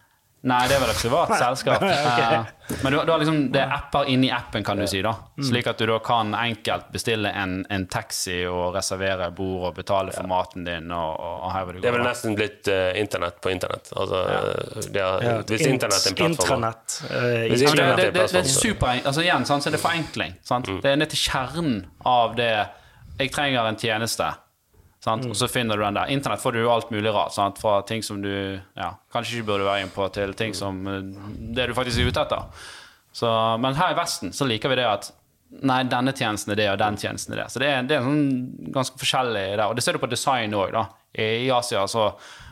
Nei, 0.47 0.61
det 0.71 0.77
er 0.77 0.83
vel 0.85 0.91
et 0.93 1.01
privat 1.03 1.33
selskap. 1.35 1.83
okay. 2.11 2.77
Men 2.85 2.93
du, 2.95 2.99
du 3.03 3.11
har 3.11 3.19
liksom, 3.19 3.39
det 3.53 3.59
er 3.59 3.73
apper 3.75 4.07
inni 4.13 4.29
appen, 4.31 4.63
kan 4.65 4.79
du 4.79 4.87
si. 4.87 5.01
da 5.03 5.11
Slik 5.43 5.67
at 5.67 5.81
du 5.81 5.87
da 5.91 5.97
kan 6.05 6.31
enkelt 6.39 6.93
bestille 6.95 7.33
en, 7.35 7.65
en 7.75 7.87
taxi 7.91 8.45
og 8.47 8.77
reservere 8.77 9.31
bord 9.35 9.71
og 9.71 9.75
betale 9.81 10.15
for 10.15 10.31
maten 10.31 10.69
din. 10.69 10.93
Og, 10.95 11.19
og, 11.19 11.49
her 11.57 11.67
hvor 11.67 11.75
du 11.75 11.83
Det 11.83 11.91
er 11.91 11.97
vel 11.99 12.07
nesten 12.07 12.39
blitt 12.39 12.71
uh, 12.71 12.93
internett 13.01 13.41
på 13.43 13.51
internett. 13.51 13.91
Altså, 13.97 14.23
det 14.87 15.03
er, 15.03 15.27
Ja, 15.29 15.37
hvis 15.43 15.67
internett 15.67 16.07
er 16.07 16.15
en 16.15 16.21
plattform 16.23 16.67
Intranett. 16.69 16.99
Uh, 17.03 17.47
Hvis 17.51 17.65
internett 17.67 17.97
det, 17.97 18.05
det, 18.05 18.13
det, 18.21 18.27
det 18.37 18.43
er 18.45 18.53
super, 18.53 18.95
altså 18.95 19.25
igjen, 19.27 19.49
sant, 19.49 19.67
så 19.67 19.73
er 19.73 19.79
det 19.79 19.83
forenkling. 19.83 20.39
Sant? 20.47 20.71
Det 20.85 20.93
er 20.93 21.01
ned 21.03 21.11
til 21.15 21.25
kjernen 21.27 21.81
av 22.07 22.39
det 22.39 22.53
Jeg 23.19 23.35
trenger 23.35 23.67
en 23.67 23.81
tjeneste. 23.81 24.37
Sant? 25.09 25.29
Og 25.29 25.37
så 25.39 25.49
finner 25.51 25.79
du 25.79 25.85
den 25.87 25.97
der. 25.97 26.11
Internett 26.13 26.43
får 26.43 26.59
du 26.59 26.65
alt 26.71 26.91
mulig 26.93 27.13
rart. 27.15 27.35
Sant? 27.37 27.61
Fra 27.63 27.81
ting 27.89 28.05
som 28.05 28.21
du 28.23 28.31
ja, 28.31 28.91
kanskje 29.15 29.39
ikke 29.39 29.53
burde 29.53 29.69
være 29.69 29.87
inn 29.87 29.95
på, 29.95 30.09
til 30.15 30.35
ting 30.39 30.57
som 30.57 30.83
eh, 30.91 31.01
det 31.57 31.71
du 31.71 31.77
faktisk 31.77 32.03
er 32.03 32.13
ute 32.13 32.27
etter. 32.27 32.67
Så, 33.17 33.31
men 33.63 33.79
her 33.79 33.95
i 33.95 33.99
Vesten 33.99 34.35
så 34.37 34.47
liker 34.49 34.73
vi 34.73 34.83
det 34.83 34.91
at 34.91 35.15
Nei, 35.65 35.79
denne 35.89 36.13
tjenesten 36.13 36.53
er 36.53 36.59
det, 36.61 36.67
og 36.69 36.77
den 36.77 36.99
tjenesten 37.01 37.33
er 37.33 37.39
det. 37.41 37.45
Så 37.49 37.61
det 37.63 37.69
er, 37.73 37.87
det 37.89 37.95
er 37.97 38.03
sånn 38.05 38.73
ganske 38.75 39.01
forskjellig 39.01 39.45
der. 39.55 39.63
Og 39.65 39.79
det 39.79 39.85
ser 39.87 39.97
du 39.97 40.03
på 40.03 40.11
design 40.13 40.53
òg, 40.53 40.75
da. 40.75 40.83
I, 41.17 41.47
I 41.47 41.49
Asia, 41.57 41.87
så 41.89 42.11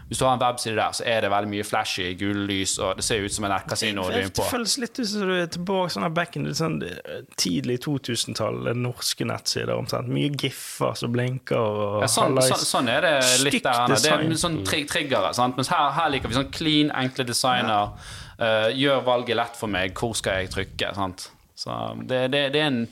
hvis 0.09 0.21
du 0.21 0.25
har 0.25 0.37
en 0.37 0.43
webside 0.43 0.77
der, 0.79 0.93
så 0.95 1.03
er 1.11 1.25
det 1.25 1.31
veldig 1.33 1.51
mye 1.51 1.65
flashy, 1.67 2.13
gullys, 2.21 2.77
og 2.79 3.01
det 3.01 3.05
ser 3.05 3.25
ut 3.25 3.35
som 3.35 3.47
en 3.49 3.55
kasino 3.67 4.05
du 4.07 4.13
er 4.15 4.21
inne 4.23 4.31
Det 4.37 4.45
føles 4.53 4.77
litt 4.79 5.01
ut 5.01 5.09
som 5.11 5.25
du 5.27 5.33
er 5.35 5.49
tilbake 5.51 5.91
sånn 5.97 6.07
back 6.15 6.39
in 6.39 6.47
sånn 6.55 6.77
eh, 6.87 7.25
tidlig 7.35 7.81
2000-tall, 7.89 8.71
norske 8.79 9.27
nettsider 9.27 9.75
omtrent. 9.75 10.13
Mye 10.15 10.31
giffer 10.31 10.95
som 10.95 11.11
blinker 11.17 11.59
og 11.59 12.05
Ja, 12.05 12.11
sånn, 12.13 12.39
sånn, 12.39 12.65
sånn 12.71 12.93
er 12.93 13.03
det 13.09 13.15
litt 13.43 13.59
der. 13.67 13.97
Det 13.97 14.13
er 14.15 14.39
sånn 14.39 14.61
tri 14.69 14.85
triggere. 14.87 15.35
Sant? 15.35 15.59
Mens 15.59 15.73
her, 15.75 15.91
her 15.99 16.15
liker 16.15 16.31
vi 16.31 16.39
sånn 16.39 16.53
clean, 16.55 16.95
enkle 16.95 17.27
designer. 17.27 17.97
Eh, 18.39 18.71
gjør 18.79 19.03
valget 19.11 19.41
lett 19.43 19.59
for 19.59 19.73
meg. 19.73 19.97
Hvor 19.99 20.15
skal 20.15 20.45
jeg 20.45 20.55
trykke? 20.55 20.95
Sant? 20.95 21.31
Så 21.57 21.73
det, 22.05 22.29
det, 22.31 22.51
det, 22.55 22.63
er 22.63 22.71
en, 22.71 22.83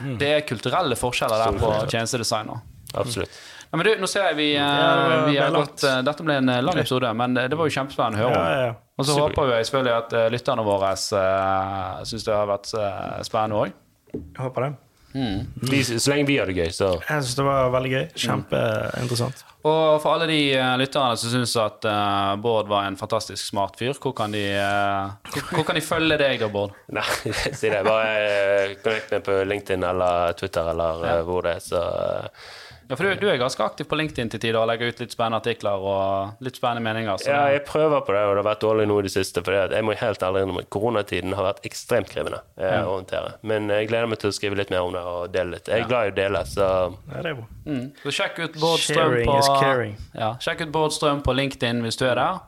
Mm. 0.00 0.16
det 0.18 0.28
er 0.28 0.40
kulturelle 0.42 0.96
forskjeller 0.98 1.38
der 1.44 1.58
på 1.60 1.68
tjenestedesigner. 1.92 2.62
Absolutt. 2.98 3.30
Ja, 3.74 3.78
men 3.80 3.88
du, 3.88 3.92
nå 3.98 4.06
ser 4.06 4.28
jeg 4.28 4.36
vi, 4.38 4.48
eh, 4.54 4.62
Ja, 4.62 5.16
vi 5.26 5.34
har 5.34 5.50
gått 5.50 5.82
eh, 5.82 5.96
Dette 6.06 6.22
ble 6.22 6.36
en 6.38 6.50
eh, 6.52 6.60
lang 6.62 6.76
episode, 6.78 7.08
men 7.18 7.34
det 7.34 7.58
var 7.58 7.66
jo 7.66 7.74
kjempespennende 7.74 8.20
å 8.20 8.28
høre 8.28 8.36
om. 8.36 8.44
Ja, 8.46 8.52
ja, 8.54 8.66
ja. 8.68 8.74
Og 8.94 9.08
så 9.08 9.16
håper 9.18 9.50
jeg 9.50 9.66
selvfølgelig 9.66 9.94
at 9.96 10.14
eh, 10.14 10.26
lytterne 10.30 10.64
våre 10.68 10.92
uh, 10.94 12.04
syns 12.06 12.26
det 12.28 12.30
har 12.30 12.46
vært 12.46 12.70
eh, 12.78 13.16
spennende 13.26 13.64
òg. 13.64 13.72
Jeg 14.14 14.44
håper 14.44 14.68
det. 14.68 14.70
Vi, 15.14 15.80
så 15.82 16.10
lenge 16.10 16.26
vi 16.26 16.38
har 16.38 16.50
det 16.50 16.54
gøy, 16.58 16.70
så 16.74 16.92
Jeg 17.00 17.26
syns 17.26 17.34
det 17.38 17.46
var 17.46 17.74
veldig 17.74 17.90
gøy. 17.90 18.04
Mm. 18.06 18.22
Kjempeinteressant. 18.22 19.42
Og 19.64 20.00
for 20.02 20.12
alle 20.12 20.26
de 20.28 20.38
eh, 20.54 20.72
lytterne 20.78 21.18
som 21.18 21.34
syns 21.34 21.54
at 21.58 21.86
uh, 21.90 22.34
Bård 22.42 22.70
var 22.70 22.86
en 22.86 22.98
fantastisk 23.00 23.40
smart 23.42 23.78
fyr, 23.80 23.94
hvor 23.98 24.12
kan 24.14 24.34
de, 24.34 24.42
uh, 24.58 25.14
hvor, 25.30 25.46
hvor 25.56 25.66
kan 25.70 25.78
de 25.78 25.82
følge 25.86 26.18
deg 26.20 26.42
da, 26.42 26.50
Bård? 26.52 26.74
Nei, 26.98 27.06
si 27.32 27.70
det. 27.70 27.80
Bare 27.86 28.10
eh, 28.20 28.74
connect 28.84 29.14
meg 29.14 29.26
på 29.26 29.38
LinkedIn 29.50 29.86
eller 29.90 30.38
Twitter 30.38 30.70
eller 30.74 31.06
eh, 31.08 31.22
hvor 31.26 31.46
det 31.46 31.56
er, 31.56 31.64
så 31.64 31.82
eh, 31.82 32.52
Ja, 32.88 32.96
for 32.96 33.06
du, 33.06 33.14
du 33.16 33.28
er 33.30 33.38
ganske 33.40 33.64
aktiv 33.64 33.86
på 33.88 33.96
LinkedIn 33.96 34.30
til 34.32 34.40
tider 34.42 34.58
og 34.60 34.68
legger 34.68 34.90
ut 34.92 34.98
litt 35.00 35.14
spennende 35.14 35.40
artikler 35.40 35.84
og 35.88 36.42
litt 36.44 36.58
spennende 36.58 36.84
meninger. 36.84 37.20
Så 37.22 37.30
Ja, 37.30 37.46
jeg 37.54 37.64
prøver 37.68 38.04
på 38.04 38.12
det, 38.12 38.24
og 38.26 38.34
det 38.34 38.42
har 38.42 38.48
vært 38.50 38.64
dårlig 38.64 38.86
nå 38.90 38.98
i 39.00 39.06
det 39.06 39.14
siste. 39.14 39.42
For 39.46 39.56
jeg 39.56 39.86
må 39.86 39.96
helt 40.00 40.26
ærlig 40.26 40.44
innrømme 40.44 40.66
koronatiden 40.74 41.36
har 41.38 41.48
vært 41.48 41.64
ekstremt 41.68 42.12
krevende 42.12 42.42
eh, 42.60 42.82
å 42.82 42.98
håndtere. 42.98 43.38
Men 43.46 43.72
jeg 43.72 43.88
gleder 43.88 44.10
meg 44.12 44.20
til 44.22 44.32
å 44.32 44.36
skrive 44.36 44.60
litt 44.60 44.74
mer 44.74 44.84
om 44.84 44.92
det 44.96 45.04
og 45.14 45.32
dele 45.34 45.56
litt. 45.56 45.72
Jeg 45.72 45.86
er 45.86 45.90
glad 45.90 46.10
i 46.10 46.14
å 46.14 46.18
dele, 46.20 46.44
så 46.50 46.68
Ja, 46.68 47.24
det 47.24 47.32
er 47.32 47.40
bra. 47.40 47.48
Mm. 47.64 47.88
Så 48.04 48.14
sjekk 48.18 48.40
ut 48.44 48.60
Bård 48.60 48.84
Strøm 48.84 49.18
på 49.24 49.40
ja, 50.12 50.30
Sjekk 50.44 50.66
ut 50.66 50.72
Bård 50.74 50.92
Strøm 50.92 51.24
på 51.24 51.34
LinkedIn 51.36 51.80
hvis 51.86 52.00
du 52.00 52.06
er 52.10 52.20
der. 52.20 52.40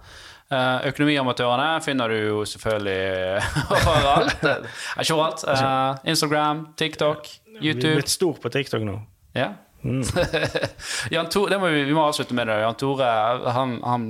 Uh, 0.47 0.79
Økonomiamatørene 0.93 1.81
finner 1.83 2.13
du 2.13 2.21
jo 2.21 2.43
selvfølgelig 2.47 3.41
overalt. 3.81 4.45
Eh, 4.47 4.83
Ikke 5.03 5.17
overalt. 5.17 5.43
Uh, 5.49 5.99
Instagram, 6.07 6.67
TikTok, 6.79 7.31
Vi 7.59 7.73
er 7.73 7.81
blitt 7.81 8.13
stor 8.13 8.37
på 8.39 8.53
TikTok 8.53 8.85
nå. 8.87 9.01
Ja. 9.35 9.55
Jan 11.15 11.29
Tore, 11.31 11.53
det 11.53 11.61
må 11.63 11.71
vi, 11.71 11.85
vi 11.87 11.95
må 11.95 12.07
avslutte 12.09 12.35
med 12.35 12.49
det. 12.51 12.59
Jan 12.63 12.79
Tore 12.81 13.13
han, 13.55 13.79
han 13.85 14.09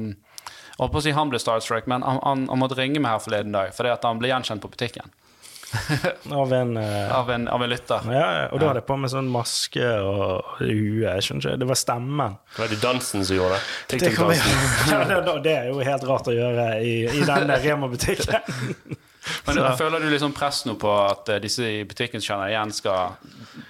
jeg 0.77 0.93
å 0.93 1.01
si 1.01 1.13
han 1.17 1.31
ble 1.33 1.41
starstruck, 1.41 1.87
men 1.89 2.05
han, 2.05 2.19
han, 2.23 2.49
han 2.51 2.61
måtte 2.61 2.77
ringe 2.77 3.01
meg 3.01 3.17
her 3.17 3.23
forleden 3.25 3.55
dag 3.55 3.73
fordi 3.77 3.95
at 3.95 4.05
han 4.05 4.19
ble 4.21 4.29
gjenkjent 4.29 4.61
på 4.61 4.69
butikken 4.73 5.09
Av 6.37 6.53
en 6.53 6.77
uh, 6.77 7.17
av 7.17 7.31
en, 7.31 7.49
av 7.49 7.63
en 7.63 7.71
lytter. 7.71 8.01
ja, 8.13 8.27
ja, 8.37 8.45
og 8.53 8.61
da 8.61 8.69
hadde 8.71 8.81
jeg 8.81 8.87
på 8.87 8.97
meg 9.03 9.11
sånn 9.11 9.31
maske 9.35 9.89
og 9.99 10.53
hue. 10.61 11.03
Jeg 11.03 11.25
skjønner 11.27 11.43
ikke, 11.43 11.61
Det 11.63 11.69
var 11.69 11.81
stemmen. 11.81 12.37
det 12.53 12.63
var 12.63 12.71
det 12.71 12.79
dansen 12.85 13.27
som 13.27 13.37
gjorde 13.41 13.59
det. 13.59 13.99
Det, 13.99 14.13
vi, 14.15 14.39
ja, 14.93 15.01
det, 15.11 15.35
det 15.45 15.57
er 15.57 15.69
jo 15.73 15.81
helt 15.83 16.07
rart 16.07 16.31
å 16.31 16.37
gjøre 16.37 16.69
i, 16.87 16.95
i 17.11 17.27
den 17.27 17.53
Rema-butikken. 17.67 18.97
Men 19.49 19.61
føler 19.79 20.07
du 20.07 20.09
liksom 20.13 20.37
press 20.39 20.63
nå 20.69 20.77
på 20.79 20.91
at 21.03 21.35
eh, 21.35 21.43
disse 21.43 21.67
i 21.67 21.83
butikken 21.89 22.23
som 22.23 22.37
kjenner 22.37 22.55
igjen, 22.55 22.73
skal 22.75 23.17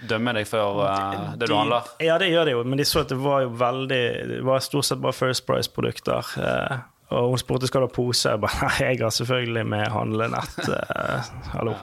dømme 0.08 0.34
deg 0.36 0.48
for 0.48 0.82
uh, 0.82 1.32
det 1.38 1.48
du 1.50 1.54
handler? 1.56 1.88
Ja, 2.02 2.18
det 2.22 2.30
gjør 2.32 2.48
det 2.48 2.56
jo, 2.56 2.64
men 2.66 2.80
de 2.80 2.86
så 2.88 3.04
at 3.04 3.12
det 3.12 3.18
var 3.20 3.44
jo 3.44 3.54
veldig 3.60 4.02
Det 4.32 4.42
var 4.46 4.64
stort 4.64 4.88
sett 4.88 5.02
bare 5.02 5.16
First 5.16 5.46
Price-produkter. 5.48 6.32
Uh, 6.36 6.84
og 7.16 7.30
hun 7.30 7.40
spurte 7.40 7.68
skal 7.70 7.84
du 7.84 7.88
ha 7.88 7.94
pose. 7.94 8.32
Jeg 8.32 8.42
bare 8.42 8.60
nei, 8.66 8.76
jeg 8.90 9.02
har 9.04 9.14
selvfølgelig 9.14 9.66
med 9.72 9.88
handlenett. 9.94 10.58
Uh, 10.66 11.32
hallo. 11.54 11.76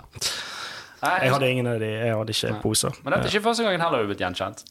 Nei, 1.03 1.17
Jeg 1.25 1.33
hadde 1.33 1.49
ingen 1.51 1.67
av 1.67 1.81
de, 1.83 1.89
jeg 1.91 2.15
hadde 2.15 2.37
ikke 2.37 2.55
poser. 2.63 3.03
Men 3.03 3.15
dette 3.15 3.27
er 3.27 3.35
ikke 3.35 3.49
første 3.49 3.65
gangen 3.65 3.83
heller 3.83 4.03
du 4.03 4.07
er 4.07 4.13
blitt 4.13 4.23
gjenkjent. 4.23 4.63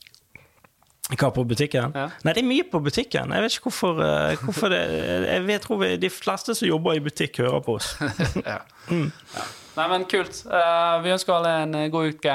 Hva 1.13 1.29
på 1.35 1.43
butikken? 1.45 1.93
Ja. 1.99 2.07
Nei, 2.25 2.33
det 2.33 2.41
er 2.41 2.47
mye 2.47 2.65
på 2.71 2.81
butikken. 2.81 3.33
Jeg 3.35 3.45
vet 3.45 3.57
ikke 3.57 3.69
hvorfor, 3.69 3.99
uh, 4.01 4.45
hvorfor 4.47 4.73
det 4.73 4.81
Jeg 5.27 5.43
vet, 5.49 5.65
tror 5.67 5.81
vi, 5.83 5.91
De 6.01 6.09
fleste 6.13 6.55
som 6.57 6.69
jobber 6.69 6.97
i 6.97 7.03
butikk, 7.05 7.43
hører 7.43 7.61
på 7.65 7.77
oss. 7.81 7.97
Ja. 8.53 8.63
Ja. 8.89 9.45
Nei, 9.73 9.87
men 9.89 10.05
kult. 10.09 10.43
Uh, 10.47 11.01
vi 11.05 11.13
ønsker 11.15 11.35
alle 11.37 11.53
en 11.65 11.75
eh, 11.79 11.89
god 11.93 12.13
uke. 12.13 12.35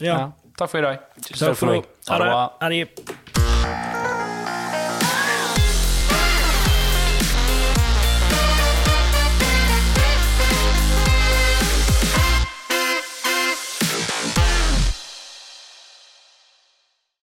Ja. 0.00 0.32
Takk 0.58 0.70
for 0.70 0.78
i 0.78 0.82
dag. 0.82 0.98
Takk 1.30 1.56
for 1.56 1.66
meg. 1.74 1.84
Ha 2.08 2.68
det. 2.68 3.97